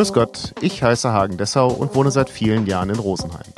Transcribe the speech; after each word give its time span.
Grüß 0.00 0.14
Gott, 0.14 0.54
ich 0.62 0.82
heiße 0.82 1.12
Hagen 1.12 1.36
Dessau 1.36 1.68
und 1.68 1.94
wohne 1.94 2.10
seit 2.10 2.30
vielen 2.30 2.66
Jahren 2.66 2.88
in 2.88 2.98
Rosenheim. 2.98 3.52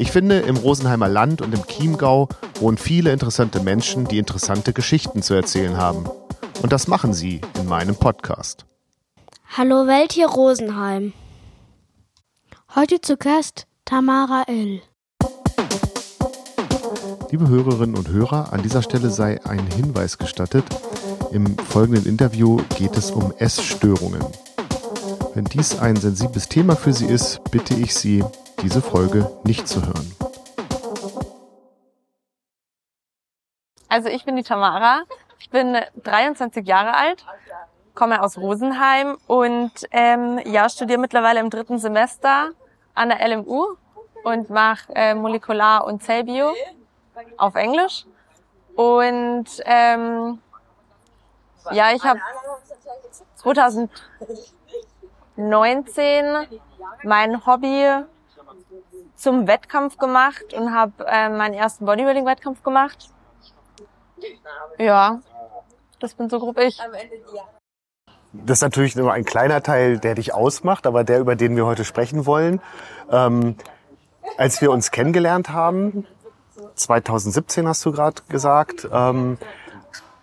Ich 0.00 0.10
finde, 0.10 0.40
im 0.40 0.56
Rosenheimer 0.56 1.06
Land 1.06 1.42
und 1.42 1.54
im 1.54 1.64
Chiemgau 1.64 2.28
wohnen 2.58 2.76
viele 2.76 3.12
interessante 3.12 3.60
Menschen, 3.60 4.04
die 4.04 4.18
interessante 4.18 4.72
Geschichten 4.72 5.22
zu 5.22 5.34
erzählen 5.34 5.76
haben. 5.76 6.10
Und 6.60 6.72
das 6.72 6.88
machen 6.88 7.14
sie 7.14 7.40
in 7.56 7.66
meinem 7.68 7.94
Podcast. 7.94 8.66
Hallo 9.56 9.86
Welt 9.86 10.10
hier 10.10 10.26
Rosenheim. 10.26 11.12
Heute 12.74 13.00
zu 13.00 13.16
Gast 13.16 13.68
Tamara 13.84 14.42
L. 14.48 14.82
Liebe 17.30 17.46
Hörerinnen 17.46 17.96
und 17.96 18.08
Hörer, 18.08 18.52
an 18.52 18.60
dieser 18.60 18.82
Stelle 18.82 19.10
sei 19.10 19.40
ein 19.44 19.64
Hinweis 19.76 20.18
gestattet. 20.18 20.64
Im 21.30 21.56
folgenden 21.56 22.06
Interview 22.06 22.56
geht 22.76 22.96
es 22.96 23.12
um 23.12 23.32
Essstörungen. 23.38 24.24
Wenn 25.36 25.44
dies 25.44 25.78
ein 25.78 25.96
sensibles 25.96 26.48
Thema 26.48 26.76
für 26.76 26.94
Sie 26.94 27.04
ist, 27.04 27.50
bitte 27.50 27.74
ich 27.74 27.94
Sie, 27.94 28.24
diese 28.62 28.80
Folge 28.80 29.30
nicht 29.44 29.68
zu 29.68 29.82
hören. 29.84 30.16
Also 33.86 34.08
ich 34.08 34.24
bin 34.24 34.36
die 34.36 34.42
Tamara, 34.42 35.02
ich 35.38 35.50
bin 35.50 35.76
23 36.02 36.66
Jahre 36.66 36.94
alt, 36.94 37.26
komme 37.94 38.22
aus 38.22 38.38
Rosenheim 38.38 39.18
und 39.26 39.72
ähm, 39.90 40.40
ja, 40.46 40.70
studiere 40.70 40.98
mittlerweile 40.98 41.40
im 41.40 41.50
dritten 41.50 41.78
Semester 41.78 42.52
an 42.94 43.10
der 43.10 43.28
LMU 43.28 43.76
und 44.24 44.48
mache 44.48 44.90
äh, 44.94 45.14
Molekular- 45.14 45.84
und 45.84 46.02
Zellbio 46.02 46.54
auf 47.36 47.56
Englisch. 47.56 48.06
Und 48.74 49.48
ähm, 49.66 50.38
ja, 51.72 51.92
ich 51.92 52.02
habe 52.04 52.20
2019 55.36 56.46
mein 57.04 57.46
Hobby 57.46 58.04
zum 59.14 59.46
Wettkampf 59.46 59.98
gemacht 59.98 60.54
und 60.54 60.74
habe 60.74 61.06
äh, 61.06 61.28
meinen 61.28 61.54
ersten 61.54 61.86
Bodybuilding-Wettkampf 61.86 62.62
gemacht. 62.62 63.10
Ja, 64.78 65.20
das 66.00 66.14
bin 66.14 66.28
so 66.28 66.38
grob 66.38 66.58
ich. 66.58 66.78
Das 68.32 68.58
ist 68.58 68.62
natürlich 68.62 68.96
nur 68.96 69.12
ein 69.12 69.24
kleiner 69.24 69.62
Teil, 69.62 69.98
der 69.98 70.14
dich 70.14 70.34
ausmacht, 70.34 70.86
aber 70.86 71.04
der, 71.04 71.20
über 71.20 71.36
den 71.36 71.56
wir 71.56 71.64
heute 71.64 71.84
sprechen 71.84 72.26
wollen. 72.26 72.60
Ähm, 73.10 73.56
als 74.36 74.60
wir 74.60 74.70
uns 74.70 74.90
kennengelernt 74.90 75.50
haben, 75.50 76.06
2017 76.74 77.66
hast 77.66 77.84
du 77.84 77.92
gerade 77.92 78.22
gesagt, 78.28 78.88
ähm, 78.92 79.38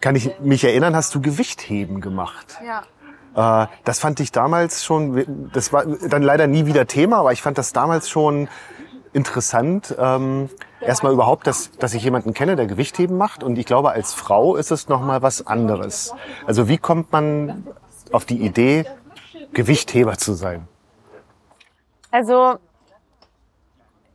kann 0.02 0.16
ich 0.16 0.40
mich 0.40 0.64
erinnern, 0.64 0.96
hast 0.96 1.16
du 1.16 1.22
Gewichtheben 1.22 2.02
gemacht. 2.02 2.58
Ja. 2.64 2.84
Äh, 3.36 3.68
das 3.84 4.00
fand 4.00 4.20
ich 4.20 4.32
damals 4.32 4.84
schon, 4.84 5.50
das 5.54 5.74
war 5.74 5.86
dann 5.86 6.24
leider 6.24 6.48
nie 6.48 6.66
wieder 6.66 6.88
Thema, 6.88 7.18
aber 7.18 7.32
ich 7.32 7.42
fand 7.42 7.58
das 7.58 7.74
damals 7.74 8.10
schon 8.10 8.48
interessant. 9.14 9.96
Ähm, 9.98 10.50
erstmal 10.82 11.14
überhaupt, 11.14 11.48
dass, 11.48 11.72
dass 11.72 11.94
ich 11.94 12.04
jemanden 12.04 12.34
kenne, 12.34 12.56
der 12.56 12.66
Gewichtheben 12.66 13.18
macht. 13.18 13.44
Und 13.44 13.58
ich 13.58 13.66
glaube, 13.66 13.92
als 13.92 14.14
Frau 14.14 14.56
ist 14.56 14.72
es 14.72 14.90
nochmal 14.90 15.22
was 15.22 15.46
anderes. 15.46 16.14
Also 16.46 16.68
wie 16.68 16.78
kommt 16.78 17.12
man 17.12 17.68
auf 18.12 18.26
die 18.26 18.44
Idee, 18.44 18.86
Gewichtheber 19.54 20.18
zu 20.18 20.34
sein? 20.34 20.68
Also 22.12 22.58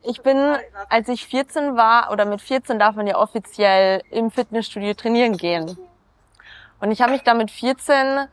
ich 0.03 0.21
bin, 0.21 0.55
als 0.89 1.09
ich 1.09 1.25
14 1.27 1.75
war, 1.75 2.11
oder 2.11 2.25
mit 2.25 2.41
14 2.41 2.79
darf 2.79 2.95
man 2.95 3.07
ja 3.07 3.17
offiziell 3.17 4.01
im 4.11 4.31
Fitnessstudio 4.31 4.93
trainieren 4.93 5.37
gehen. 5.37 5.77
Und 6.79 6.91
ich 6.91 7.01
habe 7.01 7.11
mich 7.11 7.23
da 7.23 7.33
mit 7.33 7.51
14 7.51 8.27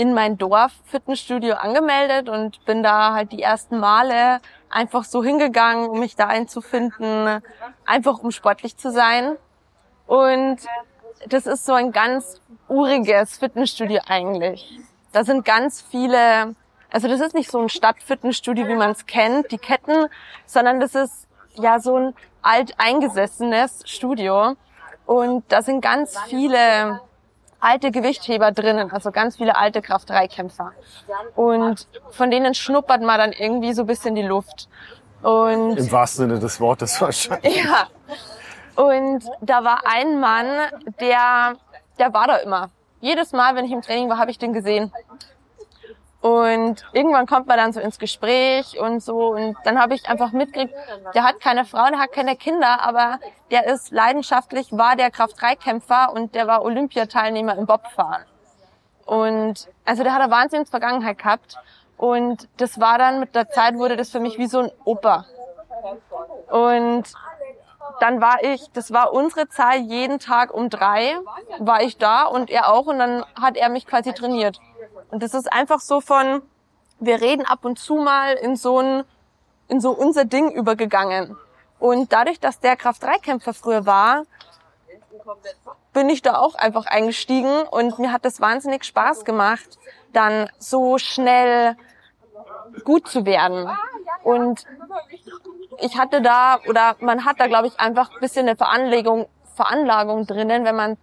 in 0.00 0.14
mein 0.14 0.38
Dorf 0.38 0.72
Fitnessstudio 0.86 1.56
angemeldet 1.56 2.30
und 2.30 2.64
bin 2.64 2.82
da 2.82 3.12
halt 3.12 3.32
die 3.32 3.42
ersten 3.42 3.78
Male 3.78 4.40
einfach 4.70 5.04
so 5.04 5.22
hingegangen, 5.22 5.90
um 5.90 6.00
mich 6.00 6.16
da 6.16 6.26
einzufinden, 6.26 7.42
einfach 7.84 8.20
um 8.20 8.30
sportlich 8.30 8.78
zu 8.78 8.90
sein. 8.90 9.36
Und 10.06 10.56
das 11.28 11.46
ist 11.46 11.66
so 11.66 11.74
ein 11.74 11.92
ganz 11.92 12.40
uriges 12.66 13.36
Fitnessstudio 13.36 14.00
eigentlich. 14.08 14.80
Da 15.12 15.22
sind 15.22 15.44
ganz 15.44 15.82
viele, 15.82 16.54
also 16.90 17.06
das 17.06 17.20
ist 17.20 17.34
nicht 17.34 17.50
so 17.50 17.60
ein 17.60 17.68
Stadtfitnessstudio, 17.68 18.68
wie 18.68 18.76
man 18.76 18.92
es 18.92 19.04
kennt, 19.04 19.52
die 19.52 19.58
Ketten, 19.58 20.06
sondern 20.46 20.80
das 20.80 20.94
ist 20.94 21.28
ja 21.56 21.78
so 21.78 21.96
ein 21.96 22.14
alteingesessenes 22.40 23.82
Studio. 23.84 24.56
Und 25.04 25.44
da 25.52 25.60
sind 25.60 25.82
ganz 25.82 26.18
viele 26.20 27.02
alte 27.60 27.90
Gewichtheber 27.90 28.52
drinnen, 28.52 28.90
also 28.90 29.10
ganz 29.10 29.36
viele 29.36 29.56
alte 29.56 29.82
Kraft-3-Kämpfer. 29.82 30.72
Und 31.36 31.86
von 32.10 32.30
denen 32.30 32.54
schnuppert 32.54 33.02
man 33.02 33.18
dann 33.18 33.32
irgendwie 33.32 33.72
so 33.72 33.82
ein 33.82 33.86
bisschen 33.86 34.14
die 34.14 34.22
Luft. 34.22 34.68
Und 35.22 35.76
Im 35.76 35.92
wahrsten 35.92 36.28
Sinne 36.28 36.40
des 36.40 36.60
Wortes 36.60 37.00
wahrscheinlich. 37.00 37.64
ja. 37.64 37.86
Und 38.76 39.24
da 39.42 39.62
war 39.64 39.82
ein 39.84 40.20
Mann, 40.20 40.46
der, 41.00 41.54
der 41.98 42.14
war 42.14 42.26
da 42.26 42.36
immer. 42.36 42.70
Jedes 43.00 43.32
Mal, 43.32 43.54
wenn 43.54 43.64
ich 43.64 43.72
im 43.72 43.82
Training 43.82 44.08
war, 44.08 44.18
habe 44.18 44.30
ich 44.30 44.38
den 44.38 44.52
gesehen. 44.52 44.92
Und 46.20 46.84
irgendwann 46.92 47.26
kommt 47.26 47.46
man 47.46 47.56
dann 47.56 47.72
so 47.72 47.80
ins 47.80 47.98
Gespräch 47.98 48.78
und 48.78 49.00
so. 49.00 49.28
Und 49.28 49.56
dann 49.64 49.80
habe 49.80 49.94
ich 49.94 50.06
einfach 50.08 50.32
mitgekriegt, 50.32 50.74
der 51.14 51.24
hat 51.24 51.40
keine 51.40 51.64
Frau, 51.64 51.86
der 51.88 51.98
hat 51.98 52.12
keine 52.12 52.36
Kinder, 52.36 52.82
aber 52.82 53.18
der 53.50 53.66
ist 53.66 53.90
leidenschaftlich, 53.90 54.68
war 54.72 54.96
der 54.96 55.10
Kraft-3-Kämpfer 55.10 56.12
und 56.12 56.34
der 56.34 56.46
war 56.46 56.62
Olympiateilnehmer 56.62 57.56
im 57.56 57.64
Bobfahren. 57.64 58.24
Und 59.06 59.68
also 59.86 60.02
der 60.02 60.12
hat 60.12 60.20
eine 60.20 60.30
Wahnsinnsvergangenheit 60.30 61.18
gehabt. 61.18 61.56
Und 61.96 62.48
das 62.58 62.80
war 62.80 62.98
dann 62.98 63.20
mit 63.20 63.34
der 63.34 63.50
Zeit 63.50 63.74
wurde 63.74 63.96
das 63.96 64.10
für 64.10 64.20
mich 64.20 64.38
wie 64.38 64.46
so 64.46 64.60
ein 64.60 64.72
Opa. 64.84 65.26
Und 66.50 67.04
dann 68.00 68.20
war 68.20 68.42
ich, 68.42 68.70
das 68.72 68.92
war 68.92 69.12
unsere 69.12 69.48
Zahl, 69.48 69.78
jeden 69.78 70.18
Tag 70.18 70.52
um 70.52 70.70
drei 70.70 71.16
war 71.58 71.82
ich 71.82 71.98
da 71.98 72.24
und 72.24 72.50
er 72.50 72.72
auch 72.72 72.86
und 72.86 72.98
dann 72.98 73.24
hat 73.40 73.56
er 73.56 73.68
mich 73.68 73.86
quasi 73.86 74.12
trainiert. 74.12 74.60
Und 75.10 75.22
das 75.22 75.34
ist 75.34 75.52
einfach 75.52 75.80
so 75.80 76.00
von, 76.00 76.42
wir 76.98 77.20
reden 77.20 77.44
ab 77.44 77.64
und 77.64 77.78
zu 77.78 77.96
mal 77.96 78.34
in 78.34 78.56
so 78.56 78.78
ein, 78.78 79.04
in 79.68 79.80
so 79.80 79.90
unser 79.90 80.24
Ding 80.24 80.50
übergegangen. 80.50 81.36
Und 81.78 82.12
dadurch, 82.12 82.40
dass 82.40 82.60
der 82.60 82.76
Kraft-3-Kämpfer 82.76 83.54
früher 83.54 83.86
war, 83.86 84.24
bin 85.92 86.08
ich 86.08 86.22
da 86.22 86.38
auch 86.38 86.54
einfach 86.54 86.86
eingestiegen 86.86 87.62
und 87.62 87.98
mir 87.98 88.12
hat 88.12 88.24
das 88.24 88.40
wahnsinnig 88.40 88.84
Spaß 88.84 89.24
gemacht, 89.24 89.78
dann 90.12 90.50
so 90.58 90.98
schnell 90.98 91.76
gut 92.84 93.08
zu 93.08 93.24
werden. 93.24 93.68
Und 94.22 94.66
ich 95.78 95.98
hatte 95.98 96.20
da, 96.22 96.58
oder 96.68 96.96
man 97.00 97.24
hat 97.24 97.40
da, 97.40 97.46
glaube 97.46 97.68
ich, 97.68 97.80
einfach 97.80 98.10
ein 98.12 98.20
bisschen 98.20 98.46
eine 98.46 98.56
Veranlagung, 98.56 99.28
Veranlagung 99.54 100.26
drinnen, 100.26 100.64
wenn 100.64 100.76
man 100.76 100.96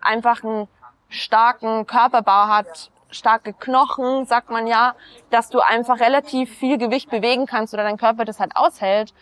einfach 0.00 0.42
einen 0.42 0.68
starken 1.08 1.86
Körperbau 1.86 2.48
hat, 2.48 2.90
starke 3.14 3.52
Knochen, 3.52 4.26
sagt 4.26 4.50
man 4.50 4.66
ja, 4.66 4.94
dass 5.30 5.48
du 5.48 5.60
einfach 5.60 6.00
relativ 6.00 6.50
viel 6.50 6.78
Gewicht 6.78 7.10
bewegen 7.10 7.46
kannst 7.46 7.74
oder 7.74 7.82
dein 7.82 7.96
Körper 7.96 8.24
das 8.24 8.40
halt 8.40 8.56
aushält. 8.56 9.14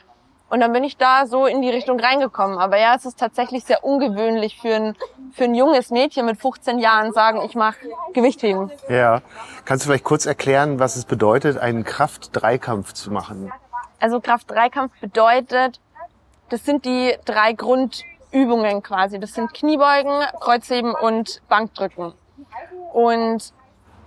Und 0.53 0.61
dann 0.61 0.75
bin 0.75 0.85
ich 0.85 0.99
da 0.99 1.25
so 1.25 1.47
in 1.47 1.63
die 1.63 1.71
Richtung 1.71 1.99
reingekommen. 1.99 2.59
Aber 2.59 2.79
ja, 2.79 2.95
es 2.95 3.07
ist 3.07 3.19
tatsächlich 3.19 3.65
sehr 3.65 3.83
ungewöhnlich 3.85 4.61
für 4.61 4.75
ein, 4.75 4.97
für 5.33 5.45
ein 5.45 5.55
junges 5.55 5.89
Mädchen 5.89 6.27
mit 6.27 6.39
15 6.39 6.79
Jahren 6.79 7.15
sagen, 7.15 7.41
ich 7.41 7.55
mache 7.55 7.79
Gewichtheben. 8.13 8.71
Ja. 8.87 9.23
Kannst 9.65 9.85
du 9.85 9.89
vielleicht 9.89 10.05
kurz 10.05 10.27
erklären, 10.27 10.79
was 10.79 10.97
es 10.97 11.07
bedeutet, 11.07 11.57
einen 11.57 11.85
Kraft-Dreikampf 11.85 12.93
zu 12.93 13.11
machen? 13.11 13.51
Also 13.99 14.21
Kraft-Dreikampf 14.21 14.93
bedeutet, 15.01 15.81
das 16.51 16.67
sind 16.67 16.85
die 16.85 17.17
drei 17.25 17.55
Grundübungen 17.55 18.83
quasi. 18.83 19.19
Das 19.19 19.33
sind 19.33 19.55
Kniebeugen, 19.55 20.23
Kreuzheben 20.39 20.95
und 20.95 21.41
Bankdrücken. 21.49 22.13
Und 22.93 23.55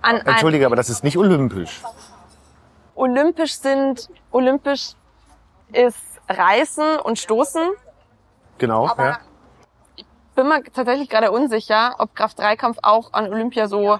an 0.06 0.16
Entschuldige, 0.18 0.66
aber 0.66 0.76
das 0.76 0.88
ist 0.88 1.04
nicht 1.04 1.18
olympisch. 1.18 1.82
olympisch 2.94 3.58
sind, 3.58 4.08
olympisch 4.30 4.92
ist 5.72 5.98
Reißen 6.28 6.98
und 6.98 7.18
Stoßen. 7.18 7.70
Genau. 8.58 8.88
Aber 8.88 9.04
ja. 9.04 9.18
bin 10.34 10.48
mir 10.48 10.62
tatsächlich 10.64 11.08
gerade 11.08 11.30
unsicher, 11.30 11.96
ob 11.98 12.14
Kraft-3-Kampf 12.14 12.78
auch 12.82 13.12
an 13.12 13.28
Olympia 13.32 13.68
so 13.68 13.98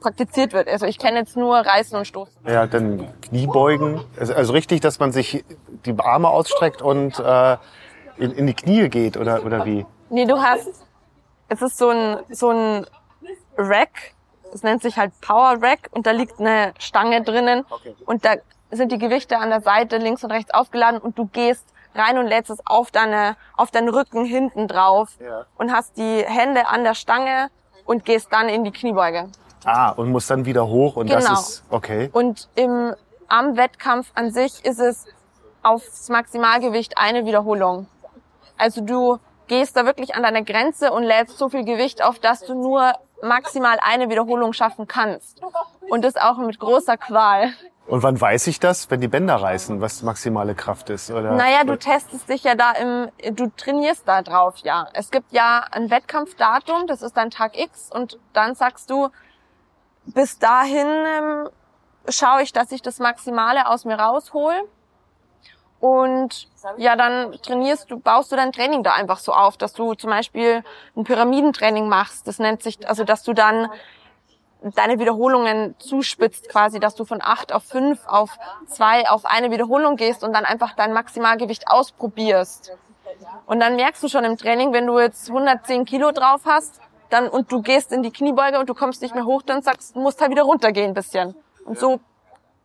praktiziert 0.00 0.52
wird. 0.52 0.68
Also 0.68 0.86
ich 0.86 0.98
kenne 0.98 1.18
jetzt 1.18 1.36
nur 1.36 1.56
Reißen 1.56 1.96
und 1.96 2.06
Stoßen. 2.06 2.36
ja, 2.46 2.66
dann 2.66 3.08
Kniebeugen. 3.22 4.04
Also, 4.18 4.34
also 4.34 4.52
richtig, 4.52 4.80
dass 4.80 4.98
man 4.98 5.12
sich 5.12 5.44
die 5.84 5.98
Arme 5.98 6.28
ausstreckt 6.28 6.82
und 6.82 7.18
äh, 7.18 7.56
in, 8.16 8.32
in 8.32 8.46
die 8.46 8.54
Knie 8.54 8.88
geht 8.88 9.16
oder 9.16 9.44
oder 9.44 9.64
wie? 9.64 9.86
Nee, 10.10 10.26
du 10.26 10.38
hast, 10.38 10.84
es 11.48 11.62
ist 11.62 11.78
so 11.78 11.90
ein, 11.90 12.18
so 12.30 12.50
ein 12.50 12.86
Rack, 13.56 14.14
es 14.52 14.62
nennt 14.62 14.82
sich 14.82 14.96
halt 14.96 15.12
Power 15.20 15.56
Rack 15.62 15.88
und 15.92 16.06
da 16.06 16.10
liegt 16.12 16.40
eine 16.40 16.72
Stange 16.78 17.22
drinnen 17.22 17.64
und 18.06 18.24
da 18.24 18.34
sind 18.70 18.90
die 18.92 18.98
Gewichte 18.98 19.38
an 19.38 19.50
der 19.50 19.60
Seite 19.60 19.96
links 19.98 20.24
und 20.24 20.30
rechts 20.32 20.52
aufgeladen 20.52 21.00
und 21.00 21.18
du 21.18 21.26
gehst 21.26 21.64
rein 21.94 22.18
und 22.18 22.26
lädst 22.26 22.50
es 22.50 22.58
auf 22.66 22.90
deine, 22.90 23.36
auf 23.56 23.70
deinen 23.70 23.88
Rücken 23.88 24.24
hinten 24.24 24.68
drauf 24.68 25.10
Ja. 25.20 25.46
und 25.56 25.72
hast 25.72 25.96
die 25.96 26.24
Hände 26.26 26.66
an 26.66 26.84
der 26.84 26.94
Stange 26.94 27.48
und 27.84 28.04
gehst 28.04 28.32
dann 28.32 28.48
in 28.48 28.64
die 28.64 28.72
Kniebeuge. 28.72 29.28
Ah, 29.64 29.90
und 29.90 30.10
muss 30.10 30.26
dann 30.26 30.44
wieder 30.44 30.66
hoch 30.66 30.96
und 30.96 31.10
das 31.10 31.24
Genau. 31.24 31.38
ist 31.38 31.64
okay. 31.70 32.10
Und 32.12 32.48
im, 32.54 32.94
am 33.28 33.56
Wettkampf 33.56 34.10
an 34.14 34.30
sich 34.30 34.64
ist 34.64 34.78
es 34.78 35.06
aufs 35.62 36.08
Maximalgewicht 36.08 36.98
eine 36.98 37.24
Wiederholung. 37.24 37.86
Also 38.58 38.80
du 38.80 39.18
gehst 39.48 39.76
da 39.76 39.84
wirklich 39.84 40.14
an 40.14 40.22
deine 40.22 40.44
Grenze 40.44 40.92
und 40.92 41.02
lädst 41.02 41.38
so 41.38 41.48
viel 41.48 41.64
Gewicht 41.64 42.02
auf, 42.04 42.18
dass 42.18 42.40
du 42.40 42.54
nur 42.54 42.92
maximal 43.22 43.78
eine 43.82 44.08
Wiederholung 44.08 44.52
schaffen 44.52 44.86
kannst. 44.86 45.40
Und 45.88 46.04
das 46.04 46.16
auch 46.16 46.38
mit 46.38 46.58
großer 46.58 46.96
Qual. 46.96 47.52
Und 47.86 48.02
wann 48.02 48.20
weiß 48.20 48.48
ich 48.48 48.58
das, 48.58 48.90
wenn 48.90 49.00
die 49.00 49.08
Bänder 49.08 49.36
reißen, 49.36 49.80
was 49.80 50.02
maximale 50.02 50.56
Kraft 50.56 50.90
ist? 50.90 51.10
Oder? 51.10 51.32
Naja, 51.32 51.62
du 51.64 51.78
testest 51.78 52.28
dich 52.28 52.42
ja 52.42 52.56
da 52.56 52.72
im, 52.72 53.08
du 53.36 53.48
trainierst 53.56 54.08
da 54.08 54.22
drauf, 54.22 54.56
ja. 54.58 54.88
Es 54.92 55.12
gibt 55.12 55.32
ja 55.32 55.64
ein 55.70 55.88
Wettkampfdatum, 55.90 56.88
das 56.88 57.02
ist 57.02 57.16
dein 57.16 57.30
Tag 57.30 57.56
X 57.56 57.90
und 57.92 58.18
dann 58.32 58.56
sagst 58.56 58.90
du, 58.90 59.10
bis 60.04 60.38
dahin 60.38 60.88
ähm, 60.88 61.48
schaue 62.08 62.42
ich, 62.42 62.52
dass 62.52 62.72
ich 62.72 62.82
das 62.82 62.98
Maximale 62.98 63.68
aus 63.68 63.84
mir 63.84 63.98
raushol. 63.98 64.54
Und 65.80 66.48
ja, 66.78 66.96
dann 66.96 67.32
trainierst 67.42 67.90
du, 67.90 67.98
baust 67.98 68.32
du 68.32 68.36
dein 68.36 68.52
Training 68.52 68.82
da 68.82 68.92
einfach 68.92 69.18
so 69.18 69.32
auf, 69.32 69.56
dass 69.56 69.72
du 69.72 69.94
zum 69.94 70.10
Beispiel 70.10 70.64
ein 70.96 71.04
Pyramidentraining 71.04 71.88
machst. 71.88 72.26
Das 72.26 72.38
nennt 72.38 72.62
sich, 72.62 72.88
also 72.88 73.04
dass 73.04 73.22
du 73.22 73.34
dann 73.34 73.70
deine 74.74 74.98
Wiederholungen 74.98 75.74
zuspitzt 75.78 76.48
quasi, 76.48 76.80
dass 76.80 76.94
du 76.94 77.04
von 77.04 77.20
acht 77.22 77.52
auf 77.52 77.64
fünf, 77.64 78.06
auf 78.06 78.38
zwei, 78.66 79.08
auf 79.08 79.24
eine 79.24 79.50
Wiederholung 79.50 79.96
gehst 79.96 80.24
und 80.24 80.32
dann 80.32 80.44
einfach 80.44 80.74
dein 80.74 80.92
Maximalgewicht 80.92 81.68
ausprobierst. 81.68 82.72
Und 83.46 83.60
dann 83.60 83.76
merkst 83.76 84.02
du 84.02 84.08
schon 84.08 84.24
im 84.24 84.36
Training, 84.36 84.72
wenn 84.72 84.86
du 84.86 84.98
jetzt 84.98 85.28
110 85.28 85.84
Kilo 85.84 86.10
drauf 86.10 86.42
hast, 86.44 86.80
dann 87.10 87.28
und 87.28 87.52
du 87.52 87.62
gehst 87.62 87.92
in 87.92 88.02
die 88.02 88.10
Kniebeuge 88.10 88.58
und 88.58 88.68
du 88.68 88.74
kommst 88.74 89.02
nicht 89.02 89.14
mehr 89.14 89.24
hoch, 89.24 89.42
dann 89.42 89.62
sagst 89.62 89.94
du 89.94 90.00
musst 90.00 90.20
halt 90.20 90.30
wieder 90.30 90.42
runtergehen 90.42 90.88
ein 90.88 90.94
bisschen. 90.94 91.36
Und 91.64 91.78
so 91.78 92.00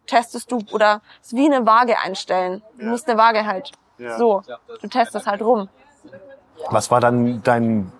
testest 0.07 0.51
du 0.51 0.59
oder 0.71 1.01
es 1.21 1.27
ist 1.27 1.35
wie 1.35 1.51
eine 1.51 1.65
Waage 1.65 1.97
einstellen. 1.99 2.61
Du 2.77 2.85
musst 2.87 3.07
eine 3.09 3.17
Waage 3.17 3.45
halt. 3.45 3.71
So, 4.17 4.41
du 4.81 4.87
testest 4.87 5.27
halt 5.27 5.41
rum. 5.41 5.69
Was 6.69 6.89
war 6.91 6.99
dann 6.99 7.41
dein 7.43 7.91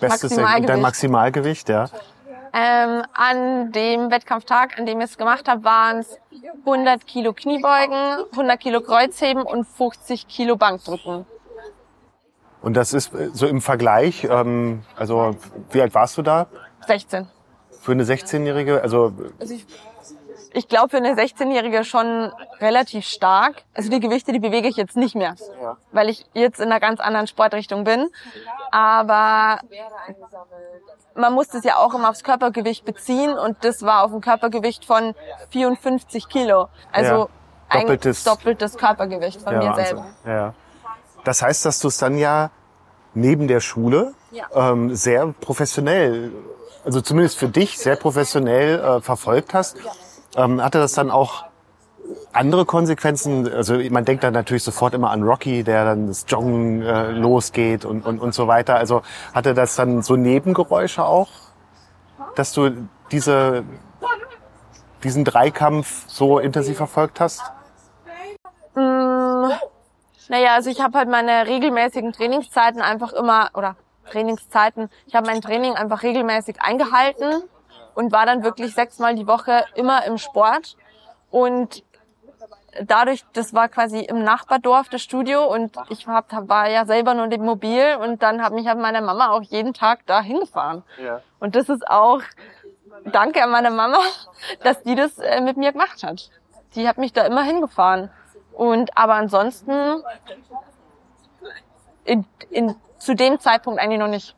bestes 0.00 0.30
Maximalgewicht. 0.30 0.68
dein 0.68 0.80
Maximalgewicht, 0.80 1.68
ja? 1.68 1.86
Ähm, 2.52 3.04
an 3.12 3.70
dem 3.70 4.10
Wettkampftag, 4.10 4.76
an 4.78 4.84
dem 4.84 5.00
ich 5.00 5.10
es 5.10 5.18
gemacht 5.18 5.48
habe, 5.48 5.62
waren 5.62 5.98
es 5.98 6.18
100 6.66 7.06
Kilo 7.06 7.32
Kniebeugen, 7.32 8.24
100 8.32 8.58
Kilo 8.58 8.80
Kreuzheben 8.80 9.42
und 9.42 9.64
50 9.66 10.26
Kilo 10.26 10.56
Bankdrücken. 10.56 11.26
Und 12.60 12.74
das 12.74 12.92
ist 12.92 13.14
äh, 13.14 13.30
so 13.32 13.46
im 13.46 13.60
Vergleich, 13.60 14.24
ähm, 14.24 14.82
also 14.96 15.36
wie 15.70 15.80
alt 15.80 15.94
warst 15.94 16.18
du 16.18 16.22
da? 16.22 16.48
16. 16.86 17.28
Für 17.80 17.92
eine 17.92 18.04
16-Jährige? 18.04 18.82
Also 18.82 19.12
Also 19.38 19.54
ich, 19.54 19.64
ich 20.52 20.68
glaube 20.68 20.88
für 20.90 20.96
eine 20.96 21.14
16-Jährige 21.14 21.84
schon 21.84 22.32
relativ 22.60 23.06
stark. 23.06 23.62
Also 23.74 23.90
die 23.90 24.00
Gewichte, 24.00 24.32
die 24.32 24.38
bewege 24.40 24.68
ich 24.68 24.76
jetzt 24.76 24.96
nicht 24.96 25.14
mehr, 25.14 25.34
weil 25.92 26.08
ich 26.08 26.26
jetzt 26.34 26.60
in 26.60 26.66
einer 26.66 26.80
ganz 26.80 27.00
anderen 27.00 27.26
Sportrichtung 27.26 27.84
bin. 27.84 28.08
Aber 28.70 29.60
man 31.14 31.32
muss 31.34 31.48
das 31.48 31.64
ja 31.64 31.76
auch 31.76 31.94
immer 31.94 32.10
aufs 32.10 32.22
Körpergewicht 32.24 32.84
beziehen 32.84 33.36
und 33.38 33.64
das 33.64 33.82
war 33.82 34.04
auf 34.04 34.12
ein 34.12 34.20
Körpergewicht 34.20 34.84
von 34.84 35.14
54 35.50 36.28
Kilo. 36.28 36.68
Also 36.92 37.28
Ja. 37.72 37.80
Doppeltes- 37.80 38.24
doppeltes 38.24 38.76
Körpergewicht 38.76 39.42
von 39.42 39.52
ja, 39.54 39.58
mir 39.70 39.74
selber. 39.84 40.06
Ja. 40.26 40.54
Das 41.24 41.42
heißt, 41.42 41.64
dass 41.66 41.78
du 41.78 41.88
es 41.88 41.98
dann 41.98 42.16
ja 42.18 42.50
neben 43.14 43.46
der 43.46 43.60
Schule 43.60 44.14
Ja. 44.32 44.46
ähm, 44.54 44.94
sehr 44.94 45.26
professionell, 45.40 46.32
also 46.84 47.00
zumindest 47.00 47.38
für 47.38 47.48
dich 47.48 47.78
sehr 47.78 47.96
professionell 47.96 48.80
äh, 48.80 49.00
verfolgt 49.00 49.54
hast. 49.54 49.76
Ähm, 50.36 50.62
hatte 50.62 50.78
das 50.78 50.92
dann 50.92 51.10
auch 51.10 51.44
andere 52.32 52.64
Konsequenzen? 52.64 53.52
Also 53.52 53.78
man 53.90 54.04
denkt 54.04 54.24
dann 54.24 54.32
natürlich 54.32 54.62
sofort 54.62 54.94
immer 54.94 55.10
an 55.10 55.22
Rocky, 55.22 55.64
der 55.64 55.84
dann 55.84 56.06
das 56.06 56.24
Joggen 56.28 56.82
äh, 56.82 57.10
losgeht 57.10 57.84
und, 57.84 58.04
und, 58.06 58.20
und 58.20 58.34
so 58.34 58.46
weiter. 58.46 58.76
Also 58.76 59.02
hatte 59.34 59.54
das 59.54 59.76
dann 59.76 60.02
so 60.02 60.16
Nebengeräusche 60.16 61.04
auch, 61.04 61.28
dass 62.36 62.52
du 62.52 62.88
diese, 63.10 63.64
diesen 65.02 65.24
Dreikampf 65.24 66.04
so 66.06 66.38
intensiv 66.38 66.76
verfolgt 66.76 67.20
hast? 67.20 67.42
Mm, 68.74 69.50
naja, 70.28 70.54
also 70.54 70.70
ich 70.70 70.80
habe 70.80 70.96
halt 70.96 71.08
meine 71.08 71.46
regelmäßigen 71.46 72.12
Trainingszeiten 72.12 72.80
einfach 72.80 73.12
immer, 73.12 73.50
oder 73.54 73.76
Trainingszeiten, 74.10 74.88
ich 75.06 75.14
habe 75.14 75.26
mein 75.26 75.40
Training 75.40 75.74
einfach 75.74 76.02
regelmäßig 76.02 76.62
eingehalten 76.62 77.42
und 78.00 78.12
war 78.12 78.24
dann 78.24 78.42
wirklich 78.42 78.74
sechsmal 78.74 79.14
die 79.14 79.26
Woche 79.26 79.64
immer 79.74 80.06
im 80.06 80.16
Sport. 80.16 80.78
Und 81.30 81.84
dadurch, 82.82 83.26
das 83.34 83.52
war 83.52 83.68
quasi 83.68 84.00
im 84.00 84.24
Nachbardorf 84.24 84.88
das 84.88 85.02
Studio 85.02 85.44
und 85.44 85.76
ich 85.90 86.06
hab, 86.06 86.32
war 86.48 86.70
ja 86.70 86.86
selber 86.86 87.12
nur 87.12 87.28
dem 87.28 87.44
Mobil 87.44 87.96
und 88.00 88.22
dann 88.22 88.42
hat 88.42 88.54
mich 88.54 88.66
halt 88.66 88.78
meine 88.78 89.02
Mama 89.02 89.28
auch 89.32 89.42
jeden 89.42 89.74
Tag 89.74 90.06
da 90.06 90.22
hingefahren. 90.22 90.82
Ja. 90.98 91.20
Und 91.40 91.56
das 91.56 91.68
ist 91.68 91.86
auch 91.86 92.22
Danke 93.04 93.42
an 93.42 93.50
meine 93.50 93.70
Mama, 93.70 93.98
dass 94.62 94.82
die 94.82 94.94
das 94.94 95.18
äh, 95.18 95.42
mit 95.42 95.58
mir 95.58 95.72
gemacht 95.72 96.02
hat. 96.02 96.30
Die 96.74 96.88
hat 96.88 96.96
mich 96.96 97.12
da 97.12 97.26
immer 97.26 97.42
hingefahren. 97.42 98.10
Und 98.52 98.96
aber 98.96 99.14
ansonsten 99.14 100.02
in, 102.04 102.24
in, 102.50 102.76
zu 102.98 103.14
dem 103.14 103.38
Zeitpunkt 103.40 103.78
eigentlich 103.78 104.00
noch 104.00 104.08
nicht. 104.08 104.36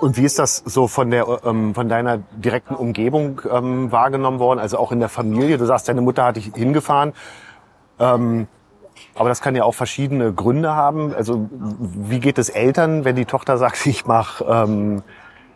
Und 0.00 0.16
wie 0.16 0.24
ist 0.24 0.38
das 0.38 0.56
so 0.56 0.88
von 0.88 1.10
der 1.10 1.26
ähm, 1.44 1.74
von 1.74 1.88
deiner 1.88 2.18
direkten 2.18 2.74
Umgebung 2.74 3.42
ähm, 3.50 3.92
wahrgenommen 3.92 4.38
worden? 4.38 4.58
Also 4.58 4.78
auch 4.78 4.92
in 4.92 5.00
der 5.00 5.08
Familie. 5.08 5.58
Du 5.58 5.66
sagst, 5.66 5.88
deine 5.88 6.00
Mutter 6.00 6.24
hat 6.24 6.36
dich 6.36 6.50
hingefahren. 6.54 7.12
Ähm, 7.98 8.48
aber 9.14 9.28
das 9.28 9.40
kann 9.40 9.54
ja 9.54 9.64
auch 9.64 9.74
verschiedene 9.74 10.32
Gründe 10.32 10.74
haben. 10.74 11.14
Also 11.14 11.48
wie 11.50 12.20
geht 12.20 12.38
es 12.38 12.48
Eltern, 12.48 13.04
wenn 13.04 13.16
die 13.16 13.26
Tochter 13.26 13.58
sagt, 13.58 13.86
ich 13.86 14.06
mache 14.06 14.44
ähm, 14.44 15.02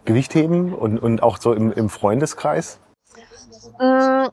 Gewichtheben 0.04 0.74
und, 0.74 0.98
und 0.98 1.22
auch 1.22 1.38
so 1.38 1.52
im, 1.54 1.72
im 1.72 1.88
Freundeskreis? 1.88 2.78
Mm, 3.78 4.26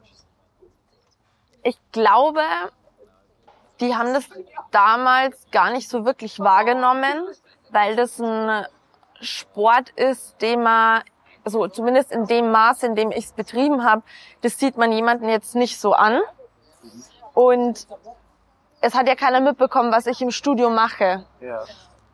Ich 1.64 1.78
glaube, 1.92 2.42
die 3.80 3.96
haben 3.96 4.14
das 4.14 4.26
damals 4.72 5.38
gar 5.52 5.72
nicht 5.72 5.90
so 5.90 6.06
wirklich 6.06 6.40
wahrgenommen, 6.40 7.28
weil 7.72 7.96
das 7.96 8.20
ein 8.20 8.66
Sport 9.22 9.90
ist, 9.92 10.42
den 10.42 10.64
man, 10.64 11.04
also 11.44 11.68
zumindest 11.68 12.12
in 12.12 12.26
dem 12.26 12.52
Maße, 12.52 12.86
in 12.86 12.96
dem 12.96 13.12
ich 13.12 13.26
es 13.26 13.32
betrieben 13.34 13.84
habe, 13.84 14.04
das 14.42 14.60
sieht 14.60 14.78
man 14.78 14.92
jemanden 14.92 15.30
jetzt 15.30 15.56
nicht 15.56 15.80
so 15.80 15.94
an. 15.94 16.22
Und 17.34 17.88
es 18.82 18.96
hat 18.96 19.08
ja 19.08 19.16
keiner 19.16 19.40
mitbekommen, 19.40 19.92
was 19.92 20.08
ich 20.08 20.22
im 20.22 20.32
Studio 20.32 20.70
mache. 20.70 21.26
Ja. 21.40 21.64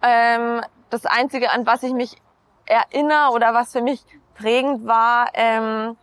Ähm, 0.01 0.61
das 0.89 1.05
Einzige, 1.05 1.51
an 1.51 1.65
was 1.65 1.83
ich 1.83 1.93
mich 1.93 2.17
erinnere 2.65 3.31
oder 3.31 3.53
was 3.53 3.71
für 3.71 3.81
mich 3.81 4.03
prägend 4.35 4.85
war, 4.85 5.29
ähm, 5.33 5.97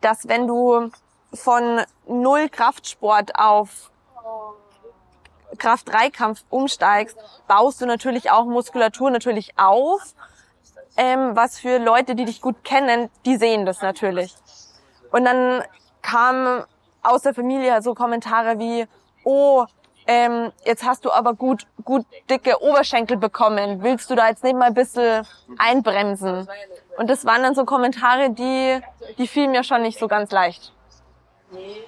dass 0.00 0.28
wenn 0.28 0.46
du 0.46 0.90
von 1.34 1.82
null 2.06 2.48
Kraftsport 2.48 3.38
auf 3.38 3.90
Kraft-3-Kampf 5.58 6.44
umsteigst, 6.50 7.16
baust 7.46 7.80
du 7.80 7.86
natürlich 7.86 8.30
auch 8.30 8.44
Muskulatur 8.44 9.10
natürlich 9.10 9.58
auf. 9.58 10.14
Ähm, 10.96 11.36
was 11.36 11.58
für 11.58 11.78
Leute, 11.78 12.14
die 12.14 12.24
dich 12.24 12.40
gut 12.40 12.64
kennen, 12.64 13.10
die 13.24 13.36
sehen 13.36 13.66
das 13.66 13.82
natürlich. 13.82 14.34
Und 15.12 15.24
dann 15.24 15.62
kamen 16.02 16.64
aus 17.02 17.22
der 17.22 17.34
Familie 17.34 17.80
so 17.82 17.94
Kommentare 17.94 18.58
wie, 18.58 18.86
oh, 19.24 19.66
ähm, 20.06 20.52
jetzt 20.64 20.84
hast 20.84 21.04
du 21.04 21.10
aber 21.10 21.34
gut, 21.34 21.66
gut 21.84 22.06
dicke 22.30 22.62
Oberschenkel 22.62 23.16
bekommen. 23.16 23.82
Willst 23.82 24.08
du 24.08 24.14
da 24.14 24.28
jetzt 24.28 24.44
nicht 24.44 24.56
mal 24.56 24.66
ein 24.66 24.74
bisschen 24.74 25.26
einbremsen? 25.58 26.48
Und 26.96 27.10
das 27.10 27.24
waren 27.24 27.42
dann 27.42 27.54
so 27.54 27.64
Kommentare, 27.64 28.30
die, 28.30 28.80
die 29.18 29.26
fielen 29.26 29.50
mir 29.50 29.64
schon 29.64 29.82
nicht 29.82 29.98
so 29.98 30.06
ganz 30.08 30.30
leicht. 30.30 30.72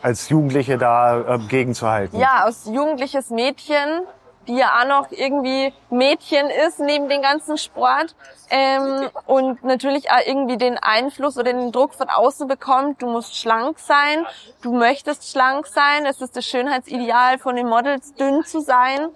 Als 0.02 0.28
Jugendliche 0.28 0.78
da 0.78 1.34
äh, 1.34 1.38
gegenzuhalten. 1.38 2.18
Ja, 2.18 2.44
als 2.44 2.66
jugendliches 2.66 3.30
Mädchen, 3.30 4.02
die 4.48 4.56
ja 4.56 4.80
auch 4.80 4.86
noch 4.86 5.10
irgendwie 5.10 5.72
Mädchen 5.90 6.48
ist 6.66 6.80
neben 6.80 7.08
dem 7.08 7.22
ganzen 7.22 7.58
Sport 7.58 8.16
ähm, 8.50 9.10
und 9.26 9.62
natürlich 9.62 10.10
auch 10.10 10.26
irgendwie 10.26 10.56
den 10.56 10.78
Einfluss 10.78 11.36
oder 11.36 11.52
den 11.52 11.70
Druck 11.70 11.94
von 11.94 12.08
außen 12.08 12.48
bekommt, 12.48 13.02
du 13.02 13.06
musst 13.06 13.36
schlank 13.36 13.78
sein, 13.78 14.26
du 14.62 14.72
möchtest 14.72 15.30
schlank 15.30 15.66
sein, 15.66 16.06
es 16.06 16.20
ist 16.20 16.34
das 16.34 16.46
Schönheitsideal 16.46 17.38
von 17.38 17.56
den 17.56 17.68
Models, 17.68 18.14
dünn 18.14 18.42
zu 18.44 18.60
sein. 18.60 19.10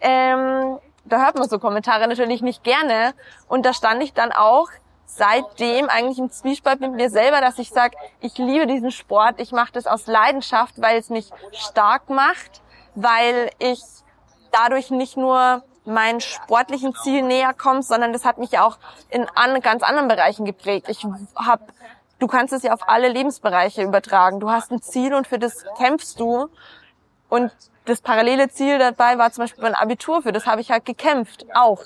Ähm, 0.00 0.78
da 1.04 1.24
hört 1.24 1.38
man 1.38 1.48
so 1.48 1.58
Kommentare 1.58 2.06
natürlich 2.08 2.42
nicht 2.42 2.64
gerne. 2.64 3.14
Und 3.48 3.64
da 3.66 3.72
stand 3.72 4.02
ich 4.02 4.12
dann 4.12 4.32
auch 4.32 4.68
seitdem 5.04 5.88
eigentlich 5.88 6.18
im 6.18 6.30
Zwiespalt 6.30 6.80
mit 6.80 6.92
mir 6.92 7.10
selber, 7.10 7.40
dass 7.40 7.58
ich 7.58 7.70
sage, 7.70 7.96
ich 8.20 8.38
liebe 8.38 8.66
diesen 8.66 8.90
Sport, 8.90 9.40
ich 9.40 9.52
mache 9.52 9.72
das 9.72 9.86
aus 9.86 10.06
Leidenschaft, 10.06 10.80
weil 10.80 10.98
es 10.98 11.10
mich 11.10 11.30
stark 11.52 12.08
macht, 12.08 12.62
weil 12.94 13.50
ich 13.58 13.80
dadurch 14.52 14.90
nicht 14.90 15.16
nur 15.16 15.62
meinen 15.84 16.20
sportlichen 16.20 16.94
Ziel 16.94 17.22
näher 17.22 17.54
kommst, 17.54 17.88
sondern 17.88 18.12
das 18.12 18.24
hat 18.24 18.38
mich 18.38 18.52
ja 18.52 18.64
auch 18.64 18.78
in 19.10 19.26
an, 19.34 19.60
ganz 19.60 19.82
anderen 19.82 20.08
Bereichen 20.08 20.44
geprägt. 20.44 20.88
Ich 20.88 21.04
habe, 21.34 21.64
du 22.18 22.26
kannst 22.26 22.52
es 22.52 22.62
ja 22.62 22.72
auf 22.72 22.88
alle 22.88 23.08
Lebensbereiche 23.08 23.82
übertragen. 23.82 24.38
Du 24.38 24.50
hast 24.50 24.70
ein 24.70 24.80
Ziel 24.80 25.14
und 25.14 25.26
für 25.26 25.38
das 25.38 25.64
kämpfst 25.76 26.20
du. 26.20 26.48
Und 27.28 27.50
das 27.84 28.00
parallele 28.00 28.48
Ziel 28.48 28.78
dabei 28.78 29.18
war 29.18 29.32
zum 29.32 29.44
Beispiel 29.44 29.64
mein 29.64 29.74
Abitur, 29.74 30.22
für 30.22 30.32
das 30.32 30.46
habe 30.46 30.60
ich 30.60 30.70
halt 30.70 30.84
gekämpft, 30.84 31.46
auch. 31.54 31.82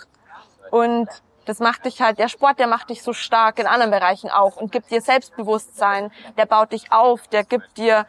Und 0.71 1.09
das 1.47 1.61
macht 1.61 1.85
dich 1.85 2.03
halt, 2.03 2.19
der 2.19 2.29
Sport, 2.29 2.59
der 2.59 2.67
macht 2.67 2.91
dich 2.91 3.03
so 3.03 3.13
stark 3.13 3.59
in 3.61 3.67
anderen 3.67 3.93
Bereichen 3.93 4.31
auch 4.31 4.57
und 4.57 4.73
gibt 4.73 4.91
dir 4.91 5.01
Selbstbewusstsein, 5.01 6.11
der 6.37 6.45
baut 6.45 6.73
dich 6.73 6.93
auf, 6.93 7.29
der 7.29 7.45
gibt 7.45 7.79
dir 7.79 8.07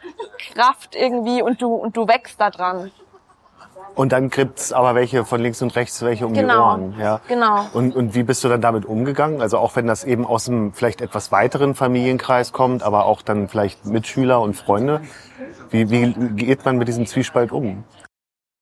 Kraft 0.52 0.96
irgendwie 0.96 1.40
und 1.40 1.62
du, 1.62 1.72
und 1.72 1.96
du 1.96 2.08
wächst 2.08 2.40
da 2.40 2.50
dran. 2.50 2.90
Und 3.94 4.12
dann 4.12 4.30
gibt's 4.30 4.72
aber 4.72 4.94
welche 4.94 5.24
von 5.24 5.40
links 5.40 5.60
und 5.60 5.74
rechts, 5.74 6.02
welche 6.02 6.26
um 6.26 6.32
Genau. 6.32 6.54
die 6.76 6.82
Ohren. 6.82 7.00
Ja. 7.00 7.20
Genau. 7.28 7.66
Und, 7.72 7.96
und 7.96 8.14
wie 8.14 8.22
bist 8.22 8.44
du 8.44 8.48
dann 8.48 8.60
damit 8.60 8.84
umgegangen? 8.86 9.40
Also 9.42 9.58
auch 9.58 9.74
wenn 9.76 9.86
das 9.86 10.04
eben 10.04 10.24
aus 10.24 10.48
einem 10.48 10.72
vielleicht 10.72 11.00
etwas 11.00 11.32
weiteren 11.32 11.74
Familienkreis 11.74 12.52
kommt, 12.52 12.82
aber 12.82 13.06
auch 13.06 13.22
dann 13.22 13.48
vielleicht 13.48 13.84
Mitschüler 13.86 14.40
und 14.40 14.54
Freunde. 14.54 15.00
Wie, 15.70 15.90
wie 15.90 16.12
geht 16.34 16.64
man 16.64 16.76
mit 16.78 16.88
diesem 16.88 17.06
Zwiespalt 17.06 17.50
um? 17.52 17.84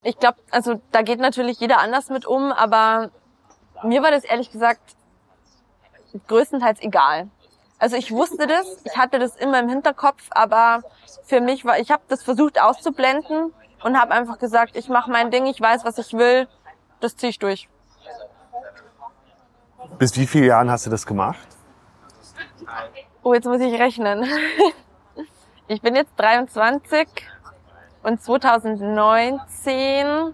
Ich 0.02 0.18
glaube, 0.18 0.38
also 0.50 0.80
da 0.92 1.02
geht 1.02 1.18
natürlich 1.20 1.60
jeder 1.60 1.78
anders 1.78 2.08
mit 2.08 2.26
um, 2.26 2.52
aber 2.52 3.10
mir 3.82 4.02
war 4.02 4.10
das 4.10 4.24
ehrlich 4.24 4.50
gesagt 4.50 4.80
größtenteils 6.28 6.80
egal. 6.80 7.28
Also 7.78 7.96
ich 7.96 8.10
wusste 8.10 8.46
das, 8.46 8.64
ich 8.84 8.96
hatte 8.96 9.18
das 9.18 9.36
immer 9.36 9.60
im 9.60 9.68
Hinterkopf, 9.68 10.22
aber 10.30 10.82
für 11.24 11.40
mich 11.40 11.64
war, 11.64 11.78
ich 11.78 11.90
habe 11.90 12.02
das 12.08 12.22
versucht 12.22 12.60
auszublenden 12.60 13.52
und 13.86 14.00
habe 14.00 14.12
einfach 14.12 14.38
gesagt, 14.38 14.74
ich 14.74 14.88
mache 14.88 15.12
mein 15.12 15.30
Ding, 15.30 15.46
ich 15.46 15.60
weiß, 15.60 15.84
was 15.84 15.96
ich 15.98 16.12
will, 16.12 16.48
das 16.98 17.16
ziehe 17.16 17.30
ich 17.30 17.38
durch. 17.38 17.68
Bis 19.96 20.16
wie 20.16 20.26
viele 20.26 20.46
Jahren 20.46 20.68
hast 20.72 20.86
du 20.86 20.90
das 20.90 21.06
gemacht? 21.06 21.46
Oh, 23.22 23.32
jetzt 23.32 23.46
muss 23.46 23.60
ich 23.60 23.80
rechnen. 23.80 24.28
Ich 25.68 25.82
bin 25.82 25.96
jetzt 25.96 26.12
23 26.16 27.08
und 28.04 28.22
2019 28.22 30.32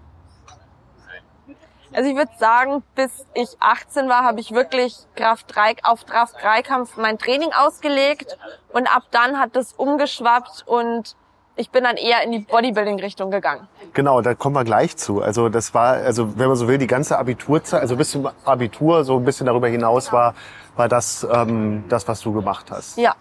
Also 1.91 2.07
ich 2.07 2.15
würde 2.15 2.31
sagen, 2.37 2.83
bis 2.93 3.25
ich 3.33 3.57
18 3.59 4.07
war, 4.09 4.23
habe 4.23 4.39
ich 4.39 4.51
wirklich 4.51 4.95
Kraft 5.15 5.55
3, 5.55 5.77
auf 5.81 6.05
Kraft 6.05 6.35
3 6.39 6.61
Kampf 6.61 6.97
mein 6.97 7.17
Training 7.17 7.51
ausgelegt 7.51 8.37
und 8.73 8.85
ab 8.95 9.05
dann 9.09 9.39
hat 9.39 9.55
das 9.55 9.73
umgeschwappt 9.73 10.67
und 10.67 11.15
ich 11.55 11.69
bin 11.69 11.83
dann 11.83 11.97
eher 11.97 12.23
in 12.23 12.31
die 12.31 12.39
Bodybuilding 12.39 12.99
Richtung 12.99 13.29
gegangen. 13.29 13.67
Genau, 13.93 14.21
da 14.21 14.33
kommen 14.33 14.55
wir 14.55 14.63
gleich 14.63 14.97
zu. 14.97 15.21
Also 15.21 15.49
das 15.49 15.73
war, 15.73 15.93
also 15.93 16.37
wenn 16.37 16.47
man 16.47 16.55
so 16.55 16.67
will, 16.67 16.77
die 16.77 16.87
ganze 16.87 17.17
Abiturzeit, 17.17 17.81
also 17.81 17.95
bis 17.95 18.11
zum 18.11 18.29
Abitur, 18.43 19.03
so 19.03 19.17
ein 19.17 19.25
bisschen 19.25 19.45
darüber 19.45 19.67
hinaus 19.67 20.11
war, 20.11 20.33
war 20.75 20.87
das 20.87 21.27
ähm, 21.31 21.83
das, 21.89 22.07
was 22.07 22.21
du 22.21 22.33
gemacht 22.33 22.71
hast. 22.71 22.97
Ja. 22.97 23.15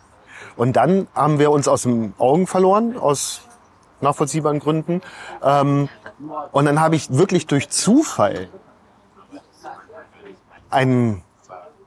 Und 0.57 0.77
dann 0.77 1.09
haben 1.15 1.39
wir 1.39 1.51
uns 1.51 1.69
aus 1.69 1.83
den 1.83 2.15
Augen 2.19 2.47
verloren, 2.47 2.97
aus 2.97 3.43
nachvollziehbaren 4.01 4.61
Gründen. 4.61 5.03
Ähm, 5.43 5.89
und 6.53 6.65
dann 6.65 6.81
habe 6.81 6.97
ich 6.97 7.13
wirklich 7.13 7.47
durch 7.47 7.69
Zufall 7.69 8.49
einen 10.71 11.23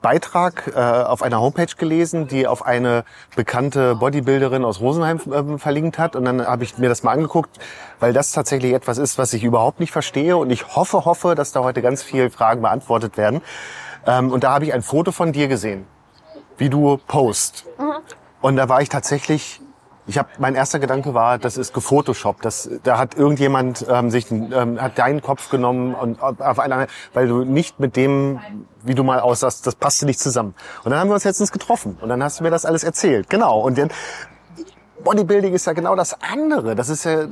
Beitrag 0.02 0.72
äh, 0.74 0.78
auf 0.78 1.22
einer 1.22 1.40
Homepage 1.40 1.74
gelesen, 1.76 2.28
die 2.28 2.46
auf 2.46 2.64
eine 2.64 3.04
bekannte 3.34 3.96
Bodybuilderin 3.96 4.64
aus 4.64 4.80
Rosenheim 4.80 5.20
ähm, 5.32 5.58
verlinkt 5.58 5.98
hat. 5.98 6.16
Und 6.16 6.24
dann 6.24 6.46
habe 6.46 6.64
ich 6.64 6.78
mir 6.78 6.88
das 6.88 7.02
mal 7.02 7.12
angeguckt, 7.12 7.58
weil 8.00 8.12
das 8.12 8.32
tatsächlich 8.32 8.72
etwas 8.72 8.98
ist, 8.98 9.18
was 9.18 9.32
ich 9.32 9.44
überhaupt 9.44 9.80
nicht 9.80 9.92
verstehe. 9.92 10.36
Und 10.36 10.50
ich 10.50 10.76
hoffe, 10.76 11.04
hoffe, 11.04 11.34
dass 11.34 11.52
da 11.52 11.60
heute 11.62 11.82
ganz 11.82 12.02
viele 12.02 12.30
Fragen 12.30 12.62
beantwortet 12.62 13.16
werden. 13.16 13.42
Ähm, 14.06 14.32
und 14.32 14.44
da 14.44 14.52
habe 14.52 14.64
ich 14.64 14.72
ein 14.72 14.82
Foto 14.82 15.12
von 15.12 15.32
dir 15.32 15.48
gesehen, 15.48 15.86
wie 16.58 16.70
du 16.70 16.98
post. 17.06 17.66
Und 18.40 18.56
da 18.56 18.68
war 18.68 18.80
ich 18.80 18.88
tatsächlich, 18.88 19.60
ich 20.06 20.18
habe, 20.18 20.28
mein 20.38 20.54
erster 20.54 20.78
Gedanke 20.78 21.14
war, 21.14 21.38
das 21.38 21.56
ist 21.56 21.74
gefotoshoppt. 21.74 22.44
Das, 22.44 22.70
da 22.84 22.98
hat 22.98 23.16
irgendjemand 23.16 23.84
ähm, 23.88 24.10
sich, 24.10 24.30
ähm, 24.30 24.80
hat 24.80 24.98
deinen 24.98 25.20
Kopf 25.20 25.50
genommen 25.50 25.94
und 25.94 26.22
auf 26.22 26.60
einer, 26.60 26.86
weil 27.12 27.26
du 27.26 27.44
nicht 27.44 27.80
mit 27.80 27.96
dem, 27.96 28.38
wie 28.86 28.94
du 28.94 29.04
mal 29.04 29.20
aussahst, 29.20 29.66
das 29.66 29.74
passte 29.74 30.06
nicht 30.06 30.20
zusammen. 30.20 30.54
Und 30.84 30.90
dann 30.90 31.00
haben 31.00 31.08
wir 31.08 31.14
uns 31.14 31.24
letztens 31.24 31.52
getroffen 31.52 31.98
und 32.00 32.08
dann 32.08 32.22
hast 32.22 32.40
du 32.40 32.44
mir 32.44 32.50
das 32.50 32.64
alles 32.64 32.84
erzählt. 32.84 33.28
Genau. 33.28 33.60
Und 33.60 33.78
dann, 33.78 33.90
Bodybuilding 35.04 35.52
ist 35.54 35.66
ja 35.66 35.72
genau 35.72 35.94
das 35.94 36.20
andere. 36.20 36.74
Das 36.74 36.88
ist 36.88 37.04
ja, 37.04 37.26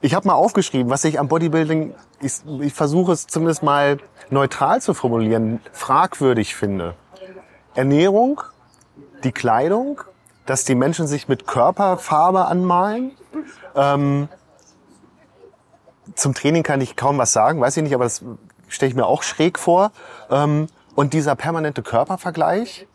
ich 0.00 0.14
habe 0.14 0.26
mal 0.28 0.34
aufgeschrieben, 0.34 0.90
was 0.90 1.04
ich 1.04 1.18
am 1.18 1.28
Bodybuilding, 1.28 1.94
ich, 2.20 2.34
ich 2.60 2.74
versuche 2.74 3.12
es 3.12 3.26
zumindest 3.26 3.62
mal 3.62 3.98
neutral 4.30 4.82
zu 4.82 4.94
formulieren, 4.94 5.60
fragwürdig 5.72 6.54
finde. 6.54 6.94
Ernährung, 7.74 8.40
die 9.24 9.32
Kleidung, 9.32 10.00
dass 10.46 10.64
die 10.64 10.74
Menschen 10.74 11.06
sich 11.06 11.28
mit 11.28 11.46
Körperfarbe 11.46 12.46
anmalen. 12.46 13.12
Ähm, 13.74 14.28
zum 16.14 16.34
Training 16.34 16.62
kann 16.62 16.80
ich 16.80 16.96
kaum 16.96 17.18
was 17.18 17.32
sagen, 17.32 17.60
weiß 17.60 17.76
ich 17.78 17.82
nicht, 17.82 17.94
aber 17.94 18.04
das 18.04 18.22
stelle 18.74 18.90
ich 18.90 18.96
mir 18.96 19.06
auch 19.06 19.22
schräg 19.22 19.58
vor. 19.58 19.92
Ähm, 20.30 20.66
und 20.94 21.12
dieser 21.12 21.34
permanente 21.34 21.82
Körpervergleich. 21.82 22.86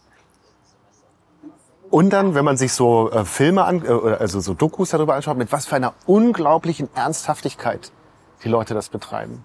Und 1.90 2.12
dann, 2.12 2.36
wenn 2.36 2.46
man 2.46 2.56
sich 2.56 2.74
so 2.74 3.12
äh, 3.12 3.26
Filme 3.26 3.64
an, 3.66 3.84
äh, 3.84 3.90
also 3.90 4.40
so 4.40 4.54
Dokus 4.54 4.92
darüber 4.92 5.16
anschaut, 5.16 5.38
mit 5.38 5.52
was 5.52 5.66
für 5.66 5.76
einer 5.76 5.94
unglaublichen 6.06 6.88
Ernsthaftigkeit 6.96 7.92
die 8.44 8.50
Leute 8.50 8.74
das 8.74 8.90
betreiben. 8.90 9.44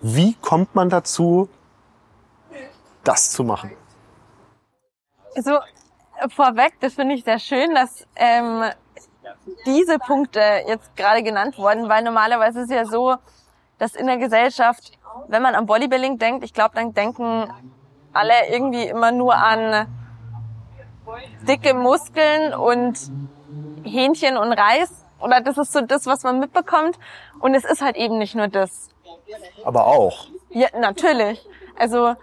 Wie 0.00 0.34
kommt 0.34 0.74
man 0.74 0.90
dazu, 0.90 1.48
das 3.04 3.30
zu 3.30 3.44
machen? 3.44 3.70
So 5.36 5.52
äh, 5.52 6.28
vorweg, 6.28 6.74
das 6.80 6.94
finde 6.94 7.14
ich 7.14 7.24
sehr 7.24 7.38
schön, 7.38 7.74
dass 7.74 8.06
ähm, 8.16 8.64
diese 9.66 9.98
Punkte 9.98 10.40
jetzt 10.66 10.96
gerade 10.96 11.22
genannt 11.22 11.58
wurden, 11.58 11.88
weil 11.88 12.02
normalerweise 12.02 12.62
ist 12.62 12.70
ja 12.70 12.84
so, 12.84 13.16
dass 13.78 13.94
in 13.94 14.06
der 14.06 14.18
Gesellschaft, 14.18 14.98
wenn 15.28 15.42
man 15.42 15.54
an 15.54 15.66
Bodybuilding 15.66 16.18
denkt, 16.18 16.44
ich 16.44 16.52
glaube, 16.52 16.74
dann 16.74 16.92
denken 16.94 17.48
alle 18.12 18.48
irgendwie 18.50 18.84
immer 18.84 19.12
nur 19.12 19.34
an 19.34 19.86
dicke 21.46 21.74
Muskeln 21.74 22.54
und 22.54 22.98
Hähnchen 23.84 24.36
und 24.36 24.52
Reis. 24.52 24.90
Oder 25.20 25.40
das 25.40 25.58
ist 25.58 25.72
so 25.72 25.80
das, 25.80 26.06
was 26.06 26.22
man 26.22 26.40
mitbekommt. 26.40 26.98
Und 27.40 27.54
es 27.54 27.64
ist 27.64 27.82
halt 27.82 27.96
eben 27.96 28.18
nicht 28.18 28.34
nur 28.34 28.48
das. 28.48 28.88
Aber 29.64 29.86
auch. 29.86 30.28
Ja, 30.50 30.68
natürlich. 30.78 31.46
Also 31.78 32.14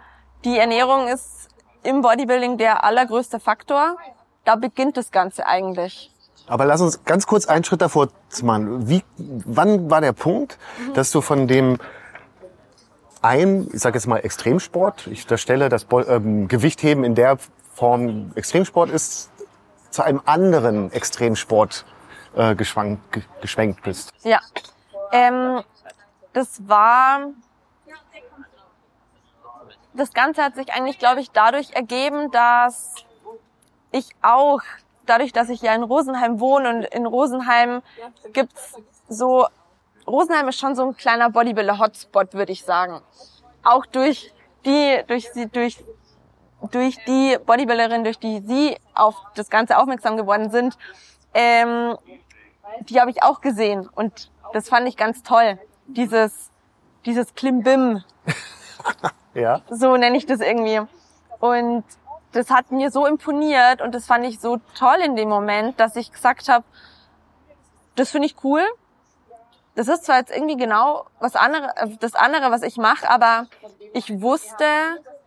die 0.43 0.57
Ernährung 0.57 1.07
ist 1.07 1.49
im 1.83 2.01
Bodybuilding 2.01 2.57
der 2.57 2.83
allergrößte 2.83 3.39
Faktor. 3.39 3.97
Da 4.45 4.55
beginnt 4.55 4.97
das 4.97 5.11
Ganze 5.11 5.45
eigentlich. 5.45 6.11
Aber 6.47 6.65
lass 6.65 6.81
uns 6.81 7.03
ganz 7.03 7.27
kurz 7.27 7.45
einen 7.45 7.63
Schritt 7.63 7.81
davor 7.81 8.07
machen. 8.41 8.87
Wie, 8.87 9.03
wann 9.17 9.89
war 9.89 10.01
der 10.01 10.13
Punkt, 10.13 10.57
dass 10.93 11.11
du 11.11 11.21
von 11.21 11.47
dem 11.47 11.77
ein, 13.27 13.69
ich 13.73 13.81
sage 13.81 13.97
jetzt 13.97 14.07
mal 14.07 14.17
Extremsport, 14.17 15.07
ich 15.07 15.23
unterstelle, 15.23 15.69
dass 15.69 15.85
Bo- 15.85 16.01
ähm, 16.05 16.47
Gewichtheben 16.47 17.03
in 17.03 17.13
der 17.15 17.37
Form 17.73 18.31
Extremsport 18.35 18.89
ist, 18.89 19.29
zu 19.91 20.01
einem 20.03 20.21
anderen 20.25 20.91
Extremsport 20.91 21.85
äh, 22.35 22.55
geschwenkt 22.55 23.83
bist? 23.83 24.11
Ja. 24.23 24.39
Ähm, 25.11 25.61
das 26.33 26.67
war. 26.67 27.31
Das 29.93 30.13
Ganze 30.13 30.43
hat 30.43 30.55
sich 30.55 30.71
eigentlich, 30.73 30.99
glaube 30.99 31.21
ich, 31.21 31.31
dadurch 31.31 31.71
ergeben, 31.73 32.29
dass 32.29 32.93
ich 33.91 34.09
auch, 34.21 34.61
dadurch, 35.07 35.33
dass 35.33 35.49
ich 35.49 35.61
ja 35.61 35.73
in 35.73 35.81
Rosenheim 35.81 36.39
wohne 36.39 36.69
und 36.69 36.83
in 36.83 37.07
Rosenheim 37.07 37.81
gibt's 38.31 38.75
so, 39.09 39.47
Rosenheim 40.07 40.47
ist 40.47 40.59
schon 40.59 40.75
so 40.75 40.85
ein 40.85 40.95
kleiner 40.95 41.29
Bodybuilder-Hotspot, 41.29 42.33
würde 42.33 42.51
ich 42.51 42.63
sagen. 42.63 43.01
Auch 43.63 43.85
durch 43.85 44.33
die, 44.65 45.03
durch 45.07 45.29
sie, 45.31 45.47
durch, 45.47 45.83
durch 46.71 46.97
die 47.05 47.37
Bodybuilderin, 47.45 48.03
durch 48.03 48.17
die 48.19 48.39
sie 48.45 48.77
auf 48.95 49.15
das 49.35 49.49
Ganze 49.49 49.77
aufmerksam 49.77 50.17
geworden 50.17 50.49
sind, 50.49 50.77
ähm, 51.33 51.97
die 52.81 52.99
habe 52.99 53.11
ich 53.11 53.23
auch 53.23 53.41
gesehen 53.41 53.87
und 53.95 54.31
das 54.53 54.69
fand 54.69 54.87
ich 54.87 54.97
ganz 54.97 55.23
toll. 55.23 55.59
Dieses, 55.87 56.51
dieses 57.05 57.33
Klimbim, 57.35 58.03
Ja. 59.33 59.61
so 59.69 59.95
nenne 59.97 60.17
ich 60.17 60.25
das 60.25 60.39
irgendwie. 60.39 60.81
Und 61.39 61.83
das 62.31 62.49
hat 62.49 62.71
mir 62.71 62.91
so 62.91 63.05
imponiert 63.05 63.81
und 63.81 63.93
das 63.93 64.05
fand 64.05 64.25
ich 64.25 64.39
so 64.39 64.57
toll 64.75 64.97
in 65.03 65.15
dem 65.15 65.29
Moment, 65.29 65.79
dass 65.79 65.95
ich 65.95 66.11
gesagt 66.11 66.49
habe, 66.49 66.65
das 67.95 68.11
finde 68.11 68.27
ich 68.27 68.35
cool. 68.43 68.63
Das 69.77 69.87
ist 69.87 70.05
zwar 70.05 70.17
jetzt 70.17 70.35
irgendwie 70.35 70.57
genau 70.57 71.05
was 71.19 71.35
andere, 71.35 71.71
äh, 71.77 71.95
das 71.99 72.15
andere, 72.15 72.49
was 72.49 72.63
ich 72.63 72.77
mache, 72.77 73.07
aber 73.07 73.45
ich 73.93 74.21
wusste, 74.21 74.65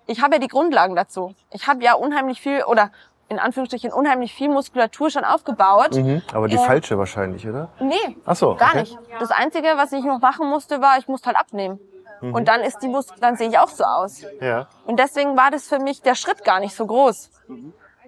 ich 0.06 0.20
habe 0.22 0.34
ja 0.34 0.38
die 0.40 0.48
Grundlagen 0.48 0.96
dazu. 0.96 1.36
Ich 1.52 1.68
habe 1.68 1.84
ja 1.84 1.94
unheimlich 1.94 2.40
viel 2.40 2.64
oder 2.64 2.90
in 3.28 3.38
Anführungsstrichen 3.38 3.92
unheimlich 3.92 4.34
viel 4.34 4.48
Muskulatur 4.48 5.08
schon 5.08 5.24
aufgebaut. 5.24 5.94
Mhm. 5.94 6.20
Aber 6.34 6.48
die 6.48 6.56
Äh, 6.56 6.66
falsche 6.66 6.98
wahrscheinlich, 6.98 7.46
oder? 7.46 7.68
Nee, 7.78 8.16
Ach 8.26 8.34
so, 8.34 8.56
gar 8.56 8.70
okay. 8.70 8.80
nicht. 8.80 8.98
Das 9.20 9.30
Einzige, 9.30 9.68
was 9.76 9.92
ich 9.92 10.02
noch 10.02 10.18
machen 10.18 10.50
musste, 10.50 10.82
war, 10.82 10.98
ich 10.98 11.06
musste 11.06 11.28
halt 11.28 11.36
abnehmen. 11.36 11.78
Mhm. 12.20 12.34
Und 12.34 12.48
dann 12.48 12.60
ist 12.62 12.80
die 12.80 12.88
Mus 12.88 13.06
dann 13.20 13.36
sehe 13.36 13.50
ich 13.50 13.56
auch 13.56 13.68
so 13.68 13.84
aus. 13.84 14.22
Ja. 14.40 14.66
Und 14.84 14.98
deswegen 14.98 15.36
war 15.36 15.52
das 15.52 15.68
für 15.68 15.78
mich 15.78 16.02
der 16.02 16.16
Schritt 16.16 16.44
gar 16.44 16.58
nicht 16.58 16.74
so 16.74 16.86
groß. 16.88 17.30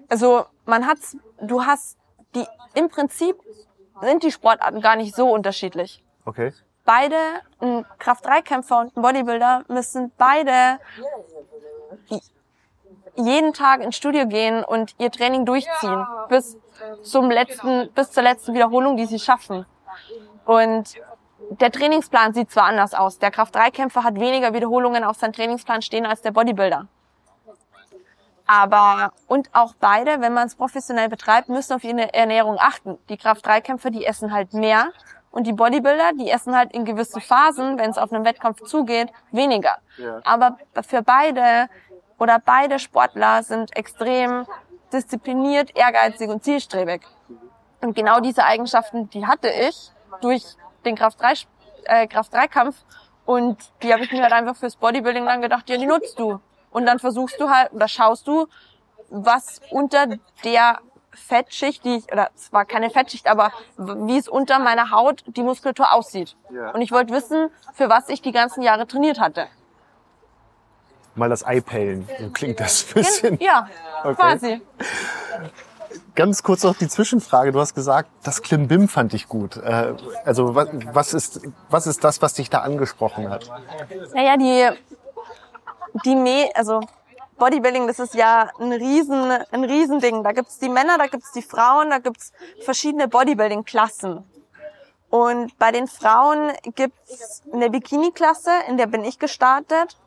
Also 0.09 0.45
man 0.65 0.85
hat's, 0.87 1.15
du 1.39 1.65
hast 1.65 1.97
die, 2.35 2.45
im 2.73 2.89
Prinzip 2.89 3.37
sind 4.01 4.23
die 4.23 4.31
Sportarten 4.33 4.81
gar 4.81 4.97
nicht 4.97 5.15
so 5.15 5.31
unterschiedlich. 5.31 6.02
Okay. 6.25 6.53
Beide, 6.85 7.15
ein 7.59 7.85
Kraft-3-Kämpfer 7.99 8.79
und 8.79 8.97
ein 8.97 9.01
Bodybuilder 9.01 9.63
müssen 9.67 10.11
beide 10.17 10.79
jeden 13.15 13.53
Tag 13.53 13.81
ins 13.81 13.95
Studio 13.95 14.27
gehen 14.27 14.63
und 14.63 14.95
ihr 14.97 15.11
Training 15.11 15.45
durchziehen 15.45 16.05
bis 16.29 16.57
zum 17.03 17.29
letzten, 17.29 17.91
bis 17.93 18.11
zur 18.11 18.23
letzten 18.23 18.53
Wiederholung, 18.53 18.97
die 18.97 19.05
sie 19.05 19.19
schaffen. 19.19 19.65
Und 20.45 20.95
der 21.51 21.71
Trainingsplan 21.71 22.33
sieht 22.33 22.51
zwar 22.51 22.65
anders 22.65 22.93
aus. 22.93 23.19
Der 23.19 23.31
Kraft-3-Kämpfer 23.31 24.03
hat 24.03 24.19
weniger 24.19 24.53
Wiederholungen 24.53 25.03
auf 25.03 25.17
seinem 25.17 25.33
Trainingsplan 25.33 25.81
stehen 25.81 26.05
als 26.05 26.21
der 26.21 26.31
Bodybuilder. 26.31 26.87
Aber, 28.45 29.13
und 29.27 29.49
auch 29.53 29.73
beide, 29.79 30.19
wenn 30.19 30.33
man 30.33 30.47
es 30.47 30.55
professionell 30.55 31.07
betreibt, 31.07 31.47
müssen 31.47 31.73
auf 31.73 31.83
ihre 31.83 32.13
Ernährung 32.13 32.57
achten. 32.59 32.97
Die 33.09 33.17
Kraft-3-Kämpfer, 33.17 33.89
die 33.89 34.05
essen 34.05 34.33
halt 34.33 34.53
mehr. 34.53 34.91
Und 35.33 35.47
die 35.47 35.53
Bodybuilder, 35.53 36.11
die 36.13 36.29
essen 36.29 36.55
halt 36.55 36.73
in 36.73 36.85
gewissen 36.85 37.19
Phasen, 37.19 37.79
wenn 37.79 37.89
es 37.89 37.97
auf 37.97 38.13
einen 38.13 38.23
Wettkampf 38.23 38.61
zugeht, 38.65 39.09
weniger. 39.31 39.79
Ja. 39.97 40.21
Aber 40.23 40.59
für 40.87 41.01
beide 41.01 41.69
oder 42.19 42.37
beide 42.37 42.77
Sportler 42.77 43.41
sind 43.41 43.75
extrem 43.75 44.45
diszipliniert, 44.93 45.75
ehrgeizig 45.75 46.29
und 46.29 46.43
zielstrebig. 46.43 47.01
Und 47.81 47.95
genau 47.95 48.19
diese 48.19 48.45
Eigenschaften, 48.45 49.09
die 49.09 49.25
hatte 49.25 49.49
ich 49.49 49.91
durch 50.21 50.43
den 50.85 50.95
Kraft-3 50.95 51.47
äh, 51.85 52.05
Kraft-3-Kampf 52.05 52.75
und 53.25 53.57
die 53.81 53.91
habe 53.91 54.03
ich 54.03 54.11
mir 54.11 54.21
halt 54.21 54.33
einfach 54.33 54.55
fürs 54.55 54.75
Bodybuilding 54.75 55.25
dann 55.25 55.41
gedacht, 55.41 55.67
ja, 55.67 55.77
die 55.77 55.87
nutzt 55.87 56.19
du. 56.19 56.39
Und 56.69 56.85
dann 56.85 56.99
versuchst 56.99 57.39
du 57.39 57.49
halt 57.49 57.73
oder 57.73 57.87
schaust 57.87 58.27
du, 58.27 58.45
was 59.09 59.61
unter 59.71 60.05
der 60.43 60.77
Fettschicht, 61.13 61.83
die 61.85 61.97
ich, 61.97 62.11
oder 62.11 62.29
es 62.35 62.51
war 62.51 62.65
keine 62.65 62.89
Fettschicht, 62.89 63.27
aber 63.27 63.51
wie 63.77 64.17
es 64.17 64.27
unter 64.27 64.59
meiner 64.59 64.91
Haut 64.91 65.23
die 65.27 65.43
Muskulatur 65.43 65.93
aussieht. 65.93 66.35
Ja. 66.51 66.71
Und 66.71 66.81
ich 66.81 66.91
wollte 66.91 67.13
wissen, 67.13 67.49
für 67.73 67.89
was 67.89 68.09
ich 68.09 68.21
die 68.21 68.31
ganzen 68.31 68.61
Jahre 68.61 68.87
trainiert 68.87 69.19
hatte. 69.19 69.47
Mal 71.15 71.29
das 71.29 71.45
Ei 71.45 71.61
pellen. 71.61 72.07
So 72.19 72.29
klingt 72.31 72.59
das 72.59 72.85
ein 72.87 72.93
bisschen. 72.95 73.37
Ja, 73.39 73.67
Okay. 74.03 74.15
quasi. 74.15 74.61
Ganz 76.15 76.43
kurz 76.43 76.63
noch 76.63 76.75
die 76.75 76.87
Zwischenfrage. 76.87 77.51
Du 77.51 77.59
hast 77.59 77.73
gesagt, 77.75 78.09
das 78.23 78.41
Klimbim 78.41 78.87
fand 78.87 79.13
ich 79.13 79.27
gut. 79.27 79.57
Äh, 79.57 79.93
Also 80.25 80.55
was, 80.55 80.67
was 80.91 81.13
ist 81.13 81.41
was 81.69 81.87
ist 81.87 82.03
das, 82.03 82.21
was 82.21 82.33
dich 82.33 82.49
da 82.49 82.59
angesprochen 82.59 83.29
hat? 83.29 83.49
Naja, 84.13 84.37
die, 84.37 84.69
die 86.05 86.15
Me 86.15 86.49
also 86.55 86.81
Bodybuilding, 87.37 87.87
das 87.87 87.99
ist 87.99 88.13
ja 88.13 88.49
ein 88.59 88.71
riesen, 88.71 89.31
ein 89.51 89.63
Riesending. 89.63 90.23
Da 90.23 90.31
gibt's 90.31 90.59
die 90.59 90.69
Männer, 90.69 90.97
da 90.97 91.07
gibt's 91.07 91.31
die 91.31 91.41
Frauen, 91.41 91.89
da 91.89 91.99
gibt's 91.99 92.31
verschiedene 92.63 93.07
Bodybuilding-Klassen. 93.07 94.23
Und 95.09 95.57
bei 95.59 95.71
den 95.71 95.87
Frauen 95.87 96.51
gibt's 96.75 97.43
eine 97.51 97.69
Bikini-Klasse, 97.69 98.51
in 98.67 98.77
der 98.77 98.87
bin 98.87 99.03
ich 99.03 99.19
gestartet. 99.19 99.97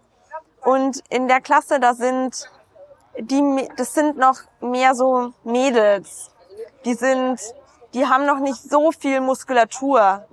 Und 0.65 1.03
in 1.11 1.29
der 1.29 1.41
Klasse, 1.41 1.79
da 1.79 1.95
sind 1.95 2.51
die, 3.19 3.69
das 3.77 3.95
sind 3.95 4.17
noch 4.19 4.41
mehr 4.61 4.95
so 4.95 5.33
Mädels. 5.45 6.31
Die 6.85 6.95
sind, 6.95 7.41
die 7.95 8.07
haben 8.07 8.27
noch 8.27 8.41
nicht 8.41 8.61
so 8.61 8.93
viel 8.93 9.21
Muskulatur. 9.21 10.27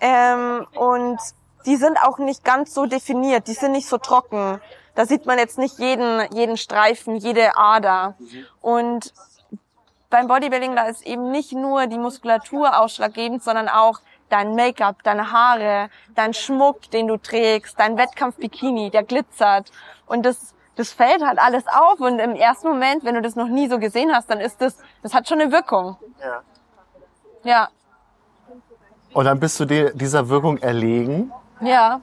Ähm, 0.00 0.66
und 0.74 1.18
die 1.66 1.76
sind 1.76 1.98
auch 2.02 2.18
nicht 2.18 2.44
ganz 2.44 2.72
so 2.72 2.86
definiert, 2.86 3.48
die 3.48 3.54
sind 3.54 3.72
nicht 3.72 3.88
so 3.88 3.98
trocken. 3.98 4.60
Da 4.94 5.06
sieht 5.06 5.26
man 5.26 5.38
jetzt 5.38 5.58
nicht 5.58 5.78
jeden, 5.78 6.20
jeden 6.34 6.56
Streifen, 6.56 7.16
jede 7.16 7.56
Ader. 7.56 8.14
Und 8.60 9.12
beim 10.10 10.26
Bodybuilding, 10.26 10.74
da 10.76 10.86
ist 10.88 11.06
eben 11.06 11.30
nicht 11.30 11.52
nur 11.52 11.86
die 11.86 11.98
Muskulatur 11.98 12.78
ausschlaggebend, 12.80 13.42
sondern 13.42 13.68
auch 13.68 14.00
dein 14.28 14.54
Make-up, 14.54 15.02
deine 15.04 15.32
Haare, 15.32 15.88
dein 16.14 16.34
Schmuck, 16.34 16.90
den 16.90 17.06
du 17.08 17.16
trägst, 17.16 17.78
dein 17.78 17.96
Wettkampf-Bikini, 17.96 18.90
der 18.90 19.02
glitzert. 19.04 19.70
Und 20.06 20.24
das, 20.24 20.54
das 20.76 20.92
fällt 20.92 21.22
halt 21.24 21.38
alles 21.38 21.64
auf. 21.68 22.00
Und 22.00 22.18
im 22.18 22.34
ersten 22.34 22.68
Moment, 22.68 23.04
wenn 23.04 23.14
du 23.14 23.22
das 23.22 23.36
noch 23.36 23.48
nie 23.48 23.68
so 23.68 23.78
gesehen 23.78 24.12
hast, 24.14 24.30
dann 24.30 24.40
ist 24.40 24.60
das, 24.60 24.78
das 25.02 25.14
hat 25.14 25.28
schon 25.28 25.40
eine 25.40 25.52
Wirkung. 25.52 25.96
Ja. 26.20 26.42
Ja, 27.42 27.68
Und 29.14 29.24
dann 29.24 29.40
bist 29.40 29.58
du 29.58 29.64
dir 29.64 29.94
dieser 29.94 30.28
Wirkung 30.28 30.58
erlegen. 30.58 31.32
ja. 31.60 32.00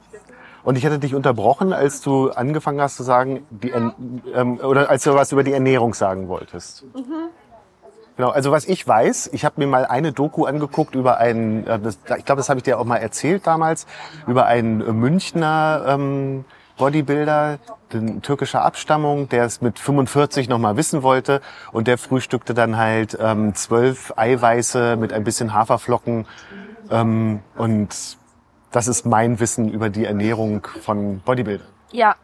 Und 0.68 0.76
ich 0.76 0.84
hatte 0.84 0.98
dich 0.98 1.14
unterbrochen, 1.14 1.72
als 1.72 2.02
du 2.02 2.28
angefangen 2.28 2.78
hast 2.78 2.96
zu 2.96 3.02
sagen, 3.02 3.46
die, 3.48 3.70
ähm, 3.70 4.60
oder 4.62 4.90
als 4.90 5.02
du 5.02 5.14
was 5.14 5.32
über 5.32 5.42
die 5.42 5.54
Ernährung 5.54 5.94
sagen 5.94 6.28
wolltest. 6.28 6.84
Genau, 8.18 8.28
also 8.28 8.50
was 8.50 8.66
ich 8.66 8.86
weiß, 8.86 9.30
ich 9.32 9.46
habe 9.46 9.62
mir 9.62 9.66
mal 9.66 9.86
eine 9.86 10.12
Doku 10.12 10.44
angeguckt 10.44 10.94
über 10.94 11.16
einen, 11.16 11.66
äh, 11.66 11.78
das, 11.78 11.98
ich 12.18 12.24
glaube, 12.26 12.40
das 12.40 12.50
habe 12.50 12.58
ich 12.58 12.64
dir 12.64 12.78
auch 12.78 12.84
mal 12.84 12.98
erzählt 12.98 13.46
damals, 13.46 13.86
über 14.26 14.44
einen 14.44 15.00
Münchner 15.00 15.84
ähm, 15.86 16.44
Bodybuilder, 16.76 17.60
türkischer 18.20 18.62
Abstammung, 18.62 19.30
der 19.30 19.44
es 19.44 19.62
mit 19.62 19.78
45 19.78 20.50
noch 20.50 20.58
mal 20.58 20.76
wissen 20.76 21.02
wollte 21.02 21.40
und 21.72 21.88
der 21.88 21.96
frühstückte 21.96 22.52
dann 22.52 22.76
halt 22.76 23.16
ähm, 23.18 23.54
zwölf 23.54 24.12
Eiweiße 24.18 24.96
mit 24.96 25.14
ein 25.14 25.24
bisschen 25.24 25.54
Haferflocken 25.54 26.26
ähm, 26.90 27.40
und 27.56 28.17
das 28.70 28.88
ist 28.88 29.06
mein 29.06 29.40
Wissen 29.40 29.68
über 29.68 29.90
die 29.90 30.04
Ernährung 30.04 30.66
von 30.82 31.20
Bodybuildern. 31.20 31.68
Ja. 31.92 32.16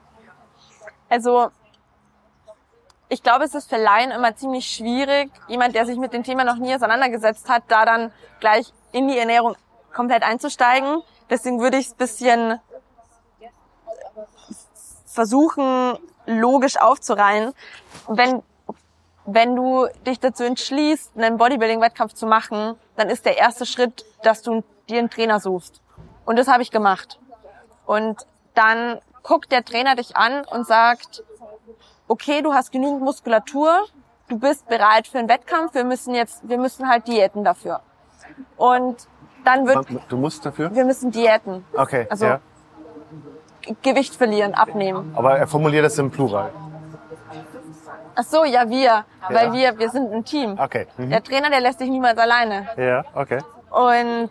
Also, 1.09 1.50
ich 3.09 3.22
glaube, 3.22 3.44
es 3.44 3.54
ist 3.54 3.68
für 3.68 3.76
Laien 3.76 4.11
immer 4.11 4.35
ziemlich 4.37 4.66
schwierig, 4.66 5.30
jemand, 5.48 5.74
der 5.74 5.87
sich 5.87 5.98
mit 5.98 6.12
dem 6.12 6.22
Thema 6.22 6.44
noch 6.44 6.57
nie 6.57 6.74
auseinandergesetzt 6.74 7.48
hat, 7.48 7.64
da 7.68 7.85
dann 7.85 8.12
gleich 8.40 8.72
in 8.92 9.09
die 9.09 9.18
Ernährung 9.18 9.57
komplett 9.92 10.22
einzusteigen. 10.22 11.02
Deswegen 11.30 11.61
würde 11.61 11.78
ich 11.78 11.87
es 11.87 11.94
bisschen 11.94 12.61
versuchen, 15.07 15.96
logisch 16.26 16.76
aufzureihen. 16.76 17.54
Wenn, 18.09 18.42
wenn 19.24 19.54
du 19.54 19.87
dich 20.07 20.18
dazu 20.18 20.42
entschließt, 20.42 21.16
einen 21.16 21.38
Bodybuilding-Wettkampf 21.38 22.14
zu 22.14 22.26
machen, 22.26 22.74
dann 22.96 23.09
ist 23.09 23.24
der 23.24 23.38
erste 23.38 23.64
Schritt, 23.64 24.04
dass 24.22 24.42
du 24.42 24.64
dir 24.88 24.98
einen 24.98 25.11
Trainer 25.11 25.40
suchst. 25.40 25.80
Und 26.24 26.38
das 26.38 26.48
habe 26.48 26.62
ich 26.62 26.70
gemacht. 26.70 27.18
Und 27.87 28.26
dann 28.54 28.98
guckt 29.22 29.52
der 29.52 29.64
Trainer 29.64 29.94
dich 29.96 30.16
an 30.16 30.44
und 30.44 30.66
sagt, 30.66 31.22
okay, 32.08 32.42
du 32.42 32.54
hast 32.54 32.72
genügend 32.72 33.02
Muskulatur, 33.02 33.70
du 34.28 34.38
bist 34.38 34.66
bereit 34.68 35.06
für 35.06 35.18
einen 35.18 35.28
Wettkampf, 35.28 35.74
wir 35.74 35.84
müssen 35.84 36.14
jetzt, 36.14 36.48
wir 36.48 36.58
müssen 36.58 36.88
halt 36.88 37.08
Diäten 37.08 37.44
dafür. 37.44 37.80
Und 38.56 39.08
dann 39.44 39.66
wird, 39.66 39.87
Du 40.08 40.16
musst 40.16 40.44
dafür? 40.46 40.74
wir 40.74 40.84
müssen 40.84 41.10
Diäten, 41.10 41.64
Okay, 41.74 42.06
also 42.10 42.26
ja. 42.26 42.40
Gewicht 43.82 44.14
verlieren, 44.14 44.54
abnehmen. 44.54 45.12
Aber 45.16 45.38
er 45.38 45.46
formuliert 45.46 45.84
das 45.84 45.98
im 45.98 46.10
Plural. 46.10 46.50
Ach 48.16 48.22
so, 48.22 48.44
ja, 48.44 48.68
wir, 48.68 49.04
weil 49.28 49.52
wir, 49.52 49.78
wir 49.78 49.90
sind 49.90 50.12
ein 50.12 50.24
Team. 50.24 50.58
Okay. 50.58 50.87
Mhm. 50.96 51.10
Der 51.10 51.22
Trainer, 51.22 51.50
der 51.50 51.60
lässt 51.60 51.80
dich 51.80 51.88
niemals 51.88 52.16
alleine. 52.18 52.68
Ja, 52.76 53.04
okay. 53.14 53.38
Und 53.70 54.30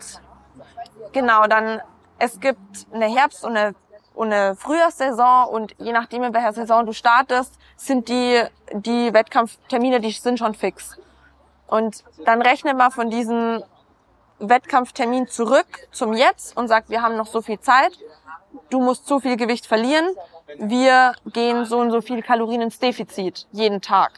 genau, 1.11 1.45
dann, 1.47 1.81
es 2.19 2.39
gibt 2.39 2.87
eine 2.93 3.05
Herbst- 3.05 3.43
und 3.43 3.57
eine, 3.57 3.75
und 4.13 4.31
eine 4.31 4.55
Frühjahrssaison 4.55 5.47
und 5.49 5.75
je 5.79 5.91
nachdem, 5.91 6.23
in 6.23 6.33
welcher 6.33 6.53
Saison 6.53 6.85
du 6.85 6.93
startest, 6.93 7.57
sind 7.75 8.09
die, 8.09 8.43
die 8.71 9.13
Wettkampftermine, 9.13 9.99
die 9.99 10.11
sind 10.11 10.39
schon 10.39 10.53
fix. 10.53 10.97
Und 11.67 12.03
dann 12.25 12.41
rechne 12.41 12.73
mal 12.73 12.91
von 12.91 13.09
diesem 13.09 13.63
Wettkampftermin 14.39 15.27
zurück 15.27 15.87
zum 15.91 16.13
Jetzt 16.13 16.55
und 16.55 16.67
sag, 16.67 16.89
wir 16.89 17.01
haben 17.01 17.15
noch 17.15 17.27
so 17.27 17.41
viel 17.41 17.59
Zeit, 17.59 17.97
du 18.69 18.79
musst 18.79 19.07
so 19.07 19.19
viel 19.19 19.37
Gewicht 19.37 19.65
verlieren, 19.65 20.07
wir 20.57 21.13
gehen 21.25 21.65
so 21.65 21.79
und 21.79 21.91
so 21.91 22.01
viel 22.01 22.21
Kalorien 22.21 22.61
ins 22.61 22.79
Defizit 22.79 23.47
jeden 23.51 23.81
Tag. 23.81 24.11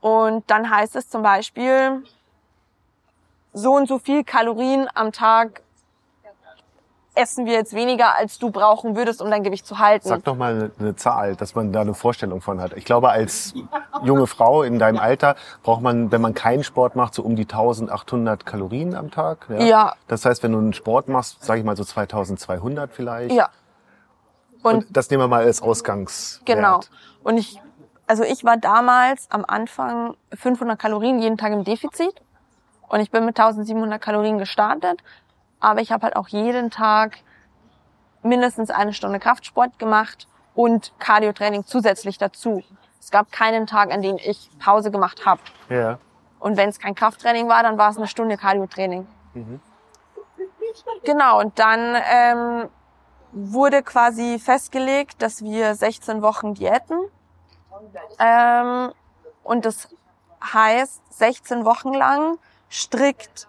Und 0.00 0.50
dann 0.50 0.68
heißt 0.68 0.96
es 0.96 1.08
zum 1.08 1.22
Beispiel, 1.22 2.02
so 3.52 3.74
und 3.74 3.88
so 3.88 3.98
viel 3.98 4.24
Kalorien 4.24 4.88
am 4.94 5.12
Tag 5.12 5.62
essen 7.14 7.44
wir 7.44 7.52
jetzt 7.52 7.74
weniger, 7.74 8.14
als 8.16 8.38
du 8.38 8.50
brauchen 8.50 8.96
würdest, 8.96 9.20
um 9.20 9.30
dein 9.30 9.42
Gewicht 9.42 9.66
zu 9.66 9.78
halten. 9.78 10.08
Sag 10.08 10.24
doch 10.24 10.34
mal 10.36 10.54
eine, 10.54 10.70
eine 10.78 10.96
Zahl, 10.96 11.36
dass 11.36 11.54
man 11.54 11.72
da 11.72 11.82
eine 11.82 11.92
Vorstellung 11.94 12.40
von 12.40 12.60
hat. 12.60 12.72
Ich 12.74 12.86
glaube, 12.86 13.10
als 13.10 13.52
junge 14.02 14.26
Frau 14.26 14.62
in 14.62 14.78
deinem 14.78 14.98
Alter 14.98 15.36
braucht 15.62 15.82
man, 15.82 16.10
wenn 16.10 16.22
man 16.22 16.32
keinen 16.32 16.64
Sport 16.64 16.96
macht, 16.96 17.14
so 17.14 17.22
um 17.22 17.36
die 17.36 17.42
1800 17.42 18.46
Kalorien 18.46 18.94
am 18.94 19.10
Tag. 19.10 19.46
Ja. 19.58 19.94
Das 20.08 20.24
heißt, 20.24 20.42
wenn 20.42 20.52
du 20.52 20.58
einen 20.58 20.72
Sport 20.72 21.08
machst, 21.08 21.44
sage 21.44 21.60
ich 21.60 21.66
mal 21.66 21.76
so 21.76 21.84
2200 21.84 22.90
vielleicht. 22.90 23.34
Ja, 23.34 23.50
Und, 24.62 24.74
und 24.86 24.96
das 24.96 25.10
nehmen 25.10 25.22
wir 25.22 25.28
mal 25.28 25.44
als 25.44 25.60
Ausgangswert. 25.60 26.46
genau. 26.46 26.80
Und 27.22 27.36
ich, 27.36 27.60
also 28.06 28.22
ich 28.24 28.42
war 28.42 28.56
damals 28.56 29.26
am 29.30 29.44
Anfang 29.46 30.14
500 30.34 30.78
Kalorien 30.78 31.18
jeden 31.20 31.36
Tag 31.36 31.52
im 31.52 31.64
Defizit 31.64 32.14
und 32.92 33.00
ich 33.00 33.10
bin 33.10 33.24
mit 33.24 33.40
1700 33.40 34.00
Kalorien 34.00 34.36
gestartet, 34.36 35.02
aber 35.60 35.80
ich 35.80 35.90
habe 35.90 36.02
halt 36.02 36.14
auch 36.14 36.28
jeden 36.28 36.70
Tag 36.70 37.16
mindestens 38.22 38.70
eine 38.70 38.92
Stunde 38.92 39.18
Kraftsport 39.18 39.78
gemacht 39.78 40.28
und 40.54 40.92
Cardiotraining 40.98 41.64
zusätzlich 41.64 42.18
dazu. 42.18 42.62
Es 43.00 43.10
gab 43.10 43.32
keinen 43.32 43.66
Tag, 43.66 43.92
an 43.92 44.02
dem 44.02 44.18
ich 44.18 44.50
Pause 44.58 44.90
gemacht 44.90 45.24
habe. 45.24 45.40
Ja. 45.70 45.98
Und 46.38 46.58
wenn 46.58 46.68
es 46.68 46.78
kein 46.78 46.94
Krafttraining 46.94 47.48
war, 47.48 47.62
dann 47.62 47.78
war 47.78 47.88
es 47.88 47.96
eine 47.96 48.06
Stunde 48.06 48.36
Cardiotraining. 48.36 49.06
Genau, 51.04 51.40
und 51.40 51.58
dann 51.58 51.96
ähm, 52.10 52.68
wurde 53.32 53.82
quasi 53.82 54.38
festgelegt, 54.38 55.22
dass 55.22 55.42
wir 55.42 55.74
16 55.74 56.20
Wochen 56.20 56.52
diäten. 56.52 56.98
Ähm, 58.18 58.92
und 59.44 59.64
das 59.64 59.88
heißt, 60.52 61.00
16 61.10 61.64
Wochen 61.64 61.94
lang 61.94 62.38
strikt 62.72 63.46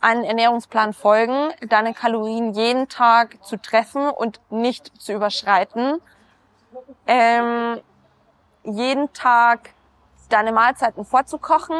einen 0.00 0.24
Ernährungsplan 0.24 0.94
folgen, 0.94 1.52
deine 1.68 1.94
Kalorien 1.94 2.54
jeden 2.54 2.88
Tag 2.88 3.44
zu 3.44 3.56
treffen 3.56 4.10
und 4.10 4.40
nicht 4.50 5.00
zu 5.00 5.12
überschreiten. 5.12 6.00
Ähm, 7.06 7.80
jeden 8.64 9.12
Tag 9.12 9.70
deine 10.28 10.52
Mahlzeiten 10.52 11.04
vorzukochen, 11.04 11.76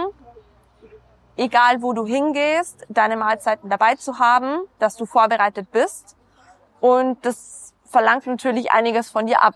egal 1.36 1.82
wo 1.82 1.94
du 1.94 2.06
hingehst, 2.06 2.84
deine 2.88 3.16
Mahlzeiten 3.16 3.70
dabei 3.70 3.94
zu 3.94 4.18
haben, 4.18 4.60
dass 4.78 4.96
du 4.96 5.06
vorbereitet 5.06 5.70
bist. 5.72 6.16
Und 6.80 7.24
das 7.24 7.72
verlangt 7.86 8.26
natürlich 8.26 8.70
einiges 8.70 9.10
von 9.10 9.26
dir 9.26 9.42
ab. 9.42 9.54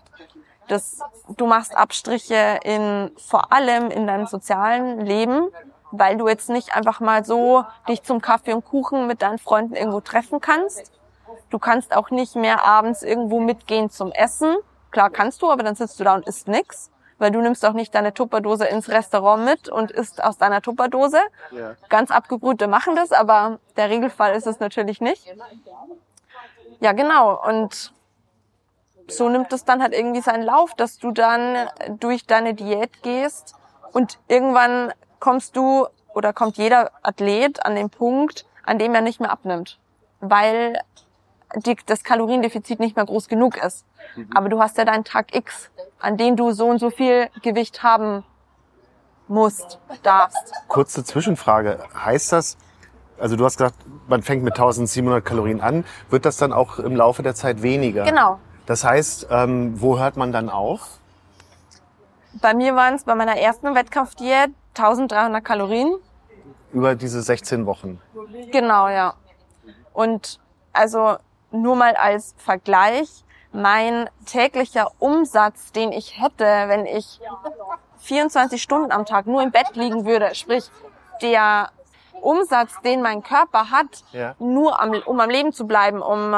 Das, 0.67 0.99
du 1.29 1.45
machst 1.45 1.77
Abstriche 1.77 2.59
in, 2.63 3.11
vor 3.17 3.53
allem 3.53 3.89
in 3.91 4.07
deinem 4.07 4.27
sozialen 4.27 4.99
Leben, 5.01 5.49
weil 5.91 6.17
du 6.17 6.27
jetzt 6.27 6.49
nicht 6.49 6.75
einfach 6.75 6.99
mal 6.99 7.23
so 7.25 7.63
dich 7.87 8.03
zum 8.03 8.21
Kaffee 8.21 8.53
und 8.53 8.65
Kuchen 8.65 9.07
mit 9.07 9.21
deinen 9.21 9.39
Freunden 9.39 9.75
irgendwo 9.75 10.01
treffen 10.01 10.41
kannst. 10.41 10.91
Du 11.49 11.59
kannst 11.59 11.95
auch 11.95 12.09
nicht 12.09 12.35
mehr 12.35 12.65
abends 12.65 13.03
irgendwo 13.03 13.39
mitgehen 13.39 13.89
zum 13.89 14.11
Essen. 14.11 14.55
Klar 14.91 15.09
kannst 15.09 15.41
du, 15.41 15.51
aber 15.51 15.63
dann 15.63 15.75
sitzt 15.75 15.99
du 15.99 16.03
da 16.03 16.15
und 16.15 16.27
isst 16.27 16.47
nix, 16.47 16.91
weil 17.17 17.31
du 17.31 17.41
nimmst 17.41 17.65
auch 17.65 17.73
nicht 17.73 17.95
deine 17.95 18.13
Tupperdose 18.13 18.65
ins 18.65 18.89
Restaurant 18.89 19.45
mit 19.45 19.69
und 19.69 19.91
isst 19.91 20.23
aus 20.23 20.37
deiner 20.37 20.61
Tupperdose. 20.61 21.19
Ja. 21.51 21.75
Ganz 21.89 22.11
abgebrühte 22.11 22.67
machen 22.67 22.95
das, 22.95 23.11
aber 23.11 23.59
der 23.77 23.89
Regelfall 23.89 24.35
ist 24.35 24.47
es 24.47 24.59
natürlich 24.59 25.01
nicht. 25.01 25.33
Ja, 26.79 26.91
genau. 26.91 27.41
Und 27.43 27.93
so 29.09 29.29
nimmt 29.29 29.53
es 29.53 29.63
dann 29.65 29.81
halt 29.81 29.93
irgendwie 29.93 30.21
seinen 30.21 30.43
Lauf, 30.43 30.73
dass 30.75 30.97
du 30.97 31.11
dann 31.11 31.69
durch 31.99 32.25
deine 32.25 32.53
Diät 32.53 33.03
gehst 33.03 33.55
und 33.93 34.19
irgendwann 34.27 34.93
kommst 35.19 35.55
du 35.55 35.87
oder 36.13 36.33
kommt 36.33 36.57
jeder 36.57 36.91
Athlet 37.03 37.65
an 37.65 37.75
den 37.75 37.89
Punkt, 37.89 38.45
an 38.65 38.79
dem 38.79 38.93
er 38.95 39.01
nicht 39.01 39.19
mehr 39.19 39.31
abnimmt, 39.31 39.79
weil 40.19 40.79
die, 41.55 41.77
das 41.85 42.03
Kaloriendefizit 42.03 42.79
nicht 42.79 42.95
mehr 42.95 43.05
groß 43.05 43.27
genug 43.27 43.57
ist. 43.57 43.85
Aber 44.33 44.49
du 44.49 44.59
hast 44.59 44.77
ja 44.77 44.85
deinen 44.85 45.03
Tag 45.03 45.35
X, 45.35 45.69
an 45.99 46.17
dem 46.17 46.35
du 46.35 46.51
so 46.51 46.67
und 46.67 46.79
so 46.79 46.89
viel 46.89 47.29
Gewicht 47.41 47.83
haben 47.83 48.23
musst, 49.27 49.79
darfst. 50.03 50.53
Kurze 50.67 51.03
Zwischenfrage. 51.03 51.79
Heißt 51.93 52.31
das, 52.31 52.57
also 53.19 53.35
du 53.35 53.45
hast 53.45 53.57
gesagt, 53.57 53.75
man 54.07 54.21
fängt 54.21 54.43
mit 54.43 54.53
1700 54.53 55.23
Kalorien 55.23 55.61
an, 55.61 55.85
wird 56.09 56.25
das 56.25 56.37
dann 56.37 56.53
auch 56.53 56.79
im 56.79 56.95
Laufe 56.95 57.23
der 57.23 57.35
Zeit 57.35 57.61
weniger? 57.61 58.03
Genau. 58.03 58.39
Das 58.65 58.83
heißt, 58.83 59.27
ähm, 59.31 59.79
wo 59.79 59.99
hört 59.99 60.17
man 60.17 60.31
dann 60.31 60.49
auf? 60.49 60.99
Bei 62.41 62.53
mir 62.53 62.75
waren 62.75 62.95
es 62.95 63.05
bei 63.05 63.15
meiner 63.15 63.37
ersten 63.37 63.73
Wettkampfdiät 63.73 64.51
1300 64.77 65.43
Kalorien. 65.43 65.95
Über 66.73 66.95
diese 66.95 67.21
16 67.21 67.65
Wochen. 67.65 68.01
Genau, 68.51 68.87
ja. 68.89 69.13
Und 69.93 70.39
also 70.73 71.17
nur 71.51 71.75
mal 71.75 71.95
als 71.95 72.35
Vergleich, 72.37 73.23
mein 73.51 74.09
täglicher 74.25 74.91
Umsatz, 74.99 75.71
den 75.71 75.91
ich 75.91 76.21
hätte, 76.21 76.43
wenn 76.43 76.85
ich 76.85 77.19
24 77.99 78.61
Stunden 78.61 78.91
am 78.91 79.05
Tag 79.05 79.25
nur 79.25 79.41
im 79.41 79.51
Bett 79.51 79.75
liegen 79.75 80.05
würde, 80.05 80.35
sprich 80.35 80.69
der 81.21 81.69
Umsatz, 82.21 82.79
den 82.81 83.01
mein 83.01 83.23
Körper 83.23 83.71
hat, 83.71 84.03
Ja. 84.11 84.35
nur 84.39 84.79
am, 84.81 84.91
um 85.05 85.19
am 85.19 85.29
Leben 85.29 85.53
zu 85.53 85.65
bleiben, 85.65 86.01
um 86.01 86.35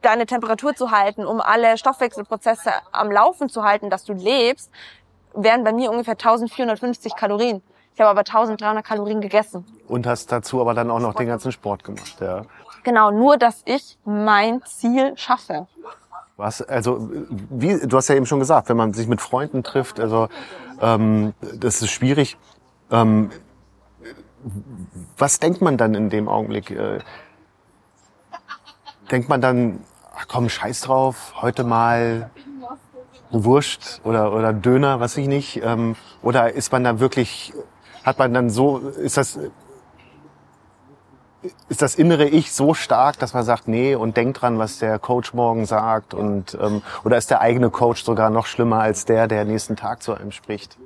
deine 0.00 0.26
Temperatur 0.26 0.74
zu 0.74 0.90
halten, 0.90 1.26
um 1.26 1.40
alle 1.40 1.76
Stoffwechselprozesse 1.76 2.70
am 2.92 3.10
Laufen 3.10 3.48
zu 3.48 3.62
halten, 3.62 3.90
dass 3.90 4.04
du 4.04 4.14
lebst, 4.14 4.70
wären 5.34 5.64
bei 5.64 5.72
mir 5.72 5.90
ungefähr 5.90 6.12
1450 6.12 7.16
Kalorien. 7.16 7.62
Ich 7.94 8.00
habe 8.00 8.10
aber 8.10 8.20
1300 8.20 8.84
Kalorien 8.84 9.20
gegessen. 9.20 9.66
Und 9.88 10.06
hast 10.06 10.32
dazu 10.32 10.60
aber 10.60 10.74
dann 10.74 10.90
auch 10.90 11.00
noch 11.00 11.14
den 11.14 11.26
ganzen 11.26 11.52
Sport 11.52 11.84
gemacht, 11.84 12.16
ja. 12.20 12.42
Genau, 12.84 13.10
nur 13.10 13.36
dass 13.36 13.62
ich 13.64 13.98
mein 14.04 14.62
Ziel 14.64 15.12
schaffe. 15.16 15.66
Was, 16.36 16.62
also, 16.62 17.10
wie, 17.50 17.78
du 17.86 17.96
hast 17.96 18.08
ja 18.08 18.16
eben 18.16 18.26
schon 18.26 18.40
gesagt, 18.40 18.68
wenn 18.68 18.76
man 18.76 18.94
sich 18.94 19.06
mit 19.06 19.20
Freunden 19.20 19.62
trifft, 19.62 20.00
also, 20.00 20.28
ähm, 20.80 21.34
das 21.40 21.82
ist 21.82 21.90
schwierig. 21.90 22.38
Ähm, 22.90 23.30
was 25.16 25.38
denkt 25.38 25.60
man 25.60 25.76
dann 25.76 25.94
in 25.94 26.10
dem 26.10 26.28
Augenblick? 26.28 26.70
Äh, 26.70 26.98
denkt 29.10 29.28
man 29.28 29.40
dann, 29.40 29.84
ach 30.16 30.26
komm, 30.26 30.48
scheiß 30.48 30.80
drauf, 30.80 31.34
heute 31.40 31.64
mal 31.64 32.30
Wurst 33.32 34.00
oder, 34.04 34.32
oder 34.32 34.52
Döner, 34.52 35.00
was 35.00 35.16
ich 35.16 35.26
nicht? 35.26 35.62
Ähm, 35.64 35.96
oder 36.22 36.52
ist 36.52 36.70
man 36.70 36.84
dann 36.84 37.00
wirklich, 37.00 37.52
hat 38.04 38.18
man 38.18 38.32
dann 38.34 38.50
so, 38.50 38.78
ist 38.78 39.16
das, 39.16 39.38
ist 41.68 41.82
das 41.82 41.94
innere 41.96 42.26
Ich 42.26 42.52
so 42.52 42.74
stark, 42.74 43.18
dass 43.18 43.34
man 43.34 43.42
sagt, 43.42 43.66
nee, 43.66 43.94
und 43.94 44.16
denkt 44.16 44.42
dran, 44.42 44.58
was 44.58 44.78
der 44.78 44.98
Coach 44.98 45.34
morgen 45.34 45.66
sagt 45.66 46.14
und 46.14 46.56
ähm, 46.60 46.82
oder 47.04 47.16
ist 47.16 47.30
der 47.30 47.40
eigene 47.40 47.70
Coach 47.70 48.04
sogar 48.04 48.30
noch 48.30 48.46
schlimmer 48.46 48.80
als 48.80 49.04
der, 49.06 49.26
der 49.26 49.44
nächsten 49.44 49.76
Tag 49.76 50.02
zu 50.02 50.14
einem 50.14 50.30
spricht? 50.30 50.76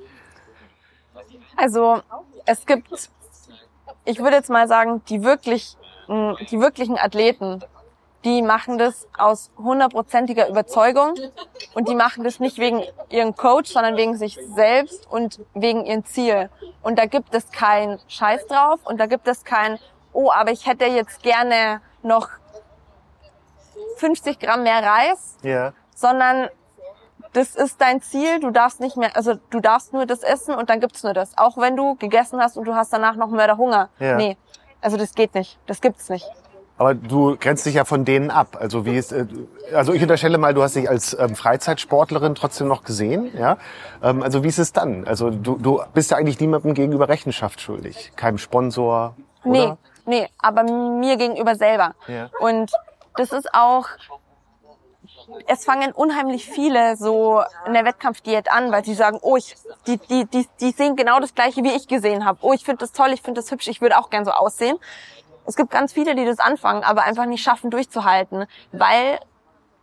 Also 1.55 2.01
es 2.45 2.65
gibt, 2.65 3.09
ich 4.05 4.19
würde 4.19 4.37
jetzt 4.37 4.49
mal 4.49 4.67
sagen, 4.67 5.01
die 5.09 5.23
wirklich, 5.23 5.75
die 6.07 6.59
wirklichen 6.59 6.97
Athleten, 6.97 7.63
die 8.25 8.41
machen 8.41 8.77
das 8.77 9.07
aus 9.17 9.51
hundertprozentiger 9.57 10.49
Überzeugung 10.49 11.13
und 11.75 11.87
die 11.87 11.95
machen 11.95 12.23
das 12.23 12.39
nicht 12.39 12.57
wegen 12.57 12.83
ihrem 13.09 13.35
Coach, 13.35 13.71
sondern 13.71 13.95
wegen 13.95 14.17
sich 14.17 14.37
selbst 14.55 15.09
und 15.09 15.39
wegen 15.53 15.85
ihrem 15.85 16.03
Ziel. 16.05 16.49
Und 16.81 16.97
da 16.97 17.05
gibt 17.05 17.33
es 17.33 17.51
kein 17.51 17.99
Scheiß 18.07 18.47
drauf 18.47 18.79
und 18.85 18.99
da 18.99 19.05
gibt 19.05 19.27
es 19.27 19.43
kein, 19.43 19.79
oh, 20.13 20.31
aber 20.31 20.51
ich 20.51 20.65
hätte 20.65 20.85
jetzt 20.85 21.21
gerne 21.21 21.81
noch 22.01 22.29
50 23.97 24.39
Gramm 24.39 24.63
mehr 24.63 24.81
Reis, 24.83 25.37
Ja. 25.43 25.73
sondern 25.95 26.49
das 27.33 27.55
ist 27.55 27.79
dein 27.81 28.01
Ziel, 28.01 28.39
du 28.39 28.51
darfst 28.51 28.79
nicht 28.79 28.97
mehr, 28.97 29.15
also 29.15 29.35
du 29.49 29.59
darfst 29.59 29.93
nur 29.93 30.05
das 30.05 30.23
essen 30.23 30.55
und 30.55 30.69
dann 30.69 30.79
gibt's 30.79 31.03
nur 31.03 31.13
das. 31.13 31.37
Auch 31.37 31.57
wenn 31.57 31.75
du 31.75 31.95
gegessen 31.95 32.41
hast 32.41 32.57
und 32.57 32.65
du 32.65 32.73
hast 32.75 32.91
danach 32.93 33.15
noch 33.15 33.29
Mörderhunger. 33.29 33.89
Ja. 33.99 34.15
Nee, 34.15 34.37
also 34.81 34.97
das 34.97 35.13
geht 35.13 35.35
nicht, 35.35 35.59
das 35.67 35.81
gibt's 35.81 36.09
nicht. 36.09 36.25
Aber 36.77 36.93
du 36.93 37.35
grenzt 37.37 37.65
dich 37.65 37.75
ja 37.75 37.85
von 37.85 38.05
denen 38.05 38.29
ab. 38.29 38.57
Also 38.59 38.85
wie 38.85 38.95
ist, 38.95 39.11
äh, 39.11 39.25
also 39.73 39.93
ich 39.93 40.01
unterstelle 40.01 40.37
mal, 40.37 40.53
du 40.53 40.61
hast 40.61 40.75
dich 40.75 40.89
als 40.89 41.17
ähm, 41.19 41.35
Freizeitsportlerin 41.35 42.35
trotzdem 42.35 42.67
noch 42.67 42.83
gesehen, 42.83 43.31
ja? 43.37 43.57
Ähm, 44.03 44.21
also 44.21 44.43
wie 44.43 44.47
ist 44.47 44.59
es 44.59 44.73
dann? 44.73 45.07
Also 45.07 45.31
du, 45.31 45.57
du 45.57 45.81
bist 45.93 46.11
ja 46.11 46.17
eigentlich 46.17 46.39
niemandem 46.39 46.73
gegenüber 46.75 47.09
Rechenschaft 47.09 47.61
schuldig, 47.61 48.11
keinem 48.15 48.37
Sponsor, 48.37 49.15
Nee, 49.43 49.63
oder? 49.63 49.77
nee, 50.05 50.27
aber 50.39 50.63
mir 50.63 51.17
gegenüber 51.17 51.55
selber. 51.55 51.95
Ja. 52.07 52.29
Und 52.39 52.71
das 53.15 53.31
ist 53.31 53.53
auch, 53.53 53.87
es 55.47 55.65
fangen 55.65 55.91
unheimlich 55.93 56.45
viele 56.45 56.95
so 56.97 57.41
eine 57.65 57.85
Wettkampfdiät 57.85 58.51
an, 58.51 58.71
weil 58.71 58.83
sie 58.85 58.93
sagen, 58.93 59.19
oh, 59.21 59.37
ich, 59.37 59.55
die, 59.87 59.97
die, 59.97 60.25
die, 60.25 60.47
die 60.59 60.71
sehen 60.71 60.95
genau 60.95 61.19
das 61.19 61.33
gleiche, 61.33 61.63
wie 61.63 61.71
ich 61.75 61.87
gesehen 61.87 62.25
habe. 62.25 62.39
Oh, 62.41 62.53
ich 62.53 62.63
finde 62.63 62.79
das 62.79 62.91
toll, 62.91 63.09
ich 63.13 63.21
finde 63.21 63.41
das 63.41 63.51
hübsch, 63.51 63.67
ich 63.67 63.81
würde 63.81 63.97
auch 63.97 64.09
gern 64.09 64.25
so 64.25 64.31
aussehen. 64.31 64.77
Es 65.47 65.55
gibt 65.55 65.71
ganz 65.71 65.93
viele, 65.93 66.13
die 66.13 66.25
das 66.25 66.39
anfangen, 66.39 66.83
aber 66.83 67.03
einfach 67.03 67.25
nicht 67.25 67.41
schaffen, 67.41 67.71
durchzuhalten, 67.71 68.45
weil 68.73 69.19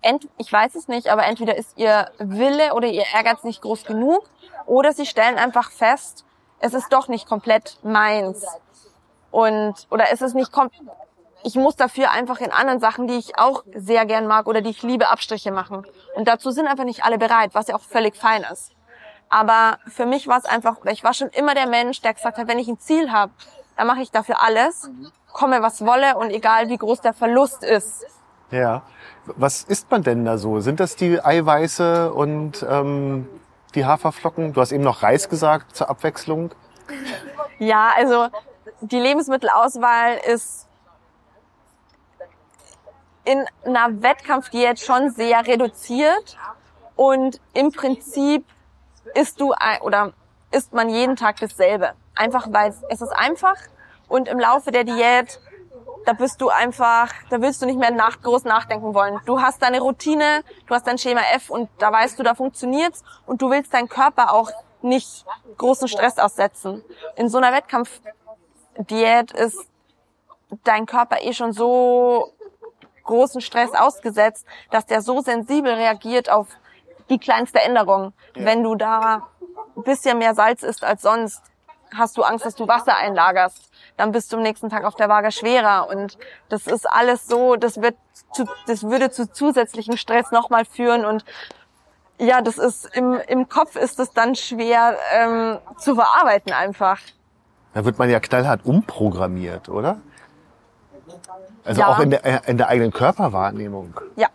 ent, 0.02 0.28
ich 0.36 0.52
weiß 0.52 0.74
es 0.74 0.88
nicht, 0.88 1.08
aber 1.08 1.24
entweder 1.24 1.56
ist 1.56 1.78
ihr 1.78 2.10
Wille 2.18 2.74
oder 2.74 2.86
ihr 2.86 3.04
Ehrgeiz 3.14 3.42
nicht 3.44 3.62
groß 3.62 3.84
genug 3.84 4.28
oder 4.66 4.92
sie 4.92 5.06
stellen 5.06 5.38
einfach 5.38 5.70
fest, 5.70 6.26
es 6.60 6.74
ist 6.74 6.92
doch 6.92 7.08
nicht 7.08 7.26
komplett 7.26 7.78
meins. 7.82 8.46
Und, 9.30 9.74
oder 9.90 10.12
es 10.12 10.20
ist 10.20 10.34
nicht 10.34 10.52
kom 10.52 10.68
ich 11.46 11.56
muss 11.56 11.76
dafür 11.76 12.10
einfach 12.10 12.40
in 12.40 12.50
anderen 12.50 12.80
Sachen, 12.80 13.06
die 13.06 13.18
ich 13.18 13.38
auch 13.38 13.64
sehr 13.74 14.06
gern 14.06 14.26
mag 14.26 14.46
oder 14.46 14.62
die 14.62 14.70
ich 14.70 14.82
liebe, 14.82 15.10
Abstriche 15.10 15.50
machen. 15.50 15.86
Und 16.14 16.26
dazu 16.26 16.50
sind 16.50 16.66
einfach 16.66 16.84
nicht 16.84 17.04
alle 17.04 17.18
bereit, 17.18 17.50
was 17.52 17.68
ja 17.68 17.74
auch 17.74 17.82
völlig 17.82 18.16
fein 18.16 18.46
ist. 18.50 18.72
Aber 19.28 19.78
für 19.86 20.06
mich 20.06 20.26
war 20.26 20.38
es 20.38 20.46
einfach, 20.46 20.78
ich 20.86 21.04
war 21.04 21.12
schon 21.12 21.28
immer 21.28 21.54
der 21.54 21.66
Mensch, 21.66 22.00
der 22.00 22.14
gesagt 22.14 22.38
hat, 22.38 22.48
wenn 22.48 22.58
ich 22.58 22.68
ein 22.68 22.78
Ziel 22.78 23.12
habe, 23.12 23.32
dann 23.76 23.86
mache 23.86 24.00
ich 24.00 24.10
dafür 24.10 24.40
alles, 24.40 24.90
komme 25.34 25.60
was 25.60 25.84
wolle 25.84 26.16
und 26.16 26.30
egal 26.30 26.70
wie 26.70 26.78
groß 26.78 27.02
der 27.02 27.12
Verlust 27.12 27.62
ist. 27.62 28.06
Ja. 28.50 28.82
Was 29.26 29.64
isst 29.64 29.90
man 29.90 30.02
denn 30.02 30.24
da 30.24 30.38
so? 30.38 30.60
Sind 30.60 30.80
das 30.80 30.96
die 30.96 31.22
Eiweiße 31.22 32.12
und 32.12 32.64
ähm, 32.68 33.28
die 33.74 33.84
Haferflocken? 33.84 34.52
Du 34.52 34.60
hast 34.60 34.72
eben 34.72 34.84
noch 34.84 35.02
Reis 35.02 35.28
gesagt 35.28 35.76
zur 35.76 35.90
Abwechslung. 35.90 36.52
Ja, 37.58 37.90
also 37.96 38.28
die 38.80 38.98
Lebensmittelauswahl 38.98 40.18
ist 40.32 40.68
in 43.24 43.44
einer 43.64 44.02
Wettkampfdiät 44.02 44.78
schon 44.78 45.10
sehr 45.10 45.46
reduziert 45.46 46.36
und 46.94 47.40
im 47.54 47.72
Prinzip 47.72 48.44
isst 49.14 49.40
du 49.40 49.54
oder 49.80 50.12
isst 50.50 50.72
man 50.74 50.90
jeden 50.90 51.16
Tag 51.16 51.40
dasselbe. 51.40 51.94
Einfach 52.14 52.46
weil 52.50 52.74
es 52.90 53.00
ist 53.00 53.16
einfach 53.16 53.56
und 54.14 54.28
im 54.28 54.38
Laufe 54.38 54.70
der 54.70 54.84
Diät 54.84 55.40
da 56.06 56.12
bist 56.12 56.40
du 56.42 56.50
einfach, 56.50 57.10
da 57.30 57.40
willst 57.40 57.62
du 57.62 57.66
nicht 57.66 57.78
mehr 57.78 57.90
nach, 57.90 58.20
groß 58.20 58.44
nachdenken 58.44 58.92
wollen. 58.92 59.18
Du 59.24 59.40
hast 59.40 59.62
deine 59.62 59.80
Routine, 59.80 60.44
du 60.66 60.74
hast 60.74 60.86
dein 60.86 60.98
Schema 60.98 61.22
F 61.32 61.48
und 61.48 61.70
da 61.78 61.90
weißt 61.90 62.18
du, 62.18 62.22
da 62.22 62.34
funktioniert's 62.34 63.02
und 63.24 63.40
du 63.40 63.48
willst 63.50 63.72
deinen 63.72 63.88
Körper 63.88 64.34
auch 64.34 64.50
nicht 64.82 65.24
großen 65.56 65.88
Stress 65.88 66.18
aussetzen. 66.18 66.84
In 67.16 67.30
so 67.30 67.38
einer 67.38 67.52
Wettkampfdiät 67.52 69.32
ist 69.32 69.66
dein 70.62 70.84
Körper 70.84 71.22
eh 71.22 71.32
schon 71.32 71.54
so 71.54 72.34
großen 73.04 73.40
Stress 73.40 73.72
ausgesetzt, 73.72 74.46
dass 74.70 74.84
der 74.84 75.00
so 75.00 75.22
sensibel 75.22 75.72
reagiert 75.72 76.30
auf 76.30 76.48
die 77.08 77.18
kleinste 77.18 77.60
Änderung. 77.60 78.12
Ja. 78.36 78.44
Wenn 78.44 78.62
du 78.62 78.74
da 78.74 79.26
ein 79.74 79.82
bisschen 79.84 80.18
mehr 80.18 80.34
Salz 80.34 80.62
isst 80.62 80.84
als 80.84 81.00
sonst, 81.00 81.42
hast 81.96 82.16
du 82.16 82.22
Angst, 82.22 82.44
dass 82.44 82.54
du 82.54 82.68
Wasser 82.68 82.96
einlagerst. 82.96 83.70
Dann 83.96 84.12
bist 84.12 84.32
du 84.32 84.36
am 84.36 84.42
nächsten 84.42 84.70
Tag 84.70 84.84
auf 84.84 84.96
der 84.96 85.08
Waage 85.08 85.30
schwerer. 85.30 85.88
Und 85.88 86.18
das 86.48 86.66
ist 86.66 86.90
alles 86.90 87.26
so, 87.26 87.56
das 87.56 87.80
wird 87.80 87.96
zu, 88.32 88.46
das 88.66 88.82
würde 88.82 89.10
zu 89.10 89.30
zusätzlichen 89.30 89.96
Stress 89.96 90.30
nochmal 90.30 90.64
führen 90.64 91.04
und 91.04 91.24
ja, 92.18 92.42
das 92.42 92.58
ist 92.58 92.88
im, 92.96 93.20
im 93.26 93.48
Kopf 93.48 93.74
ist 93.74 93.98
es 93.98 94.12
dann 94.12 94.36
schwer 94.36 94.96
ähm, 95.12 95.58
zu 95.78 95.96
verarbeiten 95.96 96.52
einfach. 96.52 97.00
Da 97.72 97.84
wird 97.84 97.98
man 97.98 98.08
ja 98.08 98.20
knallhart 98.20 98.64
umprogrammiert, 98.64 99.68
oder? 99.68 100.00
Also 101.64 101.80
ja. 101.80 101.88
auch 101.88 101.98
in 101.98 102.10
der, 102.10 102.48
in 102.48 102.56
der 102.56 102.68
eigenen 102.68 102.92
Körperwahrnehmung. 102.92 103.94
Ja. 104.16 104.28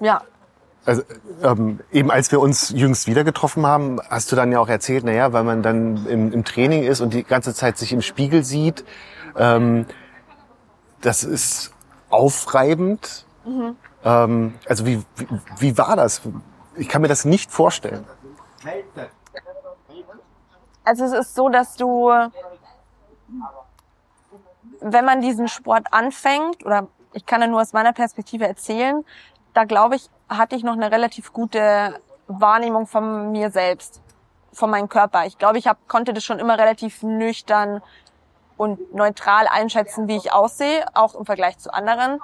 Ja. 0.00 0.22
Also 0.86 1.02
ähm, 1.42 1.80
eben 1.92 2.10
als 2.10 2.30
wir 2.30 2.40
uns 2.40 2.70
jüngst 2.70 3.06
wieder 3.06 3.24
getroffen 3.24 3.66
haben, 3.66 4.00
hast 4.10 4.30
du 4.30 4.36
dann 4.36 4.52
ja 4.52 4.60
auch 4.60 4.68
erzählt, 4.68 5.04
naja, 5.04 5.32
weil 5.32 5.44
man 5.44 5.62
dann 5.62 6.06
im, 6.06 6.32
im 6.32 6.44
Training 6.44 6.84
ist 6.84 7.00
und 7.00 7.14
die 7.14 7.24
ganze 7.24 7.54
Zeit 7.54 7.78
sich 7.78 7.92
im 7.92 8.02
Spiegel 8.02 8.44
sieht, 8.44 8.84
ähm, 9.36 9.86
das 11.00 11.24
ist 11.24 11.72
aufreibend. 12.10 13.24
Mhm. 13.44 13.76
Ähm, 14.04 14.54
also 14.68 14.84
wie, 14.86 15.02
wie, 15.16 15.26
wie 15.58 15.78
war 15.78 15.96
das? 15.96 16.22
Ich 16.76 16.88
kann 16.88 17.02
mir 17.02 17.08
das 17.08 17.24
nicht 17.24 17.50
vorstellen. 17.50 18.04
Also 20.84 21.04
es 21.04 21.12
ist 21.12 21.34
so, 21.34 21.48
dass 21.48 21.76
du 21.76 22.10
wenn 24.84 25.04
man 25.04 25.22
diesen 25.22 25.48
Sport 25.48 25.86
anfängt, 25.92 26.64
oder 26.64 26.88
ich 27.14 27.24
kann 27.24 27.40
ja 27.40 27.46
nur 27.46 27.62
aus 27.62 27.72
meiner 27.72 27.92
Perspektive 27.92 28.46
erzählen, 28.46 29.02
da 29.54 29.64
glaube 29.64 29.96
ich, 29.96 30.10
hatte 30.36 30.56
ich 30.56 30.64
noch 30.64 30.74
eine 30.74 30.90
relativ 30.90 31.32
gute 31.32 32.00
Wahrnehmung 32.26 32.86
von 32.86 33.32
mir 33.32 33.50
selbst, 33.50 34.00
von 34.52 34.70
meinem 34.70 34.88
Körper. 34.88 35.26
Ich 35.26 35.38
glaube, 35.38 35.58
ich 35.58 35.66
hab, 35.66 35.88
konnte 35.88 36.12
das 36.12 36.24
schon 36.24 36.38
immer 36.38 36.58
relativ 36.58 37.02
nüchtern 37.02 37.82
und 38.56 38.94
neutral 38.94 39.46
einschätzen, 39.48 40.08
wie 40.08 40.16
ich 40.16 40.32
aussehe, 40.32 40.86
auch 40.94 41.14
im 41.14 41.26
Vergleich 41.26 41.58
zu 41.58 41.72
anderen. 41.72 42.20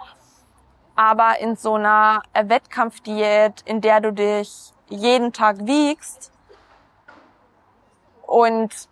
Aber 0.97 1.39
in 1.41 1.57
so 1.57 1.75
einer 1.75 2.23
Wettkampfdiät, 2.35 3.63
in 3.65 3.81
der 3.81 4.01
du 4.01 4.13
dich 4.13 4.73
jeden 4.89 5.33
Tag 5.33 5.67
wiegst 5.67 6.33
und 8.27 8.89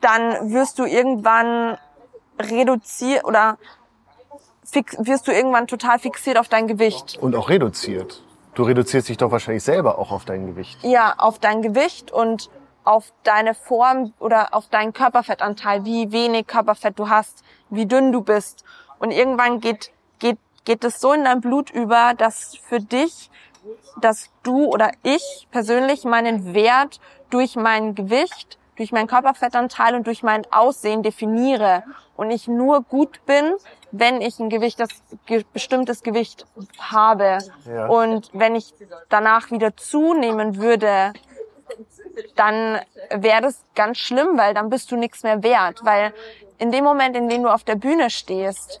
dann 0.00 0.52
wirst 0.52 0.78
du 0.78 0.84
irgendwann 0.84 1.78
reduziert 2.38 3.24
oder 3.24 3.58
fix, 4.64 4.96
wirst 4.98 5.28
du 5.28 5.32
irgendwann 5.32 5.66
total 5.66 5.98
fixiert 5.98 6.38
auf 6.38 6.48
dein 6.48 6.66
Gewicht. 6.66 7.18
Und 7.20 7.34
auch 7.36 7.48
reduziert. 7.48 8.22
Du 8.54 8.62
reduzierst 8.62 9.08
dich 9.08 9.16
doch 9.16 9.30
wahrscheinlich 9.30 9.64
selber 9.64 9.98
auch 9.98 10.12
auf 10.12 10.24
dein 10.24 10.46
Gewicht. 10.46 10.78
Ja, 10.82 11.14
auf 11.18 11.38
dein 11.38 11.62
Gewicht 11.62 12.12
und 12.12 12.50
auf 12.84 13.12
deine 13.22 13.54
Form 13.54 14.12
oder 14.18 14.54
auf 14.54 14.68
deinen 14.68 14.92
Körperfettanteil, 14.92 15.84
wie 15.84 16.12
wenig 16.12 16.46
Körperfett 16.46 16.98
du 16.98 17.08
hast, 17.08 17.42
wie 17.70 17.86
dünn 17.86 18.12
du 18.12 18.20
bist. 18.20 18.64
Und 18.98 19.10
irgendwann 19.10 19.60
geht, 19.60 19.90
geht, 20.18 20.38
geht 20.64 20.84
es 20.84 21.00
so 21.00 21.12
in 21.12 21.24
dein 21.24 21.40
Blut 21.40 21.70
über, 21.70 22.14
dass 22.16 22.56
für 22.68 22.78
dich, 22.78 23.30
dass 24.00 24.30
du 24.42 24.66
oder 24.66 24.92
ich 25.02 25.48
persönlich 25.50 26.04
meinen 26.04 26.54
Wert 26.54 27.00
durch 27.30 27.56
mein 27.56 27.94
Gewicht 27.94 28.58
durch 28.76 28.92
meinen 28.92 29.06
Körperfettanteil 29.06 29.94
und 29.94 30.06
durch 30.06 30.22
mein 30.22 30.42
Aussehen 30.50 31.02
definiere 31.02 31.84
und 32.16 32.30
ich 32.30 32.48
nur 32.48 32.82
gut 32.82 33.24
bin, 33.26 33.54
wenn 33.98 34.20
ich 34.20 34.38
ein 34.38 34.50
Gewicht, 34.50 34.80
das 34.80 34.88
ge 35.26 35.44
bestimmtes 35.52 36.02
Gewicht 36.02 36.46
habe. 36.78 37.38
Ja. 37.66 37.86
Und 37.86 38.30
wenn 38.32 38.54
ich 38.54 38.74
danach 39.08 39.50
wieder 39.50 39.76
zunehmen 39.76 40.56
würde, 40.56 41.12
dann 42.36 42.80
wäre 43.10 43.42
das 43.42 43.64
ganz 43.74 43.98
schlimm, 43.98 44.36
weil 44.36 44.54
dann 44.54 44.70
bist 44.70 44.90
du 44.90 44.96
nichts 44.96 45.22
mehr 45.22 45.42
wert. 45.42 45.80
Weil 45.84 46.12
in 46.58 46.70
dem 46.72 46.84
Moment, 46.84 47.16
in 47.16 47.28
dem 47.28 47.42
du 47.42 47.48
auf 47.48 47.64
der 47.64 47.76
Bühne 47.76 48.10
stehst, 48.10 48.80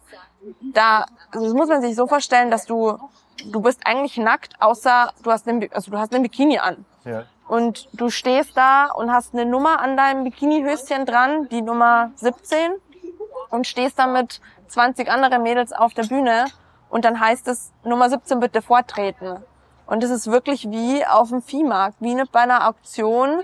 da 0.60 1.06
also 1.32 1.46
das 1.46 1.54
muss 1.54 1.68
man 1.68 1.80
sich 1.80 1.94
so 1.94 2.06
vorstellen, 2.06 2.50
dass 2.50 2.66
du 2.66 2.98
du 3.46 3.60
bist 3.60 3.80
eigentlich 3.84 4.16
nackt, 4.16 4.54
außer 4.60 5.12
du 5.22 5.30
hast 5.30 5.48
einen, 5.48 5.68
also 5.72 5.90
du 5.90 5.98
hast 5.98 6.14
einen 6.14 6.22
Bikini 6.22 6.58
an. 6.58 6.84
Ja 7.04 7.24
und 7.46 7.88
du 7.92 8.08
stehst 8.08 8.56
da 8.56 8.86
und 8.86 9.12
hast 9.12 9.34
eine 9.34 9.44
Nummer 9.44 9.80
an 9.80 9.96
deinem 9.96 10.24
Bikinihöschen 10.24 11.04
dran, 11.04 11.48
die 11.50 11.62
Nummer 11.62 12.10
17 12.16 12.72
und 13.50 13.66
stehst 13.66 13.98
da 13.98 14.06
mit 14.06 14.40
20 14.68 15.10
anderen 15.10 15.42
Mädels 15.42 15.72
auf 15.72 15.94
der 15.94 16.04
Bühne 16.04 16.46
und 16.90 17.04
dann 17.04 17.20
heißt 17.20 17.48
es 17.48 17.72
Nummer 17.84 18.08
17 18.08 18.40
bitte 18.40 18.62
vortreten. 18.62 19.38
Und 19.86 20.02
es 20.02 20.10
ist 20.10 20.30
wirklich 20.30 20.70
wie 20.70 21.04
auf 21.06 21.28
dem 21.28 21.42
Viehmarkt, 21.42 21.96
wie 22.00 22.20
bei 22.32 22.40
einer 22.40 22.68
Auktion 22.68 23.42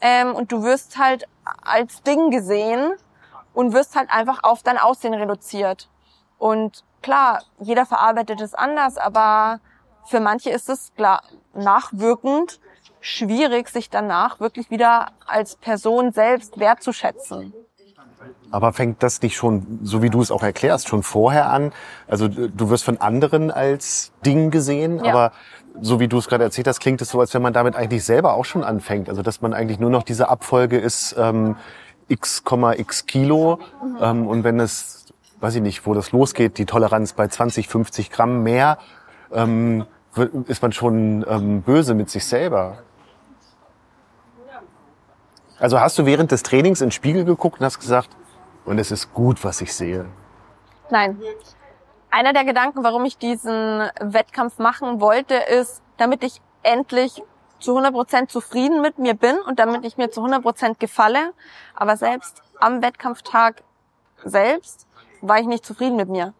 ähm, 0.00 0.34
und 0.34 0.52
du 0.52 0.62
wirst 0.62 0.98
halt 0.98 1.28
als 1.62 2.02
Ding 2.02 2.30
gesehen 2.30 2.92
und 3.54 3.72
wirst 3.72 3.96
halt 3.96 4.10
einfach 4.10 4.42
auf 4.42 4.62
dein 4.62 4.78
Aussehen 4.78 5.14
reduziert. 5.14 5.88
Und 6.38 6.84
klar, 7.02 7.42
jeder 7.60 7.86
verarbeitet 7.86 8.40
es 8.40 8.54
anders, 8.54 8.98
aber 8.98 9.60
für 10.04 10.20
manche 10.20 10.50
ist 10.50 10.68
es 10.68 10.92
klar 10.94 11.22
nachwirkend 11.54 12.60
schwierig, 13.00 13.68
sich 13.68 13.88
danach 13.88 14.40
wirklich 14.40 14.70
wieder 14.70 15.12
als 15.26 15.56
Person 15.56 16.12
selbst 16.12 16.58
wertzuschätzen. 16.58 17.54
Aber 18.50 18.72
fängt 18.72 19.02
das 19.02 19.22
nicht 19.22 19.36
schon, 19.36 19.80
so 19.82 20.02
wie 20.02 20.10
du 20.10 20.20
es 20.20 20.30
auch 20.30 20.42
erklärst, 20.42 20.88
schon 20.88 21.02
vorher 21.02 21.50
an? 21.50 21.72
Also 22.06 22.28
du 22.28 22.70
wirst 22.70 22.84
von 22.84 22.98
anderen 22.98 23.50
als 23.50 24.12
Ding 24.24 24.50
gesehen, 24.50 25.04
ja. 25.04 25.10
aber 25.10 25.32
so 25.80 26.00
wie 26.00 26.08
du 26.08 26.18
es 26.18 26.28
gerade 26.28 26.44
erzählt 26.44 26.68
hast, 26.68 26.80
klingt 26.80 27.02
es 27.02 27.10
so, 27.10 27.20
als 27.20 27.34
wenn 27.34 27.42
man 27.42 27.52
damit 27.52 27.76
eigentlich 27.76 28.04
selber 28.04 28.34
auch 28.34 28.44
schon 28.44 28.64
anfängt. 28.64 29.08
Also 29.08 29.22
dass 29.22 29.42
man 29.42 29.52
eigentlich 29.52 29.78
nur 29.78 29.90
noch 29.90 30.04
diese 30.04 30.28
Abfolge 30.28 30.78
ist 30.78 31.16
ähm, 31.18 31.56
x, 32.08 32.42
x 32.76 33.06
Kilo 33.06 33.58
mhm. 33.82 33.96
ähm, 34.00 34.26
und 34.26 34.44
wenn 34.44 34.60
es, 34.60 35.06
weiß 35.40 35.56
ich 35.56 35.62
nicht, 35.62 35.86
wo 35.86 35.94
das 35.94 36.12
losgeht, 36.12 36.58
die 36.58 36.66
Toleranz 36.66 37.12
bei 37.12 37.28
20, 37.28 37.68
50 37.68 38.10
Gramm 38.10 38.42
mehr, 38.42 38.78
ähm, 39.32 39.84
ist 40.46 40.62
man 40.62 40.72
schon 40.72 41.26
ähm, 41.28 41.62
böse 41.62 41.94
mit 41.94 42.08
sich 42.08 42.24
selber. 42.24 42.78
Also 45.58 45.80
hast 45.80 45.98
du 45.98 46.04
während 46.04 46.32
des 46.32 46.42
Trainings 46.42 46.80
in 46.80 46.88
den 46.88 46.92
Spiegel 46.92 47.24
geguckt 47.24 47.60
und 47.60 47.64
hast 47.64 47.80
gesagt, 47.80 48.10
und 48.66 48.78
es 48.78 48.90
ist 48.90 49.14
gut, 49.14 49.42
was 49.44 49.60
ich 49.60 49.72
sehe? 49.72 50.06
Nein. 50.90 51.20
Einer 52.10 52.32
der 52.32 52.44
Gedanken, 52.44 52.84
warum 52.84 53.04
ich 53.04 53.16
diesen 53.18 53.88
Wettkampf 54.00 54.58
machen 54.58 55.00
wollte, 55.00 55.34
ist, 55.34 55.82
damit 55.96 56.24
ich 56.24 56.40
endlich 56.62 57.22
zu 57.58 57.78
100% 57.78 58.28
zufrieden 58.28 58.82
mit 58.82 58.98
mir 58.98 59.14
bin 59.14 59.38
und 59.46 59.58
damit 59.58 59.84
ich 59.84 59.96
mir 59.96 60.10
zu 60.10 60.20
100% 60.22 60.78
gefalle. 60.78 61.32
Aber 61.74 61.96
selbst 61.96 62.42
am 62.60 62.82
Wettkampftag 62.82 63.62
selbst 64.24 64.86
war 65.20 65.38
ich 65.38 65.46
nicht 65.46 65.64
zufrieden 65.64 65.96
mit 65.96 66.08
mir. 66.08 66.34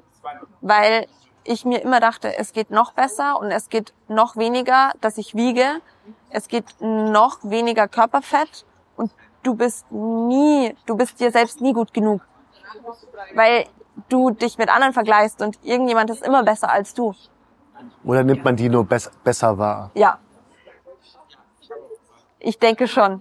Weil 0.61 1.07
ich 1.45 1.65
mir 1.65 1.81
immer 1.81 2.01
dachte, 2.01 2.37
es 2.37 2.53
geht 2.53 2.71
noch 2.71 2.93
besser 2.93 3.39
und 3.39 3.51
es 3.51 3.69
geht 3.69 3.95
noch 4.09 4.37
weniger, 4.37 4.93
dass 5.01 5.17
ich 5.17 5.35
wiege. 5.35 5.81
Es 6.29 6.49
geht 6.49 6.67
noch 6.81 7.39
weniger 7.43 7.89
Körperfett 7.89 8.67
und 8.97 9.13
du 9.43 9.55
bist 9.55 9.91
nie, 9.91 10.75
du 10.87 10.97
bist 10.97 11.21
dir 11.21 11.31
selbst 11.31 11.61
nie 11.61 11.73
gut 11.73 11.93
genug. 11.93 12.21
Weil 13.35 13.67
du 14.09 14.31
dich 14.31 14.59
mit 14.59 14.69
anderen 14.69 14.93
vergleichst 14.93 15.41
und 15.43 15.59
irgendjemand 15.63 16.11
ist 16.11 16.23
immer 16.23 16.43
besser 16.43 16.71
als 16.71 16.95
du. 16.95 17.15
Oder 18.05 18.25
nimmt 18.25 18.45
man 18.45 18.57
die 18.57 18.69
nur 18.69 18.85
be 18.85 18.99
besser 19.25 19.59
wahr? 19.59 19.91
Ja. 19.95 20.19
Ich 22.39 22.59
denke 22.59 22.87
schon. 22.87 23.21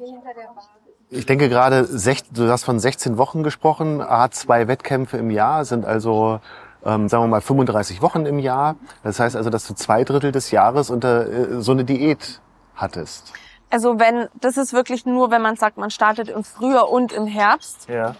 Ich 1.09 1.25
denke 1.25 1.49
gerade, 1.49 1.87
du 2.31 2.49
hast 2.49 2.63
von 2.63 2.79
16 2.79 3.17
Wochen 3.17 3.43
gesprochen, 3.43 4.01
A2 4.01 4.67
Wettkämpfe 4.67 5.17
im 5.17 5.29
Jahr 5.29 5.65
sind 5.65 5.85
also 5.85 6.39
ähm, 6.85 7.09
sagen 7.09 7.23
wir 7.23 7.27
mal 7.27 7.41
35 7.41 8.01
Wochen 8.01 8.25
im 8.25 8.39
Jahr. 8.39 8.75
Das 9.03 9.19
heißt 9.19 9.35
also, 9.35 9.49
dass 9.49 9.67
du 9.67 9.73
zwei 9.73 10.03
Drittel 10.03 10.31
des 10.31 10.51
Jahres 10.51 10.89
unter 10.89 11.27
äh, 11.27 11.61
so 11.61 11.71
eine 11.71 11.83
Diät 11.83 12.41
hattest. 12.75 13.33
Also 13.75 13.99
wenn, 13.99 14.29
das 14.35 14.55
ist 14.55 14.71
wirklich 14.71 15.05
nur, 15.05 15.31
wenn 15.31 15.41
man 15.41 15.57
sagt, 15.57 15.75
man 15.75 15.91
startet 15.91 16.29
im 16.29 16.45
Frühjahr 16.45 16.89
und 16.89 17.11
im 17.11 17.27
Herbst. 17.27 17.89
Ja. 17.89 18.15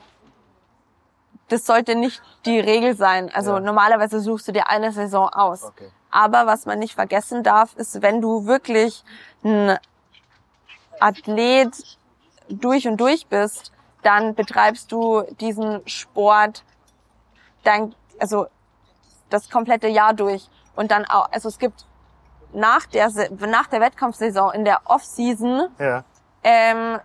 Das 1.48 1.66
sollte 1.66 1.96
nicht 1.96 2.22
die 2.46 2.60
Regel 2.60 2.94
sein. 2.94 3.32
Also 3.34 3.54
Ja. 3.54 3.60
normalerweise 3.62 4.20
suchst 4.20 4.50
du 4.50 4.52
dir 4.52 4.68
eine 4.68 4.92
Saison 4.92 5.30
aus. 5.30 5.64
Okay. 5.64 5.90
Aber 6.12 6.46
was 6.46 6.66
man 6.66 6.78
nicht 6.80 6.94
vergessen 6.96 7.42
darf, 7.42 7.74
ist, 7.78 8.02
wenn 8.02 8.20
du 8.20 8.46
wirklich 8.46 9.06
ein 9.46 9.78
Athlet 11.00 11.72
durch 12.50 12.86
und 12.90 12.98
durch 12.98 13.28
bist, 13.28 13.72
dann 14.04 14.36
betreibst 14.36 14.92
du 14.92 15.22
diesen 15.40 15.88
Sport 15.88 16.66
dein, 17.64 17.96
also 18.20 18.48
das 19.30 19.50
komplette 19.50 19.88
Jahr 19.88 20.14
durch. 20.14 20.50
Und 20.76 20.92
dann 20.92 21.06
auch, 21.06 21.32
also 21.32 21.48
es 21.48 21.60
gibt 21.60 21.86
nach 22.56 22.86
der, 22.88 23.12
nach 23.48 23.68
der 23.68 23.82
Wettkampfsaison 23.82 24.54
in 24.54 24.66
der 24.66 24.80
Off-Season, 24.86 25.68
Ja. 25.80 26.04
ähm, 26.44 27.00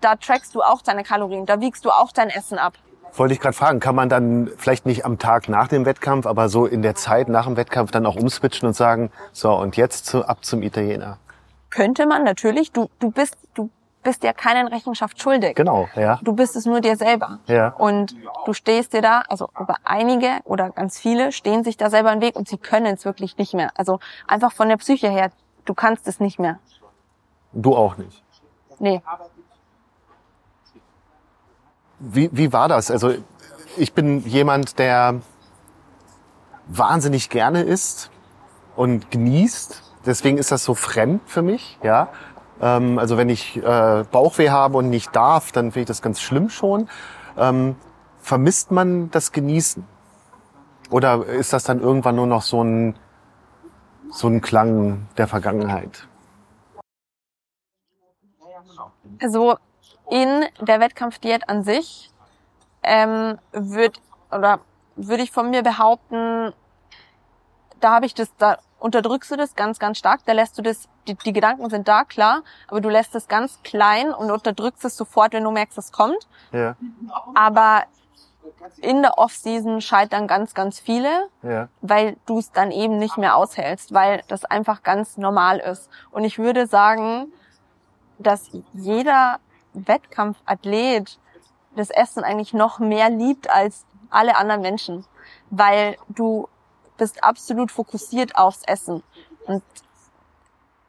da 0.00 0.16
trackst 0.16 0.54
du 0.54 0.62
auch 0.62 0.80
deine 0.82 1.02
Kalorien, 1.02 1.44
da 1.44 1.60
wiegst 1.60 1.84
du 1.84 1.90
auch 1.90 2.12
dein 2.12 2.30
Essen 2.30 2.58
ab. 2.58 2.74
Wollte 3.14 3.34
ich 3.34 3.40
gerade 3.40 3.54
fragen, 3.54 3.78
kann 3.78 3.94
man 3.94 4.08
dann 4.08 4.50
vielleicht 4.56 4.86
nicht 4.86 5.04
am 5.04 5.18
Tag 5.18 5.50
nach 5.50 5.68
dem 5.68 5.84
Wettkampf, 5.84 6.24
aber 6.26 6.48
so 6.48 6.64
in 6.64 6.80
der 6.80 6.94
Zeit 6.94 7.28
nach 7.28 7.44
dem 7.44 7.56
Wettkampf 7.58 7.90
dann 7.90 8.06
auch 8.06 8.16
umswitchen 8.16 8.66
und 8.68 8.74
sagen, 8.74 9.10
so 9.32 9.52
und 9.52 9.76
jetzt 9.76 10.06
zu, 10.06 10.24
ab 10.26 10.44
zum 10.44 10.62
Italiener. 10.62 11.18
Könnte 11.68 12.06
man 12.06 12.24
natürlich, 12.24 12.72
du, 12.72 12.88
du 13.00 13.10
bist, 13.10 13.36
du 13.54 13.68
bist 14.02 14.22
dir 14.22 14.32
keinen 14.32 14.66
Rechenschaft 14.66 15.20
schuldig. 15.20 15.54
Genau, 15.54 15.88
ja. 15.94 16.18
Du 16.22 16.32
bist 16.32 16.56
es 16.56 16.66
nur 16.66 16.80
dir 16.80 16.96
selber. 16.96 17.38
Ja. 17.46 17.68
Und 17.68 18.16
du 18.44 18.52
stehst 18.52 18.92
dir 18.92 19.02
da, 19.02 19.22
also 19.28 19.48
aber 19.54 19.76
einige 19.84 20.40
oder 20.44 20.70
ganz 20.70 20.98
viele 20.98 21.32
stehen 21.32 21.64
sich 21.64 21.76
da 21.76 21.90
selber 21.90 22.12
im 22.12 22.20
Weg 22.20 22.36
und 22.36 22.48
sie 22.48 22.58
können 22.58 22.94
es 22.94 23.04
wirklich 23.04 23.36
nicht 23.38 23.54
mehr. 23.54 23.70
Also 23.76 24.00
einfach 24.26 24.52
von 24.52 24.68
der 24.68 24.76
Psyche 24.76 25.08
her, 25.08 25.30
du 25.64 25.74
kannst 25.74 26.06
es 26.08 26.20
nicht 26.20 26.38
mehr. 26.38 26.58
Du 27.52 27.76
auch 27.76 27.96
nicht. 27.96 28.22
Nee. 28.78 29.02
Wie, 31.98 32.28
wie 32.32 32.52
war 32.52 32.68
das? 32.68 32.90
Also 32.90 33.14
ich 33.76 33.92
bin 33.92 34.26
jemand, 34.26 34.78
der 34.78 35.20
wahnsinnig 36.66 37.30
gerne 37.30 37.62
isst 37.62 38.10
und 38.76 39.10
genießt. 39.10 39.82
Deswegen 40.04 40.38
ist 40.38 40.50
das 40.50 40.64
so 40.64 40.74
fremd 40.74 41.22
für 41.26 41.42
mich. 41.42 41.78
Ja. 41.82 42.08
Ähm, 42.62 42.98
also 42.98 43.16
wenn 43.18 43.28
ich 43.28 43.56
äh, 43.56 44.04
Bauchweh 44.10 44.50
habe 44.50 44.78
und 44.78 44.88
nicht 44.88 45.14
darf, 45.14 45.52
dann 45.52 45.72
finde 45.72 45.80
ich 45.80 45.86
das 45.88 46.00
ganz 46.00 46.20
schlimm 46.20 46.48
schon. 46.48 46.88
Ähm, 47.36 47.76
vermisst 48.20 48.70
man 48.70 49.10
das 49.10 49.32
Genießen? 49.32 49.84
Oder 50.90 51.26
ist 51.26 51.52
das 51.52 51.64
dann 51.64 51.80
irgendwann 51.80 52.16
nur 52.16 52.26
noch 52.26 52.42
so 52.42 52.62
ein, 52.62 52.96
so 54.10 54.28
ein 54.28 54.40
Klang 54.40 55.08
der 55.16 55.26
Vergangenheit? 55.26 56.06
Also 59.20 59.56
in 60.10 60.44
der 60.60 60.80
Wettkampfdiät 60.80 61.48
an 61.48 61.64
sich 61.64 62.10
ähm, 62.82 63.38
würde 63.52 63.98
oder 64.30 64.60
würde 64.96 65.22
ich 65.22 65.30
von 65.30 65.50
mir 65.50 65.62
behaupten, 65.62 66.52
da 67.80 67.94
habe 67.94 68.06
ich 68.06 68.14
das, 68.14 68.34
da 68.36 68.58
unterdrückst 68.82 69.30
du 69.30 69.36
das 69.36 69.54
ganz, 69.54 69.78
ganz 69.78 69.98
stark, 69.98 70.20
da 70.26 70.32
lässt 70.32 70.58
du 70.58 70.62
das, 70.62 70.88
die, 71.06 71.14
die 71.14 71.32
Gedanken 71.32 71.70
sind 71.70 71.88
da, 71.88 72.04
klar, 72.04 72.42
aber 72.68 72.80
du 72.80 72.88
lässt 72.88 73.14
es 73.14 73.28
ganz 73.28 73.60
klein 73.62 74.12
und 74.12 74.30
unterdrückst 74.30 74.84
es 74.84 74.96
sofort, 74.96 75.32
wenn 75.32 75.44
du 75.44 75.50
merkst, 75.50 75.78
es 75.78 75.92
kommt. 75.92 76.26
Ja. 76.52 76.76
Aber 77.34 77.84
in 78.78 79.02
der 79.02 79.18
Off-Season 79.18 79.80
scheitern 79.80 80.26
ganz, 80.26 80.54
ganz 80.54 80.80
viele, 80.80 81.28
Ja. 81.42 81.68
weil 81.80 82.16
du 82.26 82.38
es 82.38 82.50
dann 82.52 82.70
eben 82.70 82.98
nicht 82.98 83.16
mehr 83.16 83.36
aushältst, 83.36 83.94
weil 83.94 84.22
das 84.28 84.44
einfach 84.44 84.82
ganz 84.82 85.16
normal 85.16 85.58
ist. 85.58 85.88
Und 86.10 86.24
ich 86.24 86.38
würde 86.38 86.66
sagen, 86.66 87.32
dass 88.18 88.50
jeder 88.72 89.38
Wettkampfathlet 89.74 91.18
das 91.76 91.90
Essen 91.90 92.24
eigentlich 92.24 92.52
noch 92.52 92.78
mehr 92.78 93.10
liebt 93.10 93.48
als 93.48 93.86
alle 94.10 94.36
anderen 94.36 94.60
Menschen, 94.60 95.04
weil 95.50 95.96
du 96.08 96.48
bist 96.96 97.24
absolut 97.24 97.70
fokussiert 97.70 98.36
aufs 98.36 98.62
Essen. 98.64 99.02
Und 99.46 99.62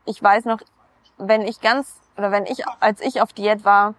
ich 0.06 0.22
weiß 0.22 0.46
noch, 0.46 0.60
wenn 1.18 1.42
ich 1.42 1.62
ganz 1.62 2.00
oder 2.18 2.32
wenn 2.32 2.46
ich 2.46 2.68
als 2.80 3.02
ich 3.02 3.22
auf 3.22 3.34
Diät 3.34 3.66
war, 3.66 3.96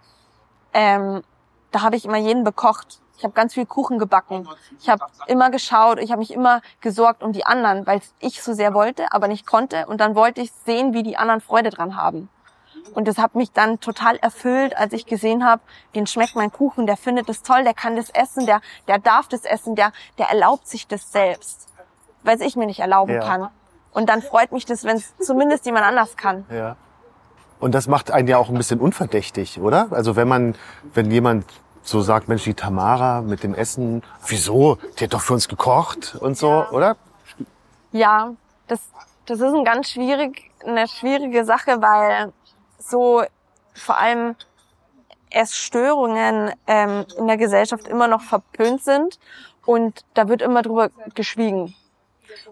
ähm, 0.73 1.23
da 1.71 1.83
habe 1.83 1.97
ich 1.97 2.05
immer 2.05 2.19
jeden 2.19 2.45
bekocht. 2.45 3.01
Ich 3.17 3.25
habe 3.25 3.35
ganz 3.35 3.55
viel 3.55 3.67
Kuchen 3.67 3.99
gebacken. 3.99 4.49
Ich 4.81 4.89
habe 4.89 5.07
immer 5.29 5.51
geschaut, 5.51 5.99
ich 5.99 6.11
habe 6.11 6.19
mich 6.19 6.33
immer 6.33 6.61
gesorgt 6.81 7.23
um 7.23 7.33
die 7.33 7.47
anderen, 7.47 7.87
weil 7.87 8.01
ich 8.19 8.43
so 8.43 8.53
sehr 8.53 8.75
wollte, 8.75 9.13
aber 9.13 9.29
nicht 9.29 9.47
konnte. 9.47 9.87
Und 9.87 10.01
dann 10.01 10.15
wollte 10.15 10.41
ich 10.41 10.53
sehen, 10.53 10.93
wie 10.95 11.03
die 11.03 11.17
anderen 11.17 11.41
Freude 11.41 11.71
dran 11.71 11.97
haben. 11.97 12.29
Und 12.93 13.09
das 13.09 13.19
hat 13.19 13.35
mich 13.35 13.53
dann 13.53 13.81
total 13.81 14.17
erfüllt, 14.17 14.77
als 14.77 14.93
ich 14.93 15.07
gesehen 15.07 15.45
habe, 15.45 15.63
den 15.95 16.07
schmeckt 16.07 16.37
mein 16.37 16.53
Kuchen, 16.53 16.87
der 16.87 16.97
findet 16.97 17.29
es 17.29 17.43
toll, 17.43 17.65
der 17.65 17.75
kann 17.75 17.97
das 17.97 18.11
essen, 18.11 18.47
der, 18.47 18.61
der 18.89 18.99
darf 18.99 19.29
das 19.29 19.45
essen, 19.45 19.75
der, 19.75 19.93
der 20.19 20.29
erlaubt 20.29 20.69
sich 20.69 20.87
das 20.87 21.11
selbst, 21.11 21.69
weil 22.25 22.41
ich 22.43 22.57
mir 22.57 22.67
nicht 22.67 22.81
erlauben 22.81 23.15
Ja. 23.15 23.21
kann. 23.21 23.49
Und 23.93 24.09
dann 24.09 24.23
freut 24.23 24.51
mich 24.51 24.65
das, 24.67 24.83
wenn 24.83 24.97
es 24.97 25.17
zumindest 25.19 25.65
jemand 25.67 25.87
anders 25.87 26.17
kann. 26.17 26.45
Ja. 26.51 26.77
Und 27.61 27.75
das 27.75 27.87
macht 27.87 28.11
einen 28.11 28.27
ja 28.27 28.39
auch 28.39 28.49
ein 28.49 28.57
bisschen 28.57 28.81
unverdächtig, 28.81 29.61
oder? 29.61 29.87
Also 29.91 30.17
wenn 30.17 30.27
man, 30.27 30.57
wenn 30.95 31.11
jemand 31.11 31.45
so 31.83 32.01
sagt, 32.01 32.29
Mensch, 32.29 32.43
die 32.45 32.55
Tamara 32.55 33.21
mit 33.21 33.43
dem 33.43 33.55
Essen, 33.55 34.03
wieso? 34.27 34.79
Die 34.99 35.05
hat 35.05 35.15
doch 35.15 35.21
für 35.21 35.35
uns 35.35 35.49
gekocht 35.49 36.17
und 36.21 36.37
so, 36.37 36.65
oder? 36.73 36.97
Ja, 37.93 38.33
das, 38.67 38.81
das 39.27 39.39
ist 39.41 39.53
ein 39.55 39.65
ganz 39.65 39.91
schwierig, 39.91 40.51
eine 40.67 40.89
schwierige 40.89 41.45
Sache, 41.45 41.81
weil 41.81 42.33
so 42.79 43.23
vor 43.75 43.99
allem 43.99 44.35
Essstörungen 45.31 46.53
ähm, 46.67 47.05
in 47.19 47.27
der 47.27 47.37
Gesellschaft 47.37 47.87
immer 47.89 48.09
noch 48.09 48.23
verpönt 48.23 48.83
sind 48.83 49.19
und 49.67 50.05
da 50.15 50.29
wird 50.29 50.43
immer 50.43 50.63
drüber 50.63 50.91
geschwiegen. 51.15 51.75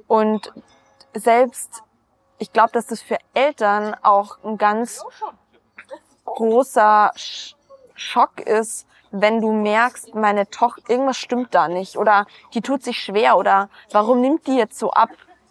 Und 0.07 0.53
selbst, 1.15 1.83
ich 2.39 2.53
glaube, 2.53 2.73
dass 2.73 2.87
das 2.87 3.03
für 3.03 3.19
Eltern 3.35 3.95
auch 4.03 4.39
ein 4.45 4.59
ganz 4.59 5.05
großer 6.25 7.13
Sch 7.17 7.55
Schock 7.95 8.41
ist, 8.41 8.87
wenn 9.13 9.41
du 9.41 9.53
merkst, 9.53 10.15
meine 10.15 10.49
Tochter, 10.49 10.91
irgendwas 10.91 11.19
stimmt 11.19 11.55
da 11.55 11.69
nicht 11.69 11.97
oder 11.97 12.27
die 12.55 12.63
tut 12.63 12.83
sich 12.83 12.99
schwer 12.99 13.37
oder 13.37 13.69
warum 13.93 14.21
nimmt 14.21 14.47
die 14.47 14.57
jetzt 14.57 14.79
so 14.79 14.91
ab? 14.91 15.11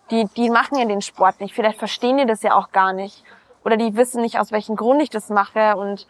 Die, 0.09 0.25
die 0.35 0.49
machen 0.49 0.77
ja 0.77 0.85
den 0.85 1.01
Sport 1.01 1.39
nicht. 1.39 1.53
Vielleicht 1.53 1.77
verstehen 1.77 2.17
die 2.17 2.25
das 2.25 2.41
ja 2.41 2.55
auch 2.55 2.71
gar 2.71 2.91
nicht. 2.91 3.23
Oder 3.63 3.77
die 3.77 3.95
wissen 3.95 4.21
nicht, 4.21 4.39
aus 4.39 4.51
welchem 4.51 4.75
Grund 4.75 5.01
ich 5.01 5.09
das 5.09 5.29
mache. 5.29 5.77
Und 5.77 6.07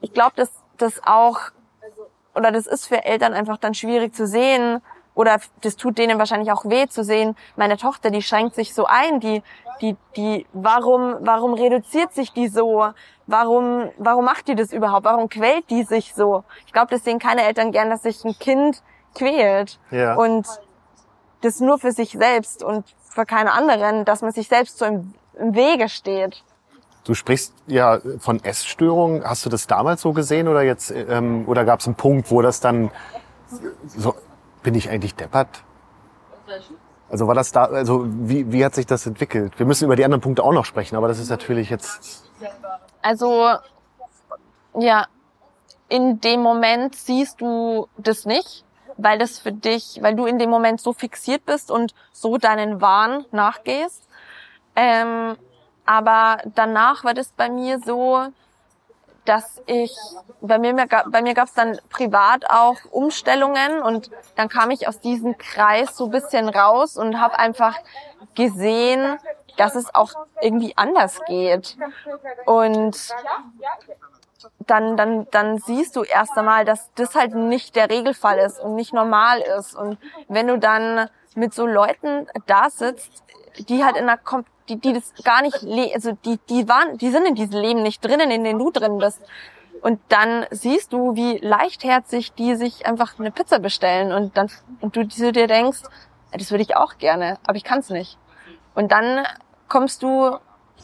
ich 0.00 0.12
glaube, 0.12 0.34
dass 0.36 0.52
das 0.76 1.00
auch, 1.04 1.40
oder 2.34 2.52
das 2.52 2.66
ist 2.66 2.86
für 2.86 3.04
Eltern 3.04 3.32
einfach 3.32 3.56
dann 3.56 3.74
schwierig 3.74 4.14
zu 4.14 4.26
sehen. 4.26 4.82
Oder 5.18 5.40
das 5.62 5.74
tut 5.74 5.98
denen 5.98 6.16
wahrscheinlich 6.20 6.52
auch 6.52 6.64
weh 6.64 6.86
zu 6.86 7.02
sehen. 7.02 7.34
Meine 7.56 7.76
Tochter, 7.76 8.12
die 8.12 8.22
schränkt 8.22 8.54
sich 8.54 8.72
so 8.72 8.86
ein. 8.86 9.18
Die, 9.18 9.42
die, 9.80 9.96
die, 10.14 10.46
warum, 10.52 11.16
warum 11.22 11.54
reduziert 11.54 12.12
sich 12.12 12.32
die 12.32 12.46
so? 12.46 12.86
Warum, 13.26 13.90
warum 13.98 14.24
macht 14.24 14.46
die 14.46 14.54
das 14.54 14.72
überhaupt? 14.72 15.04
Warum 15.04 15.28
quält 15.28 15.70
die 15.70 15.82
sich 15.82 16.14
so? 16.14 16.44
Ich 16.66 16.72
glaube, 16.72 16.92
das 16.92 17.02
sehen 17.02 17.18
keine 17.18 17.42
Eltern 17.42 17.72
gern, 17.72 17.90
dass 17.90 18.04
sich 18.04 18.24
ein 18.24 18.38
Kind 18.38 18.80
quält. 19.16 19.80
Ja. 19.90 20.14
Und 20.14 20.46
das 21.40 21.58
nur 21.58 21.80
für 21.80 21.90
sich 21.90 22.12
selbst 22.12 22.62
und 22.62 22.84
für 23.10 23.26
keine 23.26 23.50
anderen, 23.50 24.04
dass 24.04 24.22
man 24.22 24.30
sich 24.30 24.46
selbst 24.46 24.78
so 24.78 24.84
im, 24.84 25.14
im 25.36 25.52
Wege 25.56 25.88
steht. 25.88 26.44
Du 27.02 27.14
sprichst 27.14 27.54
ja 27.66 27.98
von 28.20 28.44
Essstörungen. 28.44 29.24
Hast 29.24 29.44
du 29.44 29.50
das 29.50 29.66
damals 29.66 30.00
so 30.00 30.12
gesehen 30.12 30.46
oder 30.46 30.62
jetzt, 30.62 30.92
ähm, 30.92 31.42
oder 31.48 31.64
gab 31.64 31.80
es 31.80 31.86
einen 31.86 31.96
Punkt, 31.96 32.30
wo 32.30 32.40
das 32.40 32.60
dann 32.60 32.92
so, 33.96 34.14
bin 34.68 34.74
ich 34.74 34.90
eigentlich 34.90 35.14
deppert? 35.14 35.64
Also 37.08 37.26
war 37.26 37.34
das 37.34 37.52
da, 37.52 37.64
also 37.64 38.04
wie, 38.06 38.52
wie 38.52 38.62
hat 38.62 38.74
sich 38.74 38.84
das 38.84 39.06
entwickelt? 39.06 39.58
Wir 39.58 39.64
müssen 39.64 39.86
über 39.86 39.96
die 39.96 40.04
anderen 40.04 40.20
Punkte 40.20 40.44
auch 40.44 40.52
noch 40.52 40.66
sprechen, 40.66 40.94
aber 40.94 41.08
das 41.08 41.18
ist 41.18 41.30
natürlich 41.30 41.70
jetzt, 41.70 42.28
Also, 43.00 43.48
ja, 44.78 45.06
in 45.88 46.20
dem 46.20 46.42
Moment 46.42 46.94
siehst 46.94 47.40
du 47.40 47.88
das 47.96 48.26
nicht, 48.26 48.66
weil 48.98 49.18
das 49.18 49.38
für 49.38 49.52
dich, 49.52 50.00
weil 50.02 50.14
du 50.14 50.26
in 50.26 50.38
dem 50.38 50.50
Moment 50.50 50.82
so 50.82 50.92
fixiert 50.92 51.46
bist 51.46 51.70
und 51.70 51.94
so 52.12 52.36
deinen 52.36 52.82
Wahn 52.82 53.24
nachgehst. 53.32 54.06
Ähm, 54.76 55.38
aber 55.86 56.42
danach 56.54 57.04
war 57.04 57.14
das 57.14 57.32
bei 57.32 57.48
mir 57.48 57.80
so, 57.80 58.26
dass 59.28 59.62
ich, 59.66 59.94
bei 60.40 60.58
mir, 60.58 60.74
bei 60.74 61.22
mir 61.22 61.34
gab 61.34 61.48
es 61.48 61.54
dann 61.54 61.78
privat 61.90 62.48
auch 62.48 62.76
Umstellungen 62.90 63.82
und 63.82 64.10
dann 64.36 64.48
kam 64.48 64.70
ich 64.70 64.88
aus 64.88 65.00
diesem 65.00 65.36
Kreis 65.36 65.96
so 65.96 66.08
bisschen 66.08 66.48
raus 66.48 66.96
und 66.96 67.20
habe 67.20 67.38
einfach 67.38 67.76
gesehen, 68.34 69.18
dass 69.58 69.74
es 69.74 69.94
auch 69.94 70.12
irgendwie 70.40 70.72
anders 70.76 71.20
geht. 71.26 71.76
Und 72.46 72.96
dann, 74.60 74.96
dann, 74.96 75.26
dann 75.30 75.58
siehst 75.58 75.96
du 75.96 76.04
erst 76.04 76.38
einmal, 76.38 76.64
dass 76.64 76.90
das 76.94 77.14
halt 77.14 77.34
nicht 77.34 77.76
der 77.76 77.90
Regelfall 77.90 78.38
ist 78.38 78.60
und 78.60 78.76
nicht 78.76 78.94
normal 78.94 79.40
ist. 79.40 79.74
Und 79.74 79.98
wenn 80.28 80.46
du 80.46 80.58
dann 80.58 81.10
mit 81.34 81.52
so 81.52 81.66
Leuten 81.66 82.26
da 82.46 82.70
sitzt, 82.70 83.24
die 83.58 83.84
halt 83.84 83.96
in 83.96 84.08
einer, 84.08 84.18
die, 84.68 84.76
die 84.76 84.92
das 84.92 85.14
gar 85.24 85.42
nicht, 85.42 85.64
also 85.94 86.12
die, 86.24 86.38
die 86.48 86.68
waren, 86.68 86.98
die 86.98 87.10
sind 87.10 87.26
in 87.26 87.34
diesem 87.34 87.60
Leben 87.60 87.82
nicht 87.82 88.04
drinnen, 88.04 88.30
in 88.30 88.44
denen 88.44 88.58
du 88.58 88.70
drin 88.70 88.98
bist. 88.98 89.20
Und 89.80 90.00
dann 90.08 90.46
siehst 90.50 90.92
du, 90.92 91.14
wie 91.14 91.38
leichtherzig 91.38 92.32
die 92.32 92.56
sich 92.56 92.86
einfach 92.86 93.18
eine 93.18 93.30
Pizza 93.30 93.60
bestellen 93.60 94.12
und 94.12 94.36
dann, 94.36 94.50
und 94.80 94.96
du, 94.96 95.06
du 95.06 95.32
dir 95.32 95.46
denkst, 95.46 95.82
das 96.32 96.50
würde 96.50 96.62
ich 96.62 96.76
auch 96.76 96.98
gerne, 96.98 97.38
aber 97.46 97.56
ich 97.56 97.64
kann 97.64 97.78
es 97.78 97.90
nicht. 97.90 98.18
Und 98.74 98.92
dann 98.92 99.24
kommst 99.68 100.02
du 100.02 100.36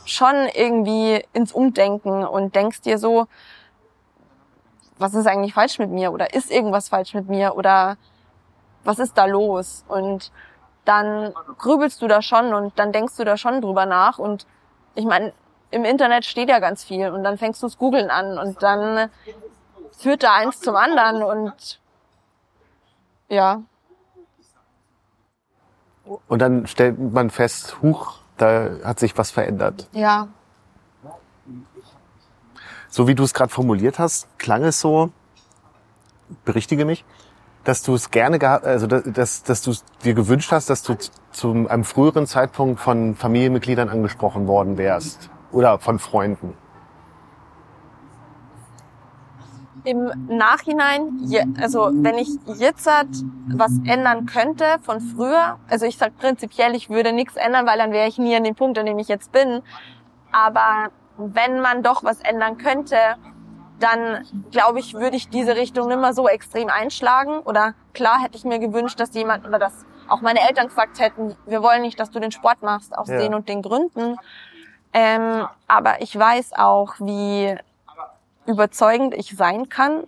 schon 0.04 0.48
irgendwie 0.54 1.24
ins 1.32 1.52
Umdenken 1.52 2.24
und 2.24 2.54
denkst 2.54 2.82
dir 2.82 2.98
so, 2.98 3.26
was 4.98 5.14
ist 5.14 5.26
eigentlich 5.26 5.54
falsch 5.54 5.78
mit 5.78 5.90
mir 5.90 6.12
oder 6.12 6.34
ist 6.34 6.50
irgendwas 6.50 6.88
falsch 6.88 7.14
mit 7.14 7.28
mir 7.28 7.56
oder 7.56 7.96
was 8.84 8.98
ist 8.98 9.18
da 9.18 9.24
los? 9.24 9.84
Und 9.88 10.30
dann 10.84 11.32
grübelst 11.58 12.02
du 12.02 12.08
da 12.08 12.22
schon 12.22 12.52
und 12.54 12.78
dann 12.78 12.92
denkst 12.92 13.16
du 13.16 13.24
da 13.24 13.36
schon 13.36 13.60
drüber 13.60 13.86
nach 13.86 14.18
und 14.18 14.46
ich 14.94 15.04
meine, 15.04 15.32
im 15.70 15.84
Internet 15.84 16.24
steht 16.24 16.48
ja 16.48 16.60
ganz 16.60 16.84
viel 16.84 17.10
und 17.10 17.24
dann 17.24 17.38
fängst 17.38 17.62
du 17.62 17.66
es 17.66 17.78
googeln 17.78 18.10
an 18.10 18.38
und 18.38 18.62
dann 18.62 19.10
führt 19.98 20.22
da 20.22 20.34
eins 20.34 20.60
zum 20.60 20.76
anderen 20.76 21.22
und 21.22 21.80
ja. 23.28 23.62
Und 26.28 26.38
dann 26.38 26.66
stellt 26.66 26.98
man 26.98 27.30
fest, 27.30 27.76
huch, 27.82 28.18
da 28.36 28.70
hat 28.84 29.00
sich 29.00 29.16
was 29.16 29.30
verändert. 29.30 29.88
Ja. 29.92 30.28
So 32.88 33.08
wie 33.08 33.14
du 33.14 33.24
es 33.24 33.34
gerade 33.34 33.50
formuliert 33.50 33.98
hast, 33.98 34.28
klang 34.38 34.62
es 34.62 34.80
so, 34.80 35.10
berichtige 36.44 36.84
mich, 36.84 37.04
dass 37.64 37.82
du 37.82 37.94
es 37.94 38.10
gerne 38.10 38.38
gehabt, 38.38 38.64
also 38.64 38.86
dass, 38.86 39.42
dass 39.42 39.62
du 39.62 39.70
es 39.70 39.84
dir 40.04 40.14
gewünscht 40.14 40.52
hast, 40.52 40.70
dass 40.70 40.82
du 40.82 40.96
zu 41.32 41.50
einem 41.68 41.84
früheren 41.84 42.26
Zeitpunkt 42.26 42.78
von 42.78 43.14
Familienmitgliedern 43.14 43.88
angesprochen 43.88 44.46
worden 44.46 44.76
wärst 44.76 45.30
oder 45.50 45.78
von 45.78 45.98
Freunden. 45.98 46.54
Im 49.84 50.10
Nachhinein, 50.28 51.20
also 51.60 51.90
wenn 51.92 52.16
ich 52.16 52.28
jetzt 52.58 52.86
was 52.86 53.72
ändern 53.84 54.24
könnte 54.24 54.64
von 54.80 55.00
früher, 55.00 55.58
also 55.68 55.84
ich 55.84 55.98
sag 55.98 56.16
prinzipiell, 56.16 56.74
ich 56.74 56.88
würde 56.88 57.12
nichts 57.12 57.36
ändern, 57.36 57.66
weil 57.66 57.76
dann 57.76 57.92
wäre 57.92 58.08
ich 58.08 58.16
nie 58.16 58.34
an 58.34 58.44
dem 58.44 58.54
Punkt, 58.54 58.78
an 58.78 58.86
dem 58.86 58.98
ich 58.98 59.08
jetzt 59.08 59.30
bin. 59.32 59.60
Aber 60.32 60.90
wenn 61.18 61.60
man 61.60 61.82
doch 61.82 62.02
was 62.02 62.20
ändern 62.20 62.56
könnte, 62.56 62.96
dann 63.80 64.24
glaube 64.50 64.78
ich, 64.78 64.94
würde 64.94 65.16
ich 65.16 65.28
diese 65.28 65.56
Richtung 65.56 65.90
immer 65.90 66.12
so 66.12 66.28
extrem 66.28 66.68
einschlagen. 66.68 67.40
Oder 67.40 67.74
klar 67.92 68.20
hätte 68.22 68.36
ich 68.36 68.44
mir 68.44 68.58
gewünscht, 68.58 68.98
dass 69.00 69.14
jemand 69.14 69.46
oder 69.46 69.58
dass 69.58 69.84
auch 70.08 70.20
meine 70.20 70.40
Eltern 70.40 70.68
gesagt 70.68 71.00
hätten, 71.00 71.36
wir 71.46 71.62
wollen 71.62 71.82
nicht, 71.82 71.98
dass 71.98 72.10
du 72.10 72.20
den 72.20 72.32
Sport 72.32 72.62
machst 72.62 72.96
aus 72.96 73.08
ja. 73.08 73.18
den 73.18 73.34
und 73.34 73.48
den 73.48 73.62
Gründen. 73.62 74.16
Ähm, 74.92 75.46
aber 75.66 76.02
ich 76.02 76.16
weiß 76.16 76.52
auch, 76.56 76.94
wie 76.98 77.56
überzeugend 78.46 79.14
ich 79.14 79.36
sein 79.36 79.68
kann. 79.68 80.04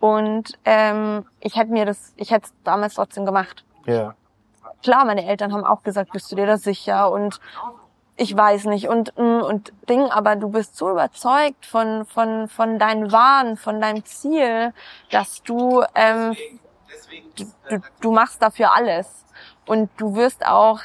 Und 0.00 0.58
ähm, 0.64 1.24
ich 1.40 1.56
hätte 1.56 1.70
mir 1.70 1.86
das, 1.86 2.12
ich 2.16 2.32
hätte 2.32 2.46
es 2.46 2.54
damals 2.64 2.94
trotzdem 2.94 3.24
gemacht. 3.24 3.64
Ja. 3.86 4.14
Klar, 4.82 5.04
meine 5.04 5.24
Eltern 5.24 5.52
haben 5.52 5.64
auch 5.64 5.84
gesagt, 5.84 6.10
bist 6.12 6.32
du 6.32 6.36
dir 6.36 6.46
da 6.46 6.56
sicher? 6.56 7.12
Und 7.12 7.38
ich 8.16 8.36
weiß 8.36 8.66
nicht 8.66 8.88
und 8.88 9.16
mm, 9.16 9.42
und 9.42 9.72
Ding, 9.88 10.04
aber 10.10 10.36
du 10.36 10.48
bist 10.48 10.76
so 10.76 10.90
überzeugt 10.90 11.66
von 11.66 12.04
von 12.04 12.48
von 12.48 12.78
deinen 12.78 13.10
Wahn, 13.10 13.56
von 13.56 13.80
deinem 13.80 14.04
Ziel, 14.04 14.72
dass 15.10 15.42
du 15.42 15.82
ähm, 15.94 16.36
du, 17.68 17.80
du, 18.00 18.12
machst 18.12 18.42
dafür 18.42 18.74
alles 18.74 19.24
und 19.66 19.90
du 19.96 20.14
wirst 20.14 20.46
auch 20.46 20.80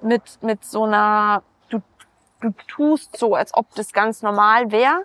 mit 0.00 0.22
mit 0.42 0.64
so 0.64 0.84
einer 0.84 1.42
du 1.68 1.80
du 2.40 2.50
tust 2.66 3.16
so, 3.16 3.34
als 3.34 3.54
ob 3.54 3.74
das 3.74 3.92
ganz 3.92 4.22
normal 4.22 4.72
wäre 4.72 5.04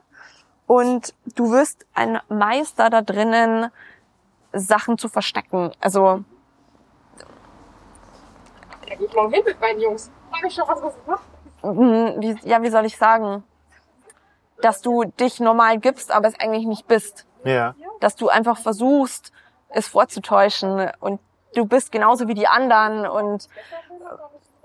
und 0.67 1.13
du 1.35 1.51
wirst 1.51 1.85
ein 1.93 2.19
Meister 2.29 2.89
da 2.89 3.01
drinnen, 3.01 3.69
Sachen 4.53 4.97
zu 4.97 5.09
verstecken. 5.09 5.71
Also 5.81 6.23
ja, 8.87 8.95
geht 8.95 9.13
morgen 9.13 9.33
hin 9.33 9.43
mit 9.45 9.59
meinen 9.59 9.81
Jungs. 9.81 10.09
Frag 10.31 10.43
ich 10.45 10.53
schon, 10.53 10.67
was 10.67 10.81
macht. 11.05 11.23
Mhm, 11.23 11.34
wie, 11.73 12.37
ja, 12.47 12.61
wie 12.61 12.69
soll 12.69 12.85
ich 12.85 12.97
sagen, 12.97 13.43
dass 14.61 14.81
du 14.81 15.03
dich 15.03 15.39
normal 15.39 15.79
gibst, 15.79 16.11
aber 16.11 16.27
es 16.27 16.39
eigentlich 16.39 16.65
nicht 16.65 16.87
bist. 16.87 17.25
Ja. 17.43 17.75
Dass 17.99 18.15
du 18.15 18.29
einfach 18.29 18.57
versuchst, 18.57 19.31
es 19.69 19.87
vorzutäuschen 19.87 20.89
und 20.99 21.19
du 21.55 21.65
bist 21.65 21.91
genauso 21.91 22.27
wie 22.27 22.33
die 22.33 22.47
anderen 22.47 23.05
und 23.05 23.49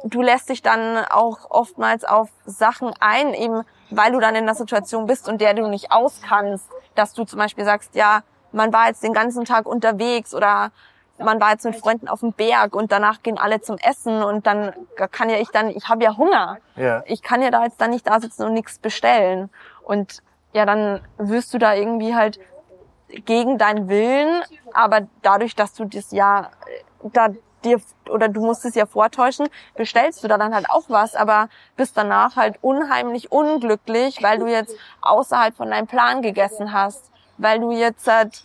du 0.05 0.23
lässt 0.23 0.49
dich 0.49 0.63
dann 0.63 1.05
auch 1.05 1.51
oftmals 1.51 2.05
auf 2.05 2.31
Sachen 2.47 2.93
ein, 3.01 3.35
eben 3.35 3.63
weil 3.91 4.13
du 4.13 4.21
dann 4.21 4.35
in 4.35 4.47
der 4.47 4.55
Situation 4.55 5.07
bist 5.07 5.29
und 5.29 5.41
der 5.41 5.55
du 5.55 5.67
nicht 5.67 5.93
auskannst, 5.93 6.69
dass 6.95 7.13
du 7.13 7.25
zum 7.25 7.39
Beispiel 7.39 7.65
sagst, 7.65 7.95
ja, 7.95 8.23
man 8.53 8.73
war 8.73 8.89
jetzt 8.89 9.03
den 9.03 9.13
ganzen 9.13 9.45
Tag 9.45 9.67
unterwegs 9.67 10.35
oder 10.35 10.73
man 11.23 11.41
war 11.41 11.53
jetzt 11.53 11.65
mit 11.65 11.77
Freunden 11.77 12.09
auf 12.09 12.21
dem 12.21 12.33
Berg 12.33 12.75
und 12.75 12.93
danach 12.93 13.23
gehen 13.23 13.39
alle 13.39 13.61
zum 13.61 13.77
Essen 13.79 14.23
und 14.23 14.47
dann 14.47 14.73
kann 15.11 15.31
ja 15.31 15.37
ich 15.37 15.49
dann, 15.51 15.71
ich 15.71 15.89
habe 15.89 16.05
ja 16.05 16.17
Hunger. 16.17 16.59
Ja. 16.77 17.03
Ich 17.07 17.23
kann 17.23 17.43
ja 17.43 17.51
da 17.51 17.65
jetzt 17.65 17.81
dann 17.81 17.91
nicht 17.91 18.07
da 18.09 18.21
sitzen 18.21 18.45
und 18.45 18.55
nichts 18.55 18.79
bestellen. 18.79 19.51
Und 19.83 20.23
ja, 20.53 20.67
dann 20.67 21.01
wirst 21.19 21.55
du 21.55 21.59
da 21.59 21.75
irgendwie 21.75 22.15
halt 22.15 22.41
gegen 23.09 23.59
deinen 23.59 23.89
Willen, 23.89 24.43
aber 24.73 25.03
dadurch, 25.23 25.55
dass 25.55 25.75
du 25.75 25.85
das 25.85 26.13
ja 26.13 26.51
da 27.03 27.29
dir 27.65 27.81
oder 28.09 28.29
du 28.29 28.41
musst 28.41 28.65
es 28.65 28.75
ja 28.75 28.87
vortäuschen, 28.87 29.49
bestellst 29.75 30.25
du 30.25 30.29
da 30.29 30.39
dann 30.39 30.55
halt 30.55 30.71
auch 30.71 30.85
was, 30.89 31.15
aber 31.15 31.49
bist 31.77 31.97
danach 31.97 32.37
halt 32.37 32.57
unheimlich 32.63 33.31
unglücklich, 33.31 34.23
weil 34.23 34.39
du 34.39 34.47
jetzt 34.47 34.75
außerhalb 35.03 35.55
von 35.55 35.71
deinem 35.71 35.87
Plan 35.87 36.23
gegessen 36.23 36.73
hast, 36.73 37.11
weil 37.37 37.61
du 37.61 37.71
jetzt 37.73 38.07
halt 38.07 38.45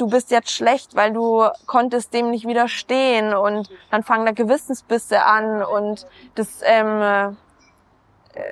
du 0.00 0.08
bist 0.08 0.30
jetzt 0.30 0.50
schlecht, 0.50 0.94
weil 0.94 1.12
du 1.12 1.48
konntest 1.66 2.14
dem 2.14 2.30
nicht 2.30 2.46
widerstehen 2.46 3.34
und 3.34 3.68
dann 3.90 4.02
fangen 4.02 4.24
da 4.24 4.32
Gewissensbisse 4.32 5.24
an 5.24 5.62
und 5.62 6.06
das, 6.34 6.60
ähm, 6.62 7.02
äh, 7.02 8.42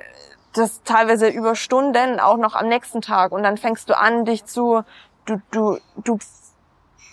das 0.53 0.83
teilweise 0.83 1.29
über 1.29 1.55
Stunden 1.55 2.19
auch 2.19 2.37
noch 2.37 2.55
am 2.55 2.67
nächsten 2.67 3.01
Tag 3.01 3.31
und 3.31 3.43
dann 3.43 3.57
fängst 3.57 3.89
du 3.89 3.97
an, 3.97 4.25
dich 4.25 4.45
zu, 4.45 4.83
du, 5.25 5.41
du, 5.51 5.77
du 5.97 6.19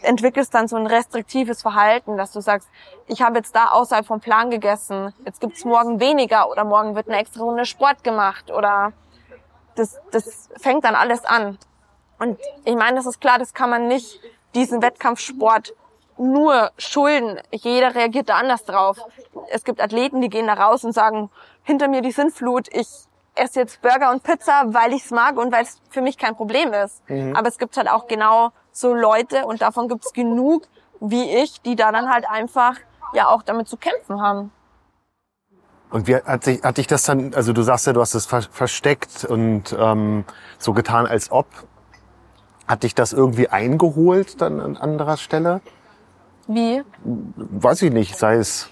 entwickelst 0.03 0.55
dann 0.55 0.69
so 0.69 0.77
ein 0.77 0.87
restriktives 0.87 1.63
Verhalten, 1.63 2.17
dass 2.17 2.33
du 2.33 2.41
sagst, 2.41 2.69
ich 3.07 3.23
habe 3.23 3.39
jetzt 3.39 3.55
da 3.55 3.69
außerhalb 3.69 4.07
vom 4.07 4.21
Plan 4.21 4.51
gegessen, 4.51 5.15
jetzt 5.25 5.41
gibt's 5.41 5.65
morgen 5.65 6.01
weniger 6.01 6.51
oder 6.51 6.65
morgen 6.65 6.95
wird 6.95 7.09
eine 7.09 7.19
extra 7.19 7.43
Runde 7.43 7.65
Sport 7.65 8.05
gemacht 8.05 8.51
oder 8.51 8.93
das, 9.77 10.01
das 10.11 10.51
fängt 10.57 10.85
dann 10.85 10.95
alles 10.95 11.25
an. 11.25 11.59
Und 12.19 12.39
ich 12.65 12.77
meine, 12.77 12.97
das 12.97 13.07
ist 13.07 13.21
klar, 13.21 13.39
das 13.39 13.55
kann 13.55 13.71
man 13.71 13.89
nicht 13.89 14.21
diesen 14.55 14.83
Wettkampfsport 14.83 15.75
nur 16.17 16.71
schulden. 16.79 17.41
Jeder 17.51 17.95
reagiert 17.95 18.29
da 18.29 18.37
anders 18.37 18.65
drauf. 18.65 18.99
Es 19.51 19.65
gibt 19.65 19.81
Athleten, 19.81 20.21
die 20.21 20.29
gehen 20.29 20.47
da 20.47 20.55
raus 20.55 20.85
und 20.85 20.93
sagen, 20.93 21.31
hinter 21.63 21.89
mir 21.89 22.03
die 22.03 22.13
Sintflut, 22.13 22.69
ich 22.73 22.89
esse 23.35 23.61
jetzt 23.61 23.83
Burger 23.83 24.11
und 24.11 24.23
Pizza, 24.23 24.63
weil 24.67 24.93
ich 24.93 25.05
es 25.05 25.11
mag 25.11 25.37
und 25.37 25.53
weil 25.53 25.65
es 25.65 25.81
für 25.91 26.03
mich 26.03 26.19
kein 26.19 26.37
Problem 26.37 26.73
ist. 26.73 27.09
Mhm. 27.09 27.35
Aber 27.35 27.49
es 27.49 27.59
gibt 27.59 27.77
halt 27.77 27.91
auch 27.91 28.07
genau 28.07 28.53
so 28.71 28.95
Leute 28.95 29.45
und 29.47 29.61
davon 29.61 29.89
gibt 29.89 30.05
es 30.05 30.13
genug 30.13 30.69
wie 31.01 31.37
ich, 31.43 31.61
die 31.63 31.77
da 31.77 31.93
dann 31.93 32.11
halt 32.11 32.29
einfach 32.29 32.77
ja 33.13 33.29
auch 33.29 33.43
damit 33.43 33.69
zu 33.69 33.77
kämpfen 33.77 34.21
haben. 34.21 34.53
Und 35.91 36.09
wie 36.09 36.17
hat 36.17 36.45
sich 36.45 36.63
hat 36.63 36.79
dich 36.79 36.87
das 36.87 37.05
dann, 37.05 37.35
also 37.35 37.53
du 37.53 37.63
sagst 37.63 37.87
ja, 37.87 37.93
du 37.93 38.01
hast 38.01 38.15
es 38.15 38.27
versteckt 38.27 39.25
und 39.25 39.75
ähm, 39.79 40.25
so 40.59 40.73
getan, 40.73 41.07
als 41.07 41.31
ob. 41.31 41.47
Hat 42.67 42.83
dich 42.83 42.95
das 42.95 43.13
irgendwie 43.13 43.49
eingeholt 43.49 44.41
dann 44.41 44.61
an 44.61 44.77
anderer 44.77 45.17
Stelle? 45.17 45.61
Wie? 46.47 46.83
Weiß 47.03 47.83
ich 47.83 47.93
nicht, 47.93 48.17
sei 48.17 48.37
es 48.37 48.71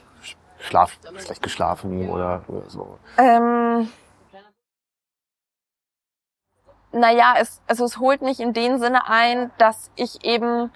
Schlaf, 0.58 0.98
schlecht 1.18 1.42
geschlafen 1.42 2.08
oder, 2.08 2.44
oder 2.48 2.70
so. 2.70 2.98
Ähm, 3.18 3.88
naja, 6.92 7.34
es, 7.38 7.60
also 7.66 7.84
es 7.84 7.98
holt 7.98 8.22
mich 8.22 8.40
in 8.40 8.52
dem 8.52 8.78
Sinne 8.78 9.08
ein, 9.08 9.50
dass 9.58 9.90
ich 9.96 10.24
eben 10.24 10.70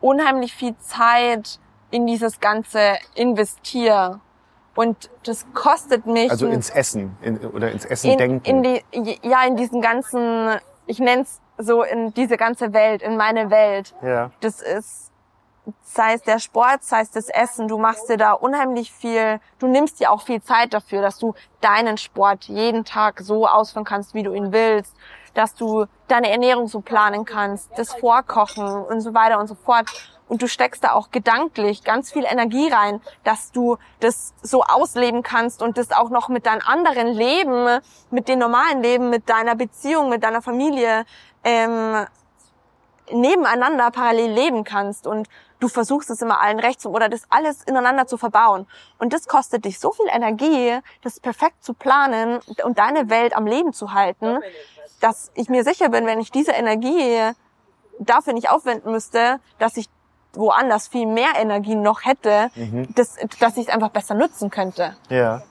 unheimlich 0.00 0.54
viel 0.54 0.76
Zeit 0.78 1.58
in 1.90 2.06
dieses 2.06 2.40
Ganze 2.40 2.98
investiere. 3.14 4.20
Und 4.74 5.10
das 5.24 5.46
kostet 5.54 6.06
mich. 6.06 6.30
Also 6.30 6.46
ins 6.46 6.70
Essen 6.70 7.16
in, 7.22 7.38
oder 7.38 7.72
ins 7.72 7.84
Essen 7.84 8.10
in, 8.10 8.18
denken. 8.18 8.44
In 8.44 8.62
die, 8.62 9.18
ja, 9.22 9.44
in 9.44 9.56
diesen 9.56 9.80
ganzen, 9.80 10.58
ich 10.86 10.98
nenn's 10.98 11.40
so 11.58 11.82
in 11.82 12.14
diese 12.14 12.36
ganze 12.36 12.72
Welt, 12.72 13.02
in 13.02 13.16
meine 13.16 13.50
Welt. 13.50 13.94
Ja. 14.02 14.30
Das 14.40 14.62
ist, 14.62 15.10
sei 15.82 16.14
es 16.14 16.22
der 16.22 16.38
Sport, 16.38 16.82
sei 16.82 17.00
es 17.00 17.10
das 17.10 17.28
Essen, 17.28 17.68
du 17.68 17.76
machst 17.78 18.08
dir 18.08 18.16
da 18.16 18.32
unheimlich 18.32 18.92
viel, 18.92 19.40
du 19.58 19.66
nimmst 19.66 20.00
dir 20.00 20.10
auch 20.10 20.22
viel 20.22 20.40
Zeit 20.42 20.72
dafür, 20.72 21.02
dass 21.02 21.18
du 21.18 21.34
deinen 21.60 21.98
Sport 21.98 22.44
jeden 22.44 22.84
Tag 22.84 23.20
so 23.20 23.46
ausführen 23.46 23.84
kannst, 23.84 24.14
wie 24.14 24.22
du 24.22 24.32
ihn 24.32 24.52
willst. 24.52 24.94
dass 25.38 25.54
du 25.54 25.86
deine 26.08 26.30
Ernährung 26.30 26.66
so 26.66 26.80
planen 26.80 27.24
kannst, 27.24 27.70
das 27.76 27.94
Vorkochen 27.94 28.66
und 28.66 29.00
so 29.00 29.14
weiter 29.14 29.38
und 29.38 29.46
so 29.46 29.54
fort. 29.54 29.86
Und 30.26 30.42
du 30.42 30.48
steckst 30.48 30.82
da 30.84 30.92
auch 30.92 31.10
gedanklich 31.10 31.84
ganz 31.84 32.12
viel 32.12 32.24
Energie 32.24 32.68
rein, 32.68 33.00
dass 33.22 33.52
du 33.52 33.78
das 34.00 34.34
so 34.42 34.62
ausleben 34.62 35.22
kannst 35.22 35.62
und 35.62 35.78
das 35.78 35.92
auch 35.92 36.10
noch 36.10 36.28
mit 36.28 36.44
deinem 36.44 36.60
anderen 36.66 37.06
Leben, 37.06 37.80
mit 38.10 38.28
dem 38.28 38.40
normalen 38.40 38.82
Leben, 38.82 39.10
mit 39.10 39.28
deiner 39.30 39.54
Beziehung, 39.54 40.10
mit 40.10 40.24
deiner 40.24 40.42
Familie 40.42 41.06
ähm, 41.44 42.06
nebeneinander 43.10 43.90
parallel 43.90 44.30
leben 44.30 44.64
kannst 44.64 45.06
und 45.06 45.28
du 45.60 45.68
versuchst 45.68 46.10
es 46.10 46.22
immer 46.22 46.40
allen 46.40 46.60
recht 46.60 46.80
zu 46.80 46.90
oder 46.90 47.08
das 47.08 47.22
alles 47.30 47.62
ineinander 47.64 48.06
zu 48.06 48.16
verbauen. 48.16 48.66
Und 48.98 49.12
das 49.12 49.26
kostet 49.26 49.64
dich 49.64 49.78
so 49.78 49.92
viel 49.92 50.06
Energie, 50.10 50.78
das 51.02 51.18
perfekt 51.20 51.64
zu 51.64 51.74
planen 51.74 52.38
und 52.64 52.78
deine 52.78 53.08
Welt 53.10 53.34
am 53.34 53.46
Leben 53.46 53.72
zu 53.72 53.92
halten, 53.92 54.38
dass 55.00 55.30
ich 55.34 55.48
mir 55.48 55.64
sicher 55.64 55.88
bin, 55.88 56.06
wenn 56.06 56.20
ich 56.20 56.30
diese 56.30 56.52
Energie 56.52 57.30
dafür 57.98 58.32
nicht 58.34 58.50
aufwenden 58.50 58.92
müsste, 58.92 59.40
dass 59.58 59.76
ich 59.76 59.88
woanders 60.34 60.86
viel 60.86 61.06
mehr 61.06 61.30
Energie 61.36 61.74
noch 61.74 62.04
hätte, 62.04 62.50
Mhm. 62.54 62.94
dass, 62.94 63.16
dass 63.40 63.56
ich 63.56 63.66
es 63.66 63.74
einfach 63.74 63.88
besser 63.88 64.14
nutzen 64.14 64.50
könnte. 64.50 64.96
Ja. 65.08 65.42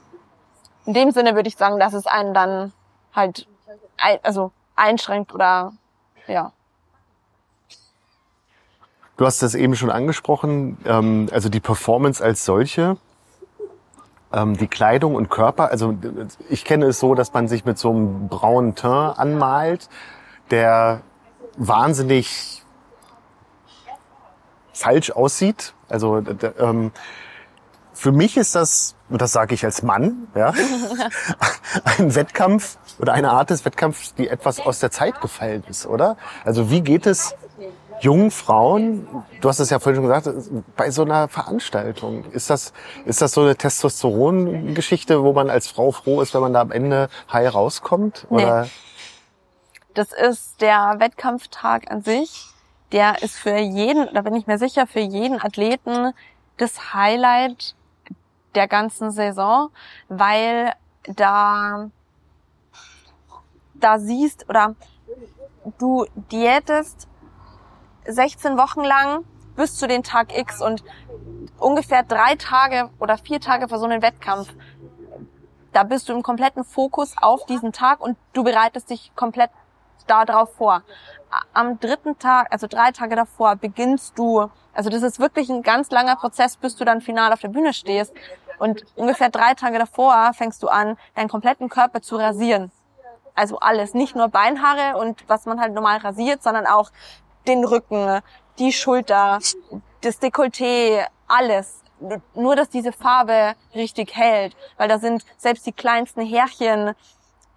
In 0.86 0.94
dem 0.94 1.12
Sinne 1.12 1.36
würde 1.36 1.50
ich 1.50 1.58
sagen, 1.58 1.80
dass 1.80 1.94
es 1.94 2.06
einen 2.06 2.34
dann 2.34 2.72
halt 3.14 3.48
also 4.22 4.52
einschränkt 4.78 5.34
oder 5.34 5.74
ja. 6.28 6.52
Du 9.18 9.26
hast 9.26 9.42
das 9.42 9.56
eben 9.56 9.76
schon 9.76 9.90
angesprochen, 9.90 10.78
ähm, 10.86 11.28
also 11.32 11.50
die 11.50 11.60
Performance 11.60 12.24
als 12.24 12.46
solche, 12.46 12.98
ähm, 14.32 14.56
die 14.58 14.68
Kleidung 14.68 15.16
und 15.16 15.30
Körper. 15.30 15.72
Also 15.72 15.98
ich 16.50 16.64
kenne 16.64 16.86
es 16.86 17.00
so, 17.00 17.16
dass 17.16 17.34
man 17.34 17.48
sich 17.48 17.66
mit 17.66 17.80
so 17.80 17.90
einem 17.90 18.28
braunen 18.28 18.76
Teint 18.76 19.18
anmalt, 19.18 19.90
der 20.52 21.02
wahnsinnig 21.58 22.64
falsch 24.74 25.10
aussieht. 25.10 25.74
Also 25.90 26.22
ähm, 26.60 26.92
für 27.98 28.12
mich 28.12 28.38
ist 28.38 28.54
das, 28.54 28.96
und 29.10 29.22
das 29.22 29.32
sage 29.32 29.56
ich 29.56 29.66
als 29.66 29.82
Mann, 29.82 30.28
ja, 30.36 30.54
ein 31.98 32.14
Wettkampf 32.14 32.78
oder 33.00 33.14
eine 33.14 33.32
Art 33.32 33.50
des 33.50 33.66
Wettkampfs, 33.66 34.14
die 34.14 34.28
etwas 34.28 34.60
aus 34.60 34.80
der 34.80 34.92
Zeit 34.92 35.20
gefallen 35.20 35.64
ist, 35.68 35.88
oder? 35.88 36.16
Also 36.46 36.70
wie 36.70 36.82
geht 36.82 37.08
es 37.08 37.36
jungen 38.00 38.30
Frauen, 38.30 39.08
du 39.42 39.50
hast 39.50 39.60
es 39.60 39.72
ja 39.72 39.80
vorhin 39.80 40.04
schon 40.04 40.08
gesagt, 40.08 40.30
bei 40.76 40.92
so 40.92 41.02
einer 41.04 41.28
Veranstaltung? 41.28 42.26
Ist 42.32 42.52
das, 42.52 42.72
ist 43.06 43.22
das 43.22 43.32
so 43.32 43.42
eine 43.42 43.56
Testosteron-Geschichte, 43.56 45.24
wo 45.24 45.34
man 45.34 45.50
als 45.50 45.68
Frau 45.68 45.92
froh 45.92 46.22
ist, 46.22 46.36
wenn 46.36 46.42
man 46.42 46.54
da 46.54 46.62
am 46.62 46.72
Ende 46.72 47.10
heil 47.34 47.48
rauskommt? 47.48 48.28
Nee. 48.30 48.44
Oder? 48.44 48.68
Das 49.96 50.12
ist 50.12 50.62
der 50.62 50.98
Wettkampftag 51.00 51.90
an 51.90 52.04
sich. 52.04 52.46
Der 52.92 53.24
ist 53.24 53.36
für 53.36 53.58
jeden, 53.58 54.08
da 54.14 54.22
bin 54.22 54.36
ich 54.36 54.46
mir 54.46 54.60
sicher, 54.60 54.86
für 54.86 55.00
jeden 55.00 55.42
Athleten 55.42 56.14
das 56.58 56.94
Highlight 56.94 57.76
der 58.58 58.68
ganzen 58.68 59.12
Saison, 59.12 59.70
weil 60.10 60.74
da, 61.08 61.90
da 63.76 64.00
siehst 64.00 64.50
oder 64.50 64.76
du 65.78 66.06
diätest 66.32 67.08
16 68.06 68.58
Wochen 68.58 68.84
lang 68.84 69.24
bis 69.56 69.76
zu 69.76 69.88
den 69.88 70.04
Tag 70.04 70.38
X 70.38 70.62
und 70.62 70.84
ungefähr 71.58 72.04
drei 72.04 72.36
Tage 72.36 72.90
oder 73.00 73.18
vier 73.18 73.40
Tage 73.40 73.68
vor 73.68 73.80
so 73.80 73.86
einem 73.86 74.02
Wettkampf 74.02 74.54
da 75.78 75.84
bist 75.84 76.10
du 76.10 76.14
im 76.14 76.24
kompletten 76.24 76.64
Fokus 76.64 77.14
auf 77.22 77.46
diesen 77.46 77.72
Tag 77.72 78.02
und 78.02 78.18
du 78.34 78.44
bereitest 78.44 78.90
dich 78.90 79.12
komplett 79.16 79.52
darauf 80.08 80.56
vor. 80.56 80.82
Am 81.54 81.80
dritten 81.80 82.18
Tag, 82.18 82.48
also 82.52 82.66
drei 82.66 82.90
Tage 82.92 83.16
davor, 83.16 83.58
beginnst 83.58 84.18
du, 84.18 84.50
also 84.74 84.90
das 84.90 85.04
ist 85.04 85.20
wirklich 85.20 85.50
ein 85.50 85.62
ganz 85.62 85.92
langer 85.92 86.16
Prozess, 86.16 86.58
bis 86.58 86.76
du 86.78 86.84
dann 86.84 87.00
final 87.02 87.32
auf 87.32 87.42
der 87.42 87.50
Bühne 87.50 87.74
stehst. 87.74 88.12
Und 88.60 88.86
ungefähr 88.96 89.30
drei 89.30 89.54
Tage 89.54 89.80
davor 89.80 90.32
fängst 90.34 90.64
du 90.64 90.68
an, 90.68 90.98
deinen 91.16 91.30
kompletten 91.30 91.70
Körper 91.70 92.02
zu 92.02 92.16
rasieren. 92.16 92.72
Also 93.36 93.60
alles, 93.60 93.94
nicht 93.94 94.16
nur 94.16 94.30
Beinhaare 94.30 94.98
und 94.98 95.24
was 95.28 95.46
man 95.46 95.60
halt 95.60 95.74
normal 95.74 95.98
rasiert, 95.98 96.42
sondern 96.42 96.66
auch 96.66 96.92
den 97.48 97.64
Rücken, 97.64 98.22
die 98.58 98.74
Schulter, 98.74 99.40
das 100.02 100.22
Dekolleté, 100.22 101.06
alles. 101.28 101.84
Nur, 102.34 102.56
dass 102.56 102.70
diese 102.70 102.92
Farbe 102.92 103.54
richtig 103.74 104.16
hält, 104.16 104.56
weil 104.78 104.88
da 104.88 105.00
sind 105.00 105.24
selbst 105.38 105.66
die 105.66 105.72
kleinsten 105.72 106.22
Härchen 106.26 106.94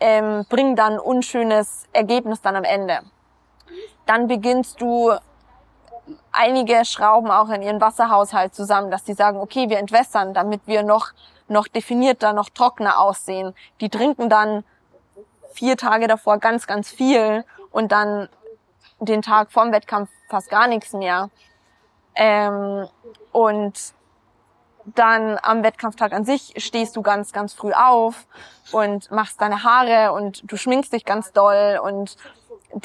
ähm, 0.01 0.47
bringen 0.49 0.77
dann 0.77 0.99
unschönes 0.99 1.85
Ergebnis 1.93 2.41
dann 2.41 2.57
am 2.57 2.65
Ende. 2.65 3.01
Dann 4.07 4.27
beginnst 4.27 4.81
du 4.81 5.13
einige 6.33 6.85
schrauben 6.85 7.31
auch 7.31 7.49
in 7.49 7.63
ihren 7.63 7.81
Wasserhaushalt 7.81 8.55
zusammen, 8.55 8.91
dass 8.91 9.05
die 9.05 9.15
sagen, 9.15 9.39
okay, 9.39 9.69
wir 9.69 9.79
entwässern, 9.79 10.35
damit 10.35 10.63
wir 10.67 10.83
noch 10.83 11.13
noch 11.51 11.69
definierter, 11.69 12.33
noch 12.33 12.49
trockener 12.49 12.99
aussehen. 12.99 13.55
Die 13.81 13.91
trinken 13.91 14.31
dann 14.31 14.65
vier 15.53 15.77
Tage 15.77 16.07
davor 16.07 16.39
ganz, 16.39 16.67
ganz 16.67 16.89
viel 16.89 17.45
und 17.71 17.93
dann 17.93 18.29
den 19.01 19.23
Tag 19.23 19.51
vorm 19.51 19.73
Wettkampf 19.73 20.11
fast 20.29 20.49
gar 20.49 20.69
nichts 20.69 20.93
mehr. 20.93 21.29
Ähm, 22.15 22.87
und 23.33 23.95
dann 24.85 25.39
am 25.43 25.63
Wettkampftag 25.63 26.13
an 26.13 26.25
sich 26.25 26.55
stehst 26.57 26.97
du 26.97 27.03
ganz, 27.03 27.33
ganz 27.33 27.53
früh 27.53 27.73
auf 27.73 28.27
und 28.73 29.11
machst 29.11 29.41
deine 29.41 29.63
Haare 29.65 30.13
und 30.13 30.51
du 30.51 30.57
schminkst 30.57 30.93
dich 30.93 31.05
ganz 31.05 31.33
doll 31.33 31.81
und 31.83 32.17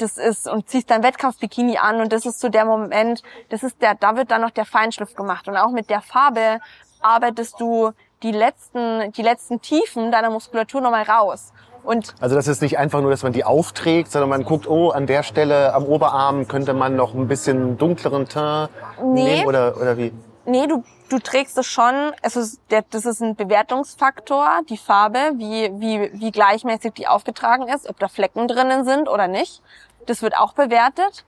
das 0.00 0.18
ist 0.18 0.48
und 0.48 0.68
ziehst 0.68 0.90
dein 0.90 1.02
Wettkampfbikini 1.02 1.78
an 1.78 2.00
und 2.00 2.12
das 2.12 2.26
ist 2.26 2.40
so 2.40 2.48
der 2.48 2.64
Moment, 2.64 3.22
das 3.48 3.62
ist 3.62 3.80
der, 3.82 3.94
da 3.94 4.16
wird 4.16 4.30
dann 4.30 4.40
noch 4.40 4.50
der 4.50 4.64
Feinschliff 4.64 5.14
gemacht 5.14 5.48
und 5.48 5.56
auch 5.56 5.70
mit 5.70 5.90
der 5.90 6.00
Farbe 6.02 6.60
arbeitest 7.00 7.60
du 7.60 7.92
die 8.22 8.32
letzten, 8.32 9.12
die 9.12 9.22
letzten 9.22 9.60
Tiefen 9.60 10.10
deiner 10.10 10.30
Muskulatur 10.30 10.80
nochmal 10.80 11.02
raus. 11.02 11.52
Und 11.84 12.14
Also 12.20 12.34
das 12.34 12.48
ist 12.48 12.62
nicht 12.62 12.78
einfach 12.78 13.00
nur, 13.00 13.10
dass 13.10 13.22
man 13.22 13.32
die 13.32 13.44
aufträgt, 13.44 14.10
sondern 14.10 14.28
man 14.28 14.44
guckt, 14.44 14.66
oh, 14.66 14.90
an 14.90 15.06
der 15.06 15.22
Stelle 15.22 15.72
am 15.72 15.84
Oberarm 15.84 16.48
könnte 16.48 16.72
man 16.74 16.96
noch 16.96 17.14
ein 17.14 17.28
bisschen 17.28 17.78
dunkleren 17.78 18.28
Teint 18.28 18.70
Nee. 19.00 19.22
nehmen 19.22 19.46
oder, 19.46 19.76
oder 19.76 19.96
wie? 19.96 20.12
Nee, 20.46 20.66
du, 20.66 20.82
du 21.08 21.18
trägst 21.18 21.58
es 21.58 21.66
schon, 21.66 22.12
es 22.22 22.36
ist, 22.36 22.60
der, 22.70 22.84
das 22.90 23.04
ist 23.04 23.20
ein 23.20 23.36
Bewertungsfaktor, 23.36 24.60
die 24.68 24.76
Farbe, 24.76 25.18
wie, 25.36 25.70
wie, 25.80 26.10
wie 26.12 26.30
gleichmäßig 26.30 26.92
die 26.94 27.06
aufgetragen 27.08 27.68
ist, 27.68 27.88
ob 27.88 27.98
da 27.98 28.08
Flecken 28.08 28.48
drinnen 28.48 28.84
sind 28.84 29.08
oder 29.08 29.28
nicht. 29.28 29.62
Das 30.06 30.22
wird 30.22 30.36
auch 30.36 30.52
bewertet. 30.52 31.24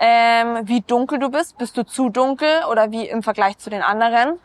Ähm, 0.00 0.60
wie 0.62 0.80
dunkel 0.80 1.18
du 1.18 1.28
bist, 1.28 1.58
bist 1.58 1.76
du 1.76 1.84
zu 1.84 2.08
dunkel 2.08 2.62
oder 2.70 2.92
wie 2.92 3.08
im 3.08 3.22
Vergleich 3.24 3.58
zu 3.58 3.68
den 3.68 3.82
anderen. 3.82 4.38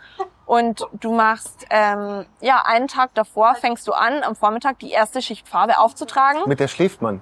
Und 0.45 0.87
du 0.93 1.13
machst, 1.13 1.67
ähm, 1.69 2.25
ja, 2.41 2.63
einen 2.65 2.87
Tag 2.87 3.13
davor 3.13 3.55
fängst 3.55 3.87
du 3.87 3.93
an, 3.93 4.23
am 4.23 4.35
Vormittag 4.35 4.79
die 4.79 4.91
erste 4.91 5.21
Schicht 5.21 5.47
Farbe 5.47 5.77
aufzutragen. 5.77 6.41
Mit 6.47 6.59
der 6.59 6.67
schläft 6.67 7.01
man 7.01 7.21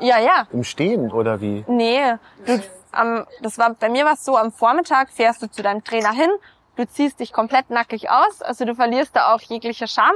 Ja, 0.00 0.18
ja. 0.18 0.46
im 0.52 0.62
Stehen 0.64 1.10
oder 1.12 1.40
wie? 1.40 1.64
Nee, 1.66 2.14
du, 2.46 2.62
am, 2.92 3.26
das 3.42 3.58
war 3.58 3.74
bei 3.74 3.88
mir 3.88 4.04
war 4.04 4.14
es 4.14 4.24
so, 4.24 4.36
am 4.36 4.52
Vormittag 4.52 5.10
fährst 5.10 5.42
du 5.42 5.50
zu 5.50 5.62
deinem 5.62 5.84
Trainer 5.84 6.12
hin, 6.12 6.30
du 6.76 6.86
ziehst 6.86 7.20
dich 7.20 7.32
komplett 7.32 7.68
nackig 7.68 8.08
aus, 8.10 8.40
also 8.42 8.64
du 8.64 8.74
verlierst 8.74 9.14
da 9.16 9.34
auch 9.34 9.40
jegliche 9.40 9.86
Scham. 9.88 10.14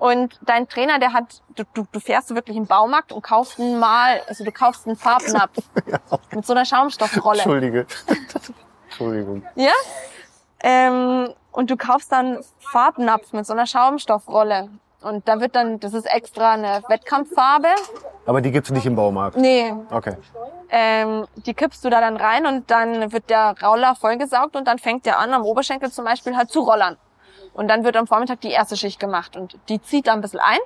Und 0.00 0.40
dein 0.46 0.66
Trainer, 0.66 0.98
der 0.98 1.12
hat, 1.12 1.42
du, 1.56 1.64
du, 1.74 1.84
du 1.92 2.00
fährst 2.00 2.34
wirklich 2.34 2.56
im 2.56 2.64
Baumarkt 2.66 3.12
und 3.12 3.20
kaufst 3.20 3.60
einen 3.60 3.78
mal, 3.78 4.22
also 4.28 4.44
du 4.44 4.50
kaufst 4.50 4.86
einen 4.86 4.96
Farbnapf 4.96 5.58
mit 6.34 6.46
so 6.46 6.54
einer 6.54 6.64
Schaumstoffrolle. 6.64 7.42
Entschuldige. 7.42 7.86
Entschuldigung. 8.86 9.42
Ja? 9.56 9.72
Ähm, 10.62 11.28
und 11.52 11.70
du 11.70 11.76
kaufst 11.76 12.10
dann 12.12 12.38
Farbnapf 12.72 13.34
mit 13.34 13.44
so 13.44 13.52
einer 13.52 13.66
Schaumstoffrolle. 13.66 14.70
Und 15.02 15.28
da 15.28 15.38
wird 15.38 15.54
dann, 15.54 15.80
das 15.80 15.92
ist 15.92 16.06
extra 16.06 16.52
eine 16.52 16.82
Wettkampffarbe. 16.88 17.68
Aber 18.24 18.40
die 18.40 18.50
gibt's 18.52 18.70
nicht 18.70 18.86
im 18.86 18.96
Baumarkt. 18.96 19.36
Nee, 19.36 19.74
Okay. 19.90 20.16
ähm, 20.70 21.26
die 21.36 21.52
kippst 21.52 21.84
du 21.84 21.90
da 21.90 22.00
dann 22.00 22.16
rein 22.16 22.46
und 22.46 22.70
dann 22.70 23.12
wird 23.12 23.28
der 23.28 23.54
Roller 23.62 23.94
vollgesaugt 23.96 24.56
und 24.56 24.66
dann 24.66 24.78
fängt 24.78 25.04
der 25.04 25.18
an, 25.18 25.34
am 25.34 25.42
Oberschenkel 25.42 25.90
zum 25.92 26.06
Beispiel 26.06 26.36
halt 26.36 26.50
zu 26.50 26.60
rollern. 26.60 26.96
Und 27.52 27.68
dann 27.68 27.84
wird 27.84 27.96
am 27.96 28.06
Vormittag 28.06 28.40
die 28.40 28.50
erste 28.50 28.76
Schicht 28.76 29.00
gemacht 29.00 29.36
und 29.36 29.58
die 29.68 29.80
zieht 29.82 30.06
da 30.06 30.12
ein 30.12 30.20
bisschen 30.20 30.40
ein 30.40 30.58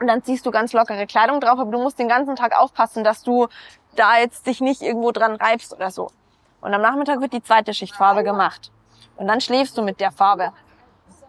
und 0.00 0.06
dann 0.06 0.22
ziehst 0.22 0.46
du 0.46 0.50
ganz 0.50 0.72
lockere 0.72 1.06
Kleidung 1.06 1.40
drauf, 1.40 1.58
aber 1.58 1.70
du 1.70 1.78
musst 1.78 1.98
den 1.98 2.08
ganzen 2.08 2.36
Tag 2.36 2.58
aufpassen, 2.58 3.04
dass 3.04 3.22
du 3.22 3.48
da 3.96 4.18
jetzt 4.18 4.46
dich 4.46 4.60
nicht 4.60 4.80
irgendwo 4.82 5.12
dran 5.12 5.36
reibst 5.36 5.72
oder 5.72 5.90
so. 5.90 6.10
Und 6.60 6.74
am 6.74 6.80
Nachmittag 6.80 7.20
wird 7.20 7.32
die 7.32 7.42
zweite 7.42 7.74
Schicht 7.74 7.94
Farbe 7.94 8.24
gemacht. 8.24 8.70
Und 9.16 9.26
dann 9.26 9.40
schläfst 9.40 9.76
du 9.76 9.82
mit 9.82 10.00
der 10.00 10.12
Farbe. 10.12 10.52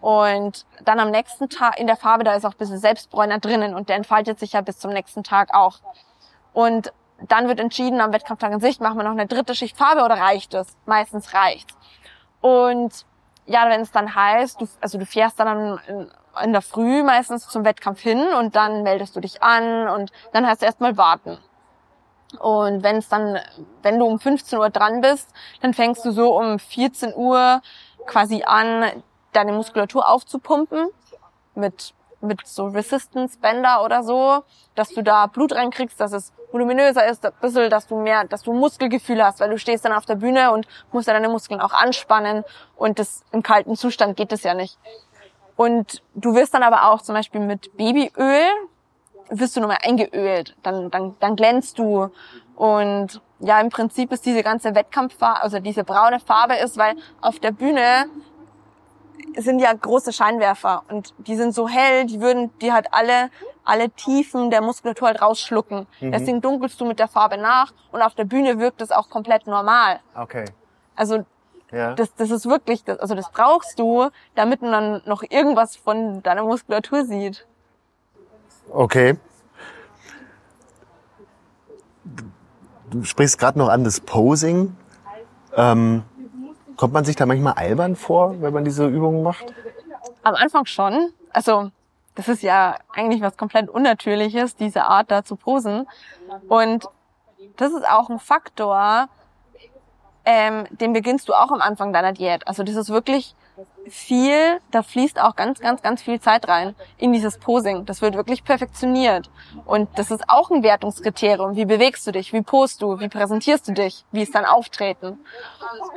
Und 0.02 0.66
dann 0.86 1.00
am 1.00 1.12
nächsten 1.12 1.50
Tag 1.50 1.80
in 1.80 1.88
der 1.88 1.98
Farbe, 1.98 2.24
da 2.24 2.34
ist 2.34 2.46
auch 2.46 2.52
ein 2.52 2.58
bisschen 2.58 2.78
Selbstbräuner 2.78 3.40
drinnen 3.40 3.76
und 3.76 3.90
der 3.90 3.98
entfaltet 3.98 4.40
sich 4.40 4.54
ja 4.54 4.62
bis 4.62 4.80
zum 4.80 4.92
nächsten 4.92 5.24
Tag 5.24 5.54
auch. 5.54 5.80
Und 6.54 6.94
dann 7.28 7.48
wird 7.48 7.60
entschieden 7.60 8.00
am 8.00 8.14
Wettkampftag 8.14 8.54
in 8.54 8.60
sich, 8.60 8.80
machen 8.80 8.98
wir 8.98 9.04
noch 9.04 9.12
eine 9.12 9.28
dritte 9.28 9.56
Schicht 9.56 9.78
Farbe 9.78 10.04
oder 10.04 10.16
reicht 10.16 10.54
es? 10.54 10.78
Meistens 10.86 11.34
reicht's. 11.34 11.76
Und 12.40 13.06
ja, 13.50 13.68
wenn 13.68 13.82
es 13.82 13.92
dann 13.92 14.14
heißt, 14.14 14.62
du, 14.62 14.68
also 14.80 14.98
du 15.00 15.06
fährst 15.06 15.40
dann 15.40 15.48
am, 15.48 16.10
in 16.44 16.52
der 16.54 16.62
Früh 16.62 17.04
meistens 17.04 17.48
zum 17.48 17.66
Wettkampf 17.66 18.00
hin 18.00 18.24
und 18.38 18.56
dann 18.56 18.84
meldest 18.84 19.16
du 19.16 19.20
dich 19.20 19.42
an 19.42 19.90
und 19.90 20.12
dann 20.32 20.46
du 20.46 20.66
erstmal 20.66 20.98
warten. 20.98 21.40
Und 22.40 22.84
wenn 22.84 22.98
es 22.98 23.10
dann, 23.10 23.40
wenn 23.82 23.98
du 23.98 24.06
um 24.06 24.20
15 24.20 24.60
Uhr 24.60 24.70
dran 24.70 25.02
bist, 25.02 25.34
dann 25.62 25.74
fängst 25.74 26.06
du 26.06 26.12
so 26.12 26.38
um 26.38 26.60
14 26.60 27.16
Uhr 27.16 27.62
quasi 28.06 28.44
an, 28.44 29.04
deine 29.34 29.52
Muskulatur 29.52 30.08
aufzupumpen 30.08 30.90
mit 31.56 31.94
mit 32.22 32.46
so 32.46 32.68
Resistance 32.68 33.40
Bänder 33.40 33.84
oder 33.84 34.04
so, 34.04 34.44
dass 34.76 34.90
du 34.90 35.02
da 35.02 35.28
Blut 35.28 35.54
reinkriegst, 35.54 36.00
dass 36.00 36.12
es 36.12 36.34
voluminöser 36.52 37.06
ist, 37.08 37.26
ein 37.26 37.32
bisschen, 37.42 37.70
dass 37.70 37.88
du 37.88 38.00
mehr, 38.00 38.26
dass 38.26 38.44
du 38.44 38.54
Muskelgefühl 38.54 39.24
hast, 39.24 39.40
weil 39.40 39.50
du 39.50 39.58
stehst 39.58 39.86
dann 39.86 39.94
auf 39.94 40.06
der 40.06 40.16
Bühne 40.16 40.52
und 40.52 40.68
musst 40.92 41.08
ja 41.08 41.14
deine 41.14 41.30
Muskeln 41.30 41.62
auch 41.62 41.74
anspannen 41.74 42.44
und 42.76 43.00
das 43.00 43.24
im 43.32 43.44
kalten 43.44 43.76
Zustand 43.76 44.18
geht 44.18 44.32
das 44.32 44.44
ja 44.44 44.54
nicht. 44.54 44.78
Und 45.56 46.04
du 46.16 46.36
wirst 46.36 46.54
dann 46.54 46.64
aber 46.64 46.90
auch 46.90 47.02
zum 47.02 47.16
Beispiel 47.16 47.42
mit 47.42 47.76
Babyöl, 47.78 48.48
wirst 49.30 49.56
du 49.56 49.62
nochmal 49.62 49.80
eingeölt, 49.84 50.56
dann, 50.64 50.90
dann, 50.90 51.16
dann 51.20 51.36
glänzt 51.36 51.78
du 51.78 52.10
und 52.56 53.22
ja, 53.40 53.60
im 53.62 53.70
Prinzip 53.70 54.12
ist 54.12 54.26
diese 54.26 54.44
ganze 54.44 54.76
Wettkampffarbe, 54.76 55.42
also 55.42 55.60
diese 55.60 55.84
braune 55.84 56.20
Farbe 56.20 56.56
ist, 56.56 56.78
weil 56.78 56.96
auf 57.22 57.40
der 57.40 57.52
Bühne 57.52 58.06
sind 59.38 59.60
ja 59.60 59.72
große 59.72 60.12
Scheinwerfer 60.12 60.84
und 60.90 61.14
die 61.20 61.36
sind 61.36 61.54
so 61.54 61.68
hell, 61.68 62.06
die 62.06 62.20
würden 62.20 62.52
die 62.60 62.74
halt 62.74 62.88
alle 62.92 63.30
alle 63.70 63.90
Tiefen 63.92 64.50
der 64.50 64.62
Muskulatur 64.62 65.08
halt 65.08 65.22
rausschlucken. 65.22 65.88
Mhm. 66.02 66.12
Deswegen 66.12 66.42
dunkelst 66.42 66.80
du 66.82 66.86
mit 66.86 67.00
der 67.00 67.08
Farbe 67.08 67.38
nach 67.38 67.72
und 67.92 68.02
auf 68.02 68.16
der 68.16 68.26
Bühne 68.26 68.60
wirkt 68.60 68.82
es 68.82 68.92
auch 68.92 69.10
komplett 69.10 69.48
normal. 69.48 70.00
Okay. 70.16 70.46
Also 70.96 71.26
ja. 71.72 71.94
das, 71.94 72.14
das 72.16 72.32
ist 72.32 72.48
wirklich, 72.48 72.84
das, 72.84 73.00
also 73.00 73.16
das 73.16 73.32
brauchst 73.32 73.78
du, 73.80 74.10
damit 74.36 74.62
man 74.62 74.72
dann 74.72 75.02
noch 75.06 75.24
irgendwas 75.24 75.76
von 75.76 76.24
deiner 76.24 76.44
Muskulatur 76.44 77.06
sieht. 77.06 77.46
Okay. 78.72 79.18
Du 82.90 83.04
sprichst 83.04 83.38
gerade 83.38 83.60
noch 83.60 83.70
an 83.70 83.84
das 83.84 84.00
Posing. 84.00 84.76
Ähm, 85.56 86.04
Kommt 86.76 86.94
man 86.94 87.04
sich 87.04 87.16
da 87.16 87.26
manchmal 87.26 87.54
albern 87.54 87.96
vor, 87.96 88.42
wenn 88.42 88.54
man 88.54 88.64
diese 88.64 88.88
Übungen 88.88 89.22
macht? 89.22 89.54
Am 90.24 90.34
Anfang 90.34 90.66
schon. 90.66 91.12
Also 91.32 91.72
das 92.20 92.28
ist 92.28 92.44
ja 92.44 92.76
eigentlich 92.94 93.22
was 93.22 93.38
komplett 93.38 93.70
Unnatürliches, 93.70 94.58
diese 94.58 94.84
Art 94.84 95.10
da 95.10 95.24
zu 95.24 95.38
posen. 95.38 95.88
Und 96.50 96.86
das 97.56 97.72
ist 97.72 97.88
auch 97.88 98.10
ein 98.10 98.20
Faktor, 98.20 99.08
ähm, 100.26 100.68
den 100.70 100.92
beginnst 100.92 101.30
du 101.30 101.34
auch 101.34 101.50
am 101.50 101.62
Anfang 101.62 101.94
deiner 101.94 102.12
Diät. 102.12 102.46
Also 102.46 102.64
das 102.64 102.76
ist 102.76 102.90
wirklich 102.90 103.36
viel, 103.88 104.60
da 104.72 104.84
fließt 104.84 105.18
auch 105.22 105.38
ganz, 105.38 105.62
ganz, 105.62 105.82
ganz 105.82 106.02
viel 106.02 106.20
Zeit 106.20 106.50
rein 106.50 106.76
in 106.98 107.14
dieses 107.14 107.38
Posing. 107.38 107.86
Das 107.86 108.02
wird 108.02 108.16
wirklich 108.16 108.44
perfektioniert. 108.44 109.30
Und 109.64 109.88
das 109.98 110.12
ist 110.12 110.26
auch 110.28 110.52
ein 110.52 110.62
Wertungskriterium. 110.62 111.56
Wie 111.56 111.64
bewegst 111.64 112.06
du 112.06 112.12
dich? 112.12 112.34
Wie 112.34 112.42
post 112.42 112.82
du? 112.82 113.00
Wie 113.00 113.08
präsentierst 113.08 113.66
du 113.70 113.72
dich? 113.72 114.04
Wie 114.12 114.24
ist 114.24 114.36
dein 114.36 114.46
Auftreten? 114.46 115.20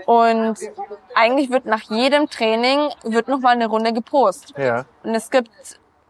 Und 0.07 0.57
eigentlich 1.17 1.51
wird 1.51 1.67
nach 1.67 1.83
jedem 1.83 2.31
Training 2.31 2.91
wird 3.03 3.27
nochmal 3.27 3.55
eine 3.55 3.67
Runde 3.67 3.93
gepost. 3.93 4.55
Ja. 4.57 4.85
Und 5.03 5.17
es 5.17 5.33
gibt 5.33 5.51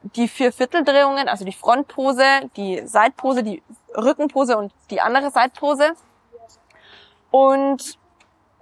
die 0.02 0.28
vier 0.28 0.52
Vierteldrehungen, 0.52 1.28
also 1.28 1.44
die 1.44 1.52
Frontpose, 1.52 2.24
die 2.56 2.86
Seitpose, 2.86 3.42
die 3.42 3.62
Rückenpose 3.96 4.56
und 4.56 4.72
die 4.90 5.00
andere 5.00 5.30
Seitpose. 5.30 5.92
Und 7.30 7.98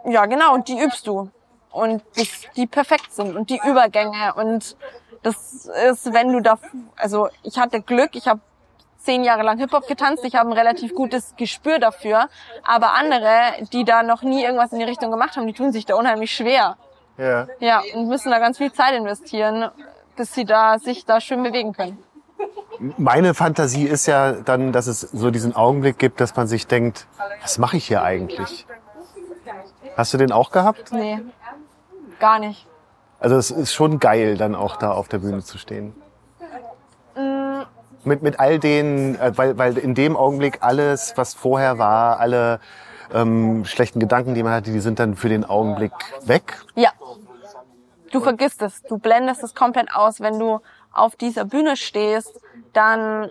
ja, 0.05 0.27
genau, 0.27 0.55
und 0.55 0.69
die 0.69 0.81
übst 0.81 1.07
du 1.07 1.31
und 1.73 2.03
das, 2.17 2.43
die 2.57 2.67
perfekt 2.67 3.13
sind 3.13 3.37
und 3.37 3.51
die 3.51 3.61
Übergänge 3.65 4.35
und 4.35 4.77
das 5.23 5.67
ist, 5.67 6.13
wenn 6.13 6.33
du 6.33 6.41
da, 6.41 6.59
also 6.97 7.29
ich 7.43 7.59
hatte 7.59 7.83
Glück, 7.83 8.15
ich 8.15 8.27
habe 8.27 8.41
zehn 8.97 9.25
Jahre 9.25 9.43
lang 9.43 9.59
Hip-Hop 9.59 9.87
getanzt, 9.87 10.25
ich 10.25 10.35
habe 10.35 10.51
ein 10.51 10.53
relativ 10.53 10.95
gutes 10.95 11.35
Gespür 11.37 11.79
dafür, 11.79 12.29
aber 12.65 12.95
andere, 12.95 13.67
die 13.73 13.85
da 13.85 14.03
noch 14.03 14.23
nie 14.23 14.43
irgendwas 14.43 14.73
in 14.73 14.79
die 14.79 14.85
Richtung 14.85 15.11
gemacht 15.11 15.37
haben, 15.37 15.47
die 15.47 15.53
tun 15.53 15.73
sich 15.73 15.87
da 15.87 15.95
unheimlich 15.95 16.35
schwer. 16.35 16.77
Ja. 17.17 17.49
Ja, 17.59 17.83
und 17.95 18.09
müssen 18.09 18.31
da 18.31 18.39
ganz 18.39 18.59
viel 18.59 18.73
Zeit 18.73 18.95
investieren, 18.95 19.71
bis 20.21 20.35
sie 20.35 20.45
da 20.45 20.79
sich 20.79 21.07
da 21.07 21.19
schön 21.19 21.43
bewegen 21.43 21.73
können. 21.73 21.97
Meine 22.99 23.33
Fantasie 23.33 23.85
ist 23.85 24.05
ja 24.05 24.33
dann, 24.33 24.71
dass 24.71 24.87
es 24.87 25.01
so 25.01 25.31
diesen 25.31 25.57
Augenblick 25.57 25.99
gibt, 25.99 26.21
dass 26.21 26.37
man 26.37 26.47
sich 26.47 26.67
denkt, 26.67 27.07
was 27.41 27.57
mache 27.57 27.79
ich 27.79 27.87
hier 27.87 28.03
eigentlich? 28.03 28.67
Hast 29.97 30.13
du 30.13 30.19
den 30.19 30.31
auch 30.31 30.51
gehabt? 30.51 30.93
Nee, 30.93 31.21
gar 32.19 32.39
nicht. 32.39 32.67
Also 33.19 33.37
es 33.37 33.51
ist 33.51 33.73
schon 33.73 33.99
geil, 33.99 34.37
dann 34.37 34.55
auch 34.55 34.77
da 34.77 34.93
auf 34.93 35.09
der 35.09 35.21
Bühne 35.21 35.43
zu 35.43 35.57
stehen. 35.57 35.95
Mm. 37.17 37.63
Mit, 38.05 38.23
mit 38.23 38.41
all 38.41 38.59
den, 38.59 39.19
äh, 39.19 39.33
weil, 39.37 39.57
weil 39.57 39.79
in 39.79 39.95
dem 39.95 40.19
Augenblick 40.19 40.59
alles, 40.61 41.15
was 41.17 41.33
vorher 41.33 41.79
war, 41.79 42.21
alle 42.21 42.61
ähm, 43.15 43.65
schlechten 43.65 44.01
Gedanken, 44.01 44.35
die 44.35 44.43
man 44.43 44.53
hatte, 44.53 44.71
die 44.71 44.81
sind 44.81 44.99
dann 44.99 45.17
für 45.17 45.31
den 45.31 45.47
Augenblick 45.47 45.93
weg. 46.25 46.63
Ja. 46.75 46.91
Du 48.11 48.21
vergisst 48.21 48.63
es. 48.63 48.83
Du 48.83 48.99
blendest 48.99 49.43
es 49.43 49.55
komplett 49.55 49.93
aus. 49.95 50.21
Wenn 50.21 50.39
du 50.39 50.61
auf 50.93 51.17
dieser 51.17 51.45
Bühne 51.45 51.77
stehst, 51.77 52.41
dann 52.73 53.31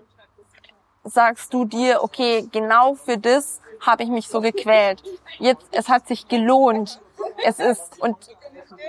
sagst 1.04 1.54
du 1.54 1.66
dir, 1.66 2.04
okay, 2.04 2.48
genau 2.52 2.96
für 2.96 3.18
das 3.18 3.62
habe 3.82 4.04
ich 4.04 4.10
mich 4.10 4.28
so 4.28 4.42
gequält. 4.42 5.02
Jetzt, 5.38 5.66
es 5.72 5.90
hat 5.90 6.08
sich 6.08 6.28
gelohnt. 6.28 7.00
Es 7.46 7.60
ist, 7.60 8.02
und 8.02 8.16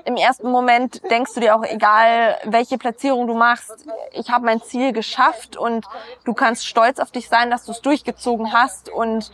im 0.05 0.17
ersten 0.17 0.51
Moment 0.51 1.03
denkst 1.11 1.35
du 1.35 1.41
dir 1.41 1.57
auch, 1.57 1.65
egal 1.65 2.39
welche 2.45 2.79
Platzierung 2.79 3.27
du 3.27 3.35
machst, 3.35 3.87
ich 4.13 4.31
habe 4.31 4.45
mein 4.45 4.63
Ziel 4.63 4.93
geschafft 4.93 5.57
und 5.57 5.87
du 6.25 6.35
kannst 6.35 6.67
stolz 6.67 6.99
auf 6.99 7.11
dich 7.11 7.29
sein, 7.29 7.51
dass 7.51 7.65
du 7.65 7.73
es 7.73 7.81
durchgezogen 7.81 8.53
hast 8.53 8.89
und 8.89 9.33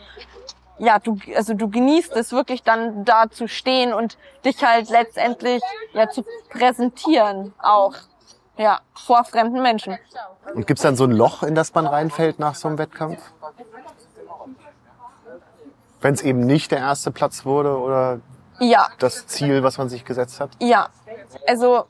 ja, 0.79 0.99
du, 0.99 1.17
also 1.35 1.53
du 1.53 1.69
genießt 1.69 2.15
es 2.15 2.31
wirklich 2.31 2.63
dann 2.63 3.05
da 3.05 3.29
zu 3.29 3.47
stehen 3.47 3.93
und 3.93 4.17
dich 4.45 4.63
halt 4.63 4.89
letztendlich 4.89 5.61
ja 5.93 6.09
zu 6.09 6.23
präsentieren 6.49 7.53
auch. 7.59 7.93
Ja, 8.57 8.79
vor 8.95 9.23
fremden 9.23 9.61
Menschen. 9.61 9.99
Und 10.53 10.65
gibt's 10.65 10.81
dann 10.81 10.95
so 10.95 11.03
ein 11.03 11.11
Loch, 11.11 11.43
in 11.43 11.53
das 11.53 11.73
man 11.75 11.85
reinfällt 11.85 12.39
nach 12.39 12.55
so 12.55 12.67
einem 12.67 12.79
Wettkampf? 12.79 13.21
Wenn 16.01 16.13
es 16.13 16.23
eben 16.23 16.39
nicht 16.39 16.71
der 16.71 16.79
erste 16.79 17.11
Platz 17.11 17.45
wurde 17.45 17.77
oder 17.77 18.19
ja. 18.59 18.87
das 18.97 19.27
Ziel, 19.27 19.61
was 19.61 19.77
man 19.77 19.89
sich 19.89 20.05
gesetzt 20.05 20.39
hat? 20.39 20.49
Ja. 20.59 20.89
Also 21.47 21.85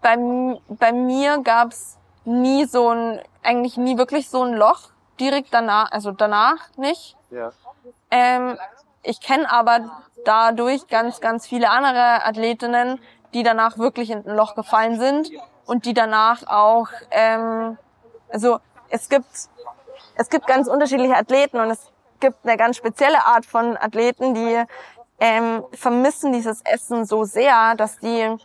bei, 0.00 0.16
bei 0.68 0.92
mir 0.92 1.38
gab's 1.42 1.98
nie 2.24 2.64
so 2.64 2.88
ein, 2.90 3.20
eigentlich 3.42 3.76
nie 3.76 3.98
wirklich 3.98 4.28
so 4.28 4.42
ein 4.42 4.54
Loch 4.54 4.90
direkt 5.20 5.52
danach, 5.52 5.90
also 5.92 6.12
danach 6.12 6.56
nicht. 6.76 7.16
Ja. 7.30 7.52
Ähm, 8.10 8.58
ich 9.02 9.20
kenne 9.20 9.50
aber 9.50 10.04
dadurch 10.24 10.88
ganz, 10.88 11.20
ganz 11.20 11.46
viele 11.46 11.70
andere 11.70 12.24
Athletinnen, 12.24 13.00
die 13.34 13.42
danach 13.42 13.78
wirklich 13.78 14.10
in 14.10 14.26
ein 14.26 14.36
Loch 14.36 14.54
gefallen 14.54 14.98
sind 14.98 15.30
und 15.66 15.84
die 15.84 15.94
danach 15.94 16.46
auch, 16.46 16.88
ähm, 17.10 17.78
also 18.28 18.58
es 18.88 19.08
gibt, 19.08 19.26
es 20.16 20.28
gibt 20.28 20.46
ganz 20.46 20.68
unterschiedliche 20.68 21.16
Athleten 21.16 21.58
und 21.60 21.70
es 21.70 21.92
gibt 22.20 22.38
eine 22.44 22.56
ganz 22.56 22.76
spezielle 22.76 23.24
Art 23.24 23.46
von 23.46 23.76
Athleten, 23.76 24.34
die 24.34 24.64
ähm, 25.20 25.64
vermissen 25.72 26.32
dieses 26.32 26.62
Essen 26.62 27.04
so 27.04 27.24
sehr, 27.24 27.74
dass 27.76 27.98
die 27.98 28.36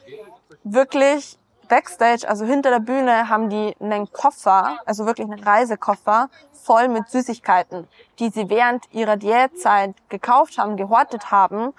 wirklich 0.63 1.37
Backstage, 1.71 2.27
also 2.27 2.43
hinter 2.43 2.69
der 2.69 2.81
Bühne, 2.81 3.29
haben 3.29 3.49
die 3.49 3.73
einen 3.79 4.11
Koffer, 4.11 4.79
also 4.85 5.05
wirklich 5.05 5.25
einen 5.31 5.41
Reisekoffer, 5.41 6.29
voll 6.51 6.89
mit 6.89 7.07
Süßigkeiten, 7.07 7.87
die 8.19 8.27
sie 8.29 8.49
während 8.49 8.91
ihrer 8.91 9.15
Diätzeit 9.15 9.95
gekauft 10.09 10.57
haben, 10.57 10.75
gehortet 10.75 11.31
haben 11.31 11.73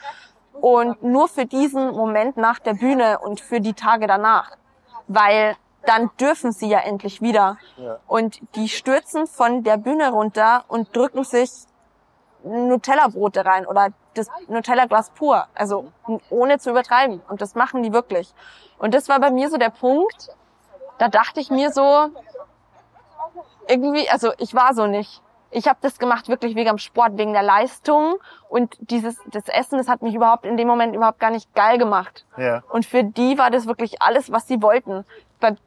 und 0.55 1.03
nur 1.03 1.29
für 1.29 1.45
diesen 1.45 1.93
Moment 1.93 2.39
nach 2.39 2.59
der 2.59 2.73
Bühne 2.73 3.19
und 3.19 3.43
für 3.43 3.61
die 3.61 3.75
Tage 3.75 4.07
danach, 4.07 4.53
weil 5.09 5.57
dann 5.85 6.11
dürfen 6.19 6.53
sie 6.53 6.69
ja 6.69 6.79
endlich 6.79 7.21
wieder. 7.21 7.59
Ja. 7.77 7.99
Und 8.07 8.41
die 8.55 8.71
stürzen 8.71 9.27
von 9.27 9.63
der 9.63 9.77
Bühne 9.77 10.11
runter 10.11 10.65
und 10.69 10.97
drücken 10.97 11.25
sich 11.25 11.51
Nutella-Brote 12.45 13.45
rein 13.45 13.67
oder 13.67 13.89
das 14.15 14.29
Nutella-Glas 14.49 15.11
pur. 15.11 15.47
Also 15.55 15.93
ohne 16.31 16.59
zu 16.59 16.71
übertreiben. 16.71 17.23
Und 17.29 17.41
das 17.41 17.55
machen 17.55 17.83
die 17.83 17.93
wirklich. 17.93 18.33
Und 18.79 18.95
das 18.95 19.09
war 19.09 19.21
bei 19.21 19.31
mir 19.31 19.49
so 19.49 19.57
der 19.57 19.71
Punkt, 19.71 20.31
da 20.99 21.09
dachte 21.09 21.41
ich 21.41 21.51
mir 21.51 21.71
so, 21.71 22.09
irgendwie, 23.69 24.09
also 24.11 24.33
ich 24.39 24.55
war 24.55 24.75
so 24.75 24.87
nicht. 24.87 25.23
Ich 25.55 25.69
habe 25.69 25.79
das 25.83 25.99
gemacht 25.99 26.29
wirklich 26.29 26.55
wegen 26.55 26.69
dem 26.69 26.79
Sport, 26.79 27.19
wegen 27.19 27.35
der 27.35 27.43
Leistung 27.43 28.15
und 28.49 28.75
dieses 28.81 29.19
das 29.27 29.49
Essen, 29.49 29.77
das 29.77 29.87
hat 29.87 30.01
mich 30.01 30.15
überhaupt 30.15 30.47
in 30.47 30.57
dem 30.57 30.67
Moment 30.67 30.95
überhaupt 30.97 31.21
gar 31.21 31.31
nicht 31.31 31.55
geil 31.55 31.77
gemacht. 31.77 32.25
Ja. 32.39 32.63
Und 32.71 32.87
für 32.87 33.05
die 33.05 33.37
war 33.37 33.51
das 33.51 33.67
wirklich 33.67 34.01
alles, 34.01 34.33
was 34.33 34.49
sie 34.49 34.63
wollten 34.63 35.05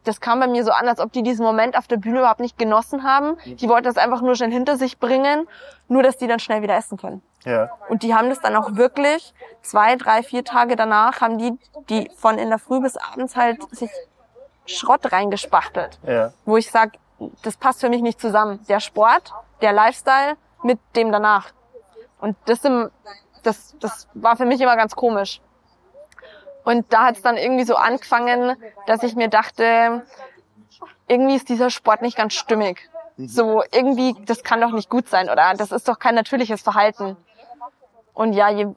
das 0.04 0.22
kam 0.22 0.40
bei 0.40 0.48
mir 0.48 0.64
so 0.64 0.72
an, 0.72 0.88
als 0.88 1.00
ob 1.00 1.12
die 1.12 1.24
diesen 1.24 1.46
Moment 1.46 1.78
auf 1.78 1.88
der 1.88 1.98
Bühne 1.98 2.20
überhaupt 2.20 2.40
nicht 2.40 2.58
genossen 2.58 3.04
haben. 3.04 3.38
Die 3.46 3.68
wollten 3.70 3.86
das 3.86 3.98
einfach 3.98 4.22
nur 4.22 4.36
schnell 4.36 4.52
hinter 4.52 4.78
sich 4.78 5.00
bringen, 5.00 5.48
nur 5.88 6.04
dass 6.04 6.18
die 6.18 6.28
dann 6.28 6.40
schnell 6.40 6.62
wieder 6.62 6.76
essen 6.76 6.98
können. 6.98 7.22
Ja. 7.44 7.70
Und 7.90 8.04
die 8.04 8.16
haben 8.16 8.30
das 8.30 8.40
dann 8.42 8.56
auch 8.56 8.76
wirklich 8.76 9.34
zwei, 9.62 9.96
drei, 9.96 10.24
vier 10.24 10.44
Tage 10.44 10.76
danach 10.76 11.22
haben 11.22 11.38
die, 11.38 11.58
die 11.90 12.10
von 12.16 12.38
in 12.40 12.50
der 12.50 12.60
Früh 12.60 12.82
bis 12.82 12.98
abends 12.98 13.36
halt 13.36 13.62
sich 13.76 13.92
Schrott 14.66 15.12
reingespachtelt, 15.12 16.00
Ja. 16.08 16.32
wo 16.46 16.58
ich 16.58 16.72
sag, 16.72 16.94
das 17.44 17.56
passt 17.58 17.82
für 17.82 17.90
mich 17.90 18.02
nicht 18.02 18.20
zusammen. 18.20 18.60
Der 18.68 18.80
Sport, 18.80 19.32
der 19.62 19.74
Lifestyle 19.74 20.38
mit 20.64 20.80
dem 20.96 21.12
danach. 21.12 21.52
Und 22.20 22.36
das, 22.46 22.64
im, 22.66 22.90
das, 23.44 23.76
das 23.80 24.08
war 24.16 24.36
für 24.36 24.46
mich 24.46 24.60
immer 24.60 24.76
ganz 24.76 24.96
komisch. 24.96 25.40
Und 26.66 26.91
da 26.91 27.05
hat 27.05 27.16
es 27.16 27.22
dann 27.22 27.38
irgendwie 27.38 27.63
so 27.63 27.76
angefangen, 27.76 28.57
dass 28.88 29.03
ich 29.03 29.16
mir 29.16 29.30
dachte, 29.30 30.05
irgendwie 31.07 31.36
ist 31.36 31.47
dieser 31.47 31.70
Sport 31.70 32.01
nicht 32.01 32.18
ganz 32.18 32.34
stimmig. 32.34 32.89
So 33.18 33.63
irgendwie, 33.72 34.16
das 34.26 34.43
kann 34.43 34.59
doch 34.59 34.72
nicht 34.72 34.89
gut 34.89 35.07
sein 35.07 35.30
oder 35.30 35.53
das 35.53 35.72
ist 35.72 35.88
doch 35.88 35.99
kein 35.99 36.16
natürliches 36.16 36.61
Verhalten. 36.61 37.16
Und 38.13 38.34
ja, 38.34 38.49
je 38.49 38.68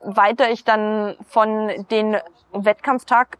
weiter 0.00 0.50
ich 0.50 0.64
dann 0.64 1.16
von 1.28 1.86
den 1.90 2.18
Wettkampftag, 2.52 3.38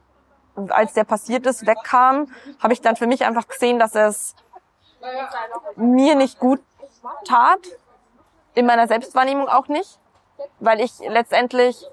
als 0.69 0.95
der 0.95 1.05
passiert 1.05 1.45
ist, 1.45 1.67
wegkam, 1.67 2.33
habe 2.61 2.73
ich 2.73 2.81
dann 2.81 2.97
für 2.97 3.07
mich 3.07 3.25
einfach 3.25 3.49
gesehen, 3.49 3.79
dass 3.79 3.95
es 3.95 4.35
mir 5.75 6.15
nicht 6.15 6.39
gut 6.39 6.63
tat, 7.25 7.61
in 8.55 8.67
meiner 8.67 8.89
Selbstwahrnehmung 8.89 9.49
auch 9.49 9.69
nicht, 9.69 9.99
weil 10.61 10.81
ich 10.81 10.99
letztendlich 11.01 11.85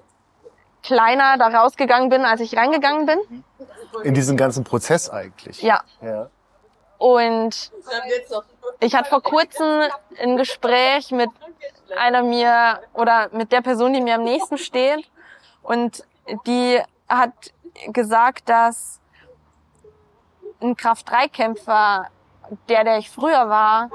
kleiner 0.84 1.38
da 1.38 1.48
rausgegangen 1.48 2.10
bin, 2.10 2.24
als 2.24 2.40
ich 2.40 2.56
reingegangen 2.56 3.06
bin. 3.06 3.44
In 4.04 4.14
diesem 4.14 4.36
ganzen 4.36 4.64
Prozess 4.64 5.10
eigentlich. 5.10 5.62
Ja. 5.62 5.82
Ja. 6.00 6.28
Und 6.98 7.72
ich 8.80 8.94
hatte 8.94 9.08
vor 9.08 9.22
kurzem 9.22 9.82
ein 10.20 10.36
Gespräch 10.36 11.10
mit 11.10 11.30
einer 11.96 12.22
mir 12.22 12.80
oder 12.92 13.28
mit 13.32 13.50
der 13.52 13.62
Person, 13.62 13.92
die 13.92 14.00
mir 14.00 14.16
am 14.16 14.24
nächsten 14.24 14.58
steht. 14.58 15.10
Und 15.62 16.04
die 16.46 16.80
hat 17.08 17.32
gesagt, 17.88 18.48
dass 18.48 19.00
ein 20.60 20.76
Kraft-3-Kämpfer, 20.76 22.08
der, 22.68 22.84
der 22.84 22.98
ich 22.98 23.10
früher 23.10 23.48
war, 23.48 23.90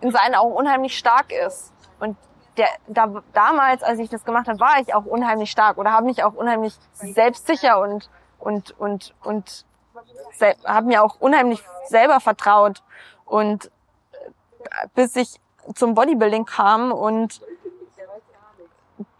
in 0.00 0.10
seinen 0.10 0.34
Augen 0.34 0.54
unheimlich 0.54 0.96
stark 0.96 1.32
ist. 1.32 1.72
Und 2.00 2.16
der, 2.56 2.68
da, 2.86 3.22
damals, 3.32 3.82
als 3.82 3.98
ich 3.98 4.08
das 4.08 4.24
gemacht 4.24 4.48
habe, 4.48 4.60
war 4.60 4.80
ich 4.80 4.94
auch 4.94 5.04
unheimlich 5.04 5.50
stark 5.50 5.78
oder 5.78 5.92
habe 5.92 6.06
mich 6.06 6.22
auch 6.22 6.34
unheimlich 6.34 6.74
selbstsicher 6.92 7.80
und 7.80 8.10
und 8.38 8.78
und 8.78 9.14
und 9.22 9.64
habe 10.64 10.86
mir 10.86 11.02
auch 11.02 11.20
unheimlich 11.20 11.62
selber 11.86 12.20
vertraut. 12.20 12.82
Und 13.24 13.66
äh, 13.66 14.88
bis 14.94 15.16
ich 15.16 15.40
zum 15.74 15.94
Bodybuilding 15.94 16.44
kam 16.44 16.92
und 16.92 17.40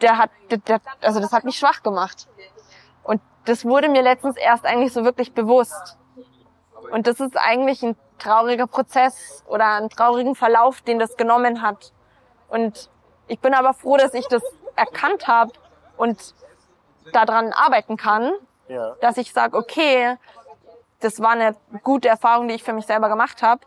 der 0.01 0.19
hat 0.19 0.31
der, 0.51 0.59
der, 0.59 0.81
also 1.01 1.21
das 1.21 1.33
hat 1.33 1.45
mich 1.45 1.59
schwach 1.59 1.83
gemacht. 1.83 2.29
Und 3.03 3.21
das 3.45 3.65
wurde 3.65 3.89
mir 3.89 4.03
letztens 4.03 4.37
erst 4.37 4.65
eigentlich 4.65 4.93
so 4.93 5.05
wirklich 5.05 5.33
bewusst. 5.33 5.99
Und 6.93 7.07
das 7.07 7.21
ist 7.21 7.37
eigentlich 7.37 7.83
ein 7.83 7.97
trauriger 8.19 8.67
Prozess 8.67 9.43
oder 9.47 9.67
einen 9.75 9.91
traurigen 9.91 10.35
Verlauf, 10.35 10.81
den 10.83 10.99
das 10.99 11.17
genommen 11.17 11.63
hat. 11.63 11.93
Und 12.49 12.91
ich 13.29 13.41
bin 13.41 13.55
aber 13.55 13.75
froh, 13.75 13.97
dass 13.97 14.15
ich 14.15 14.27
das 14.29 14.43
erkannt 14.77 15.27
habe 15.29 15.53
und 15.97 16.35
daran 17.13 17.53
arbeiten 17.53 17.97
kann, 17.97 18.33
Ja. 18.69 18.95
dass 19.01 19.17
ich 19.17 19.33
sage, 19.33 19.57
okay, 19.57 20.17
das 21.01 21.21
war 21.21 21.31
eine 21.31 21.55
gute 21.83 22.09
Erfahrung, 22.09 22.49
die 22.49 22.55
ich 22.55 22.63
für 22.65 22.73
mich 22.73 22.87
selber 22.87 23.09
gemacht 23.09 23.43
habe, 23.43 23.61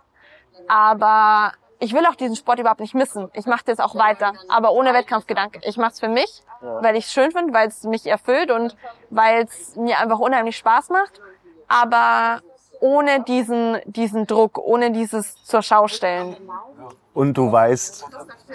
aber 0.67 1.53
ich 1.79 1.93
will 1.93 2.05
auch 2.07 2.15
diesen 2.15 2.35
Sport 2.35 2.59
überhaupt 2.59 2.79
nicht 2.79 2.95
missen. 2.95 3.29
Ich 3.33 3.45
mache 3.45 3.63
das 3.65 3.79
auch 3.79 3.93
weiter, 3.95 4.33
aber 4.49 4.71
ohne 4.71 4.93
Wettkampfgedanke. 4.93 5.59
Ich 5.63 5.77
mache 5.77 5.91
es 5.91 5.99
für 5.99 6.07
mich, 6.07 6.43
weil 6.61 6.95
ich 6.95 7.05
es 7.05 7.13
schön 7.13 7.31
finde, 7.31 7.53
weil 7.53 7.67
es 7.67 7.83
mich 7.83 8.07
erfüllt 8.07 8.49
und 8.49 8.75
weil 9.11 9.43
es 9.43 9.75
mir 9.75 9.99
einfach 9.99 10.17
unheimlich 10.17 10.57
Spaß 10.57 10.89
macht, 10.89 11.21
aber 11.67 12.41
ohne 12.79 13.23
diesen, 13.23 13.77
diesen 13.85 14.27
Druck, 14.27 14.57
ohne 14.57 14.91
dieses 14.91 15.43
zur 15.43 15.61
Schau 15.61 15.87
stellen. 15.87 16.35
Und 17.13 17.33
du 17.35 17.51
weißt, 17.51 18.05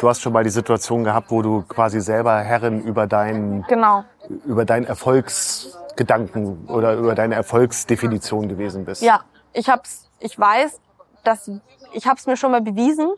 du 0.00 0.08
hast 0.08 0.20
schon 0.20 0.32
mal 0.32 0.44
die 0.44 0.50
Situation 0.50 1.02
gehabt, 1.04 1.30
wo 1.30 1.42
du 1.42 1.62
quasi 1.62 2.00
selber 2.00 2.38
Herrin 2.38 2.80
über 2.82 3.06
deinen, 3.06 3.64
Genau. 3.68 4.04
über 4.44 4.64
deinen 4.64 4.86
Erfolgsgedanken 4.86 6.68
oder 6.68 6.94
über 6.94 7.14
deine 7.14 7.34
Erfolgsdefinition 7.34 8.48
gewesen 8.48 8.84
bist. 8.84 9.02
Ja, 9.02 9.22
ich 9.52 9.68
hab's, 9.68 10.08
ich 10.20 10.38
weiß, 10.38 10.80
dass 11.24 11.50
ich 11.92 12.06
hab's 12.06 12.26
mir 12.26 12.36
schon 12.36 12.52
mal 12.52 12.60
bewiesen 12.62 13.10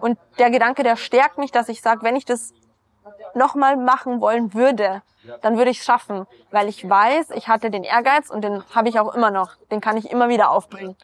und 0.00 0.18
der 0.38 0.50
Gedanke, 0.50 0.82
der 0.82 0.96
stärkt 0.96 1.38
mich, 1.38 1.50
dass 1.50 1.68
ich 1.68 1.80
sage, 1.80 2.02
wenn 2.02 2.16
ich 2.16 2.24
das 2.24 2.52
nochmal 3.34 3.76
machen 3.76 4.20
wollen 4.20 4.54
würde, 4.54 5.02
dann 5.42 5.58
würde 5.58 5.70
ich 5.70 5.80
es 5.80 5.84
schaffen, 5.84 6.26
weil 6.50 6.68
ich 6.68 6.88
weiß, 6.88 7.30
ich 7.30 7.48
hatte 7.48 7.70
den 7.70 7.84
Ehrgeiz 7.84 8.30
und 8.30 8.42
den 8.42 8.62
habe 8.74 8.88
ich 8.88 8.98
auch 8.98 9.14
immer 9.14 9.30
noch. 9.30 9.56
Den 9.70 9.80
kann 9.80 9.96
ich 9.96 10.10
immer 10.10 10.28
wieder 10.28 10.50
aufbringen. 10.50 10.96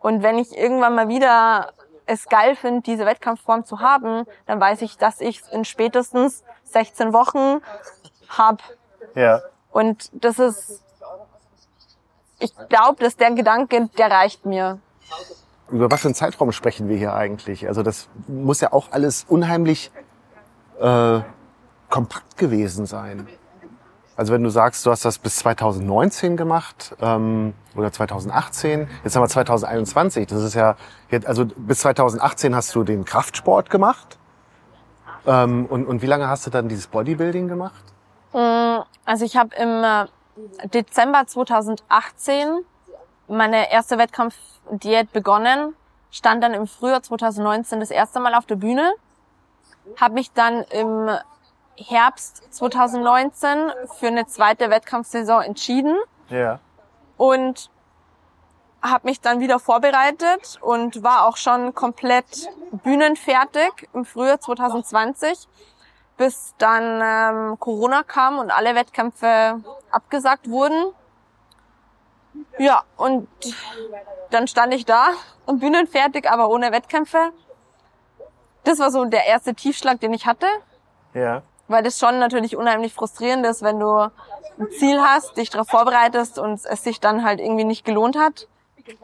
Und 0.00 0.22
wenn 0.22 0.38
ich 0.38 0.56
irgendwann 0.56 0.94
mal 0.94 1.08
wieder 1.08 1.72
es 2.06 2.28
geil 2.28 2.56
finde, 2.56 2.82
diese 2.82 3.06
Wettkampfform 3.06 3.64
zu 3.64 3.80
haben, 3.80 4.26
dann 4.46 4.60
weiß 4.60 4.82
ich, 4.82 4.98
dass 4.98 5.20
ich 5.20 5.40
es 5.40 5.48
in 5.48 5.64
spätestens 5.64 6.44
16 6.64 7.12
Wochen 7.12 7.62
hab. 8.28 8.62
Ja. 9.14 9.40
Und 9.70 10.10
das 10.12 10.38
ist, 10.38 10.82
ich 12.38 12.52
glaube, 12.68 13.02
dass 13.02 13.16
der 13.16 13.30
Gedanke, 13.32 13.88
der 13.96 14.10
reicht 14.10 14.44
mir. 14.44 14.78
Über 15.70 15.90
was 15.90 16.02
für 16.02 16.08
einen 16.08 16.14
Zeitraum 16.14 16.52
sprechen 16.52 16.88
wir 16.88 16.96
hier 16.96 17.14
eigentlich? 17.14 17.66
Also 17.66 17.82
das 17.82 18.08
muss 18.26 18.60
ja 18.60 18.72
auch 18.72 18.92
alles 18.92 19.24
unheimlich 19.26 19.90
äh, 20.78 21.20
kompakt 21.90 22.36
gewesen 22.36 22.86
sein. 22.86 23.26
Also 24.16 24.32
wenn 24.32 24.44
du 24.44 24.50
sagst, 24.50 24.86
du 24.86 24.90
hast 24.90 25.04
das 25.04 25.18
bis 25.18 25.36
2019 25.36 26.36
gemacht 26.36 26.94
ähm, 27.00 27.52
oder 27.74 27.90
2018, 27.90 28.88
jetzt 29.02 29.16
haben 29.16 29.22
wir 29.22 29.28
2021. 29.28 30.28
Das 30.28 30.42
ist 30.42 30.54
ja 30.54 30.76
jetzt, 31.10 31.26
also 31.26 31.46
bis 31.46 31.80
2018 31.80 32.54
hast 32.54 32.74
du 32.74 32.84
den 32.84 33.04
Kraftsport 33.04 33.70
gemacht. 33.70 34.18
Ähm, 35.26 35.66
und, 35.66 35.86
und 35.86 36.02
wie 36.02 36.06
lange 36.06 36.28
hast 36.28 36.46
du 36.46 36.50
dann 36.50 36.68
dieses 36.68 36.86
Bodybuilding 36.86 37.48
gemacht? 37.48 37.82
Also 39.04 39.24
ich 39.24 39.36
habe 39.36 39.54
im 39.56 39.84
äh, 39.84 40.68
Dezember 40.68 41.26
2018 41.26 42.64
meine 43.28 43.70
erste 43.72 43.96
Wettkampfdiät 43.98 45.12
begonnen, 45.12 45.74
stand 46.10 46.42
dann 46.42 46.52
im 46.54 46.66
Frühjahr 46.66 47.02
2019 47.02 47.80
das 47.80 47.90
erste 47.90 48.20
Mal 48.20 48.34
auf 48.34 48.46
der 48.46 48.56
Bühne, 48.56 48.92
habe 50.00 50.14
mich 50.14 50.32
dann 50.32 50.62
im 50.64 51.10
Herbst 51.76 52.42
2019 52.54 53.72
für 53.98 54.06
eine 54.08 54.26
zweite 54.26 54.70
Wettkampfsaison 54.70 55.42
entschieden 55.42 55.96
Ja. 56.28 56.60
und 57.16 57.70
habe 58.82 59.06
mich 59.08 59.20
dann 59.20 59.40
wieder 59.40 59.58
vorbereitet 59.58 60.58
und 60.60 61.02
war 61.02 61.26
auch 61.26 61.36
schon 61.38 61.74
komplett 61.74 62.48
bühnenfertig 62.70 63.88
im 63.94 64.04
Frühjahr 64.04 64.40
2020, 64.40 65.48
bis 66.18 66.54
dann 66.58 67.00
ähm, 67.02 67.58
Corona 67.58 68.02
kam 68.02 68.38
und 68.38 68.50
alle 68.50 68.74
Wettkämpfe 68.74 69.60
abgesagt 69.90 70.48
wurden. 70.50 70.92
Ja, 72.58 72.82
und 72.96 73.26
dann 74.30 74.46
stand 74.48 74.74
ich 74.74 74.84
da 74.84 75.06
und 75.46 75.60
bühnenfertig, 75.60 76.28
aber 76.30 76.48
ohne 76.50 76.70
Wettkämpfe. 76.72 77.32
Das 78.64 78.78
war 78.80 78.90
so 78.90 79.04
der 79.04 79.26
erste 79.26 79.54
Tiefschlag, 79.54 80.00
den 80.00 80.12
ich 80.12 80.26
hatte 80.26 80.46
Ja. 81.14 81.42
Weil 81.68 81.82
das 81.82 81.98
schon 81.98 82.18
natürlich 82.18 82.56
unheimlich 82.56 82.94
frustrierend 82.94 83.46
ist, 83.46 83.62
wenn 83.62 83.80
du 83.80 84.10
ein 84.58 84.70
Ziel 84.78 85.00
hast, 85.00 85.36
dich 85.36 85.50
darauf 85.50 85.68
vorbereitest 85.68 86.38
und 86.38 86.64
es 86.64 86.84
sich 86.84 87.00
dann 87.00 87.24
halt 87.24 87.40
irgendwie 87.40 87.64
nicht 87.64 87.84
gelohnt 87.84 88.16
hat, 88.16 88.48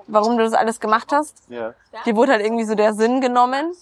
warum 0.07 0.37
du 0.37 0.45
das 0.45 0.53
alles 0.53 0.81
gemacht 0.81 1.13
hast. 1.13 1.43
Ja. 1.49 1.75
Dir 2.05 2.17
wurde 2.17 2.33
halt 2.33 2.45
irgendwie 2.45 2.65
so 2.65 2.75
der 2.75 2.95
Sinn 2.95 3.21
genommen. 3.21 3.75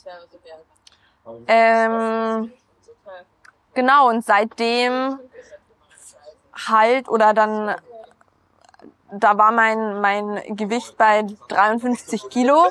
Ähm, 1.47 2.53
genau, 3.75 4.09
und 4.09 4.25
seitdem 4.25 5.19
halt 6.67 7.09
oder 7.09 7.35
dann, 7.35 7.75
da 9.13 9.37
war 9.37 9.53
mein, 9.53 10.01
mein 10.01 10.57
Gewicht 10.57 10.97
bei 10.97 11.27
53 11.49 12.29
Kilo 12.31 12.67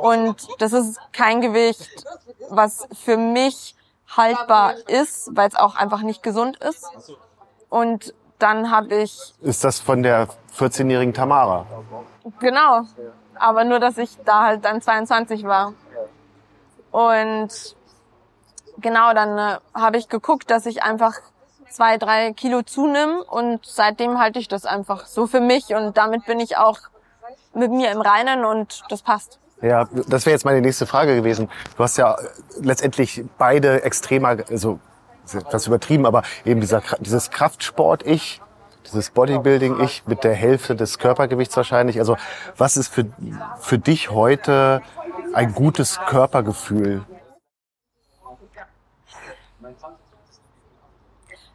und 0.00 0.48
das 0.58 0.72
ist 0.72 0.98
kein 1.12 1.40
Gewicht, 1.40 2.04
was 2.48 2.88
für 2.92 3.16
mich 3.16 3.76
haltbar 4.16 4.74
ist, 4.88 5.30
weil 5.36 5.48
es 5.48 5.54
auch 5.54 5.76
einfach 5.76 6.02
nicht 6.02 6.22
gesund 6.22 6.56
ist. 6.58 6.84
Und 7.68 8.14
dann 8.38 8.70
habe 8.70 8.96
ich, 8.96 9.34
Ist 9.40 9.64
das 9.64 9.80
von 9.80 10.02
der 10.02 10.28
14-jährigen 10.56 11.14
Tamara? 11.14 11.66
genau, 12.40 12.82
aber 13.36 13.64
nur, 13.64 13.80
dass 13.80 13.98
ich 13.98 14.16
da 14.24 14.42
halt 14.44 14.64
dann 14.64 14.80
22 14.82 15.44
war. 15.44 15.74
Und 16.90 17.48
genau, 18.78 19.14
dann 19.14 19.38
äh, 19.38 19.58
habe 19.74 19.96
ich 19.96 20.08
geguckt, 20.08 20.50
dass 20.50 20.66
ich 20.66 20.82
einfach 20.82 21.14
zwei, 21.70 21.96
drei 21.96 22.32
Kilo 22.34 22.62
zunimm 22.62 23.22
und 23.30 23.64
seitdem 23.64 24.18
halte 24.18 24.38
ich 24.38 24.48
das 24.48 24.66
einfach 24.66 25.06
so 25.06 25.26
für 25.26 25.40
mich 25.40 25.74
und 25.74 25.96
damit 25.96 26.26
bin 26.26 26.38
ich 26.38 26.58
auch 26.58 26.78
mit 27.54 27.70
mir 27.70 27.90
im 27.90 28.00
Reinen 28.02 28.44
und 28.44 28.82
das 28.90 29.02
passt. 29.02 29.38
Ja, 29.62 29.88
das 30.08 30.26
wäre 30.26 30.34
jetzt 30.34 30.44
meine 30.44 30.60
nächste 30.60 30.86
Frage 30.86 31.14
gewesen. 31.14 31.48
Du 31.76 31.84
hast 31.84 31.96
ja 31.96 32.16
letztendlich 32.60 33.24
beide 33.38 33.82
extremer, 33.84 34.36
also 34.50 34.80
das 35.50 35.68
übertrieben, 35.68 36.04
aber 36.04 36.24
eben 36.44 36.60
dieser, 36.60 36.82
dieses 36.98 37.30
Kraftsport-Ich 37.30 38.40
Dieses 38.86 39.10
Bodybuilding-Ich 39.10 40.02
mit 40.06 40.24
der 40.24 40.34
Hälfte 40.34 40.74
des 40.74 40.98
Körpergewichts 40.98 41.56
wahrscheinlich. 41.56 42.00
Also 42.00 42.16
was 42.56 42.76
ist 42.76 42.88
für, 42.88 43.06
für 43.60 43.78
dich 43.78 44.10
heute 44.10 44.82
ein 45.32 45.54
gutes 45.54 46.00
Körpergefühl? 46.06 47.04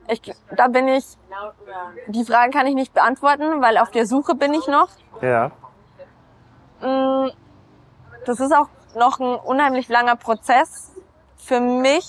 Ich, 0.08 0.22
da 0.56 0.70
bin 0.70 0.88
ich, 0.88 1.18
die 2.08 2.24
Frage 2.24 2.52
kann 2.52 2.66
ich 2.68 2.76
nicht 2.76 2.94
beantworten, 2.94 3.62
weil 3.62 3.78
auf 3.78 3.92
der 3.92 4.06
Suche 4.06 4.36
bin 4.36 4.54
ich 4.54 4.66
noch. 4.68 4.88
Ja. 5.22 5.52
Mm, 6.82 7.32
Das 8.28 8.42
ist 8.42 8.54
auch 8.54 8.68
noch 8.94 9.22
ein 9.22 9.36
unheimlich 9.36 9.88
langer 9.88 10.18
Prozess 10.18 10.92
für 11.38 11.62
mich, 11.62 12.06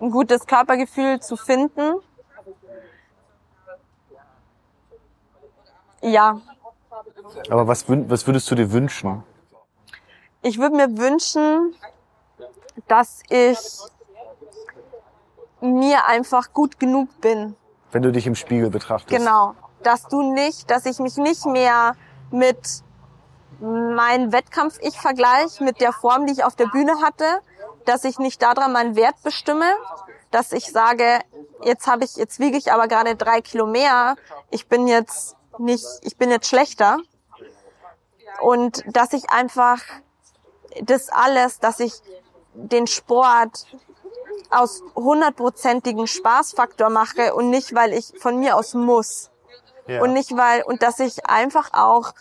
ein 0.00 0.10
gutes 0.10 0.46
Körpergefühl 0.46 1.20
zu 1.20 1.36
finden. 1.36 1.96
Ja, 6.00 6.40
Aber 7.50 7.68
was, 7.68 7.84
was 7.88 8.26
würdest 8.26 8.50
du 8.50 8.54
dir 8.54 8.72
wünschen? 8.72 9.22
ich 10.42 10.58
würde 10.58 10.76
mir 10.76 10.96
wünschen, 10.96 11.74
dass 12.88 13.22
ich 13.28 13.58
mir 15.60 16.06
einfach 16.06 16.54
gut 16.54 16.80
genug 16.80 17.20
bin. 17.20 17.54
Wenn 17.92 18.02
du 18.02 18.12
dich 18.12 18.26
im 18.26 18.34
Spiegel 18.34 18.70
betrachtest. 18.70 19.14
Genau. 19.14 19.54
Dass 19.82 20.08
du 20.08 20.32
nicht, 20.32 20.70
dass 20.70 20.86
ich 20.86 20.98
mich 21.00 21.18
nicht 21.18 21.44
mehr 21.44 21.94
mit 22.30 22.82
meinem 23.60 24.32
Wettkampf-Ich 24.32 24.98
vergleiche, 24.98 25.62
mit 25.62 25.80
der 25.80 25.92
Form, 25.92 26.26
die 26.26 26.32
ich 26.32 26.44
auf 26.44 26.56
der 26.56 26.66
Bühne 26.66 27.00
hatte, 27.02 27.40
dass 27.84 28.04
ich 28.04 28.18
nicht 28.18 28.42
daran 28.42 28.72
meinen 28.72 28.96
Wert 28.96 29.22
bestimme, 29.22 29.70
dass 30.30 30.52
ich 30.52 30.70
sage, 30.70 31.20
jetzt 31.62 31.86
habe 31.86 32.04
ich, 32.04 32.16
jetzt 32.16 32.38
wiege 32.38 32.56
ich 32.56 32.72
aber 32.72 32.88
gerade 32.88 33.16
drei 33.16 33.40
Kilo 33.40 33.66
mehr, 33.66 34.16
ich 34.50 34.68
bin 34.68 34.86
jetzt 34.86 35.36
nicht, 35.58 35.86
ich 36.02 36.16
bin 36.16 36.30
jetzt 36.30 36.48
schlechter. 36.48 36.98
Und 38.40 38.82
dass 38.86 39.12
ich 39.12 39.30
einfach 39.30 39.82
das 40.82 41.08
alles, 41.10 41.58
dass 41.58 41.80
ich 41.80 41.94
den 42.54 42.86
Sport 42.86 43.66
aus 44.50 44.82
hundertprozentigen 44.96 46.06
Spaßfaktor 46.06 46.90
mache 46.90 47.34
und 47.34 47.50
nicht, 47.50 47.74
weil 47.74 47.92
ich 47.92 48.12
von 48.18 48.38
mir 48.38 48.56
aus 48.56 48.74
muss. 48.74 49.30
Ja. 49.86 50.02
Und 50.02 50.12
nicht, 50.12 50.36
weil, 50.36 50.62
und 50.62 50.82
dass 50.82 51.00
ich 51.00 51.26
einfach 51.26 51.70
auch 51.72 52.12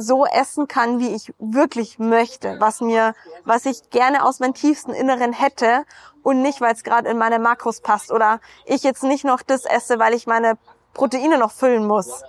so 0.00 0.26
essen 0.26 0.66
kann, 0.68 0.98
wie 0.98 1.14
ich 1.14 1.32
wirklich 1.38 1.98
möchte, 1.98 2.56
was 2.58 2.80
mir, 2.80 3.14
was 3.44 3.66
ich 3.66 3.90
gerne 3.90 4.24
aus 4.24 4.40
meinem 4.40 4.54
tiefsten 4.54 4.92
Inneren 4.92 5.32
hätte 5.32 5.84
und 6.22 6.42
nicht, 6.42 6.60
weil 6.60 6.72
es 6.74 6.84
gerade 6.84 7.08
in 7.08 7.18
meine 7.18 7.38
Makros 7.38 7.80
passt 7.80 8.10
oder 8.10 8.40
ich 8.64 8.82
jetzt 8.82 9.02
nicht 9.02 9.24
noch 9.24 9.42
das 9.42 9.64
esse, 9.64 9.98
weil 9.98 10.14
ich 10.14 10.26
meine 10.26 10.58
Proteine 10.94 11.38
noch 11.38 11.52
füllen 11.52 11.86
muss. 11.86 12.22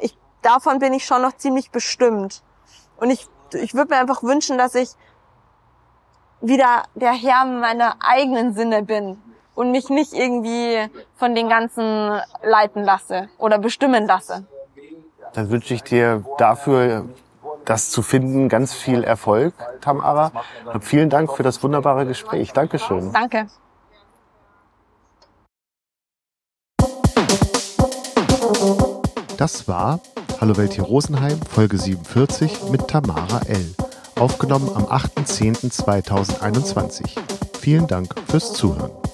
Ich, 0.00 0.16
davon 0.42 0.78
bin 0.78 0.92
ich 0.92 1.06
schon 1.06 1.22
noch 1.22 1.36
ziemlich 1.36 1.70
bestimmt. 1.70 2.42
Und 2.98 3.10
ich, 3.10 3.26
ich 3.52 3.74
würde 3.74 3.94
mir 3.94 4.00
einfach 4.00 4.22
wünschen, 4.22 4.58
dass 4.58 4.74
ich 4.74 4.90
wieder 6.40 6.84
der 6.94 7.12
Herr 7.12 7.44
meiner 7.44 7.96
eigenen 8.00 8.54
Sinne 8.54 8.82
bin 8.82 9.20
und 9.54 9.70
mich 9.70 9.88
nicht 9.88 10.12
irgendwie 10.12 10.88
von 11.16 11.34
den 11.34 11.48
ganzen 11.48 12.20
leiten 12.42 12.84
lasse 12.84 13.28
oder 13.38 13.58
bestimmen 13.58 14.06
lasse. 14.06 14.46
Dann 15.34 15.50
wünsche 15.50 15.74
ich 15.74 15.82
dir 15.82 16.24
dafür, 16.38 17.04
das 17.64 17.90
zu 17.90 18.02
finden, 18.02 18.48
ganz 18.48 18.72
viel 18.72 19.04
Erfolg, 19.04 19.54
Tamara. 19.80 20.32
Und 20.72 20.84
vielen 20.84 21.10
Dank 21.10 21.32
für 21.32 21.42
das 21.42 21.62
wunderbare 21.62 22.06
Gespräch. 22.06 22.52
Dankeschön. 22.52 23.12
Danke. 23.12 23.46
Das 29.36 29.68
war 29.68 30.00
Hallo 30.38 30.54
Welt 30.58 30.74
hier 30.74 30.84
Rosenheim, 30.84 31.40
Folge 31.40 31.78
47 31.78 32.68
mit 32.70 32.88
Tamara 32.88 33.40
L. 33.46 33.74
Aufgenommen 34.20 34.68
am 34.74 34.84
8.10.2021. 34.84 37.18
Vielen 37.58 37.86
Dank 37.86 38.14
fürs 38.28 38.52
Zuhören. 38.52 39.05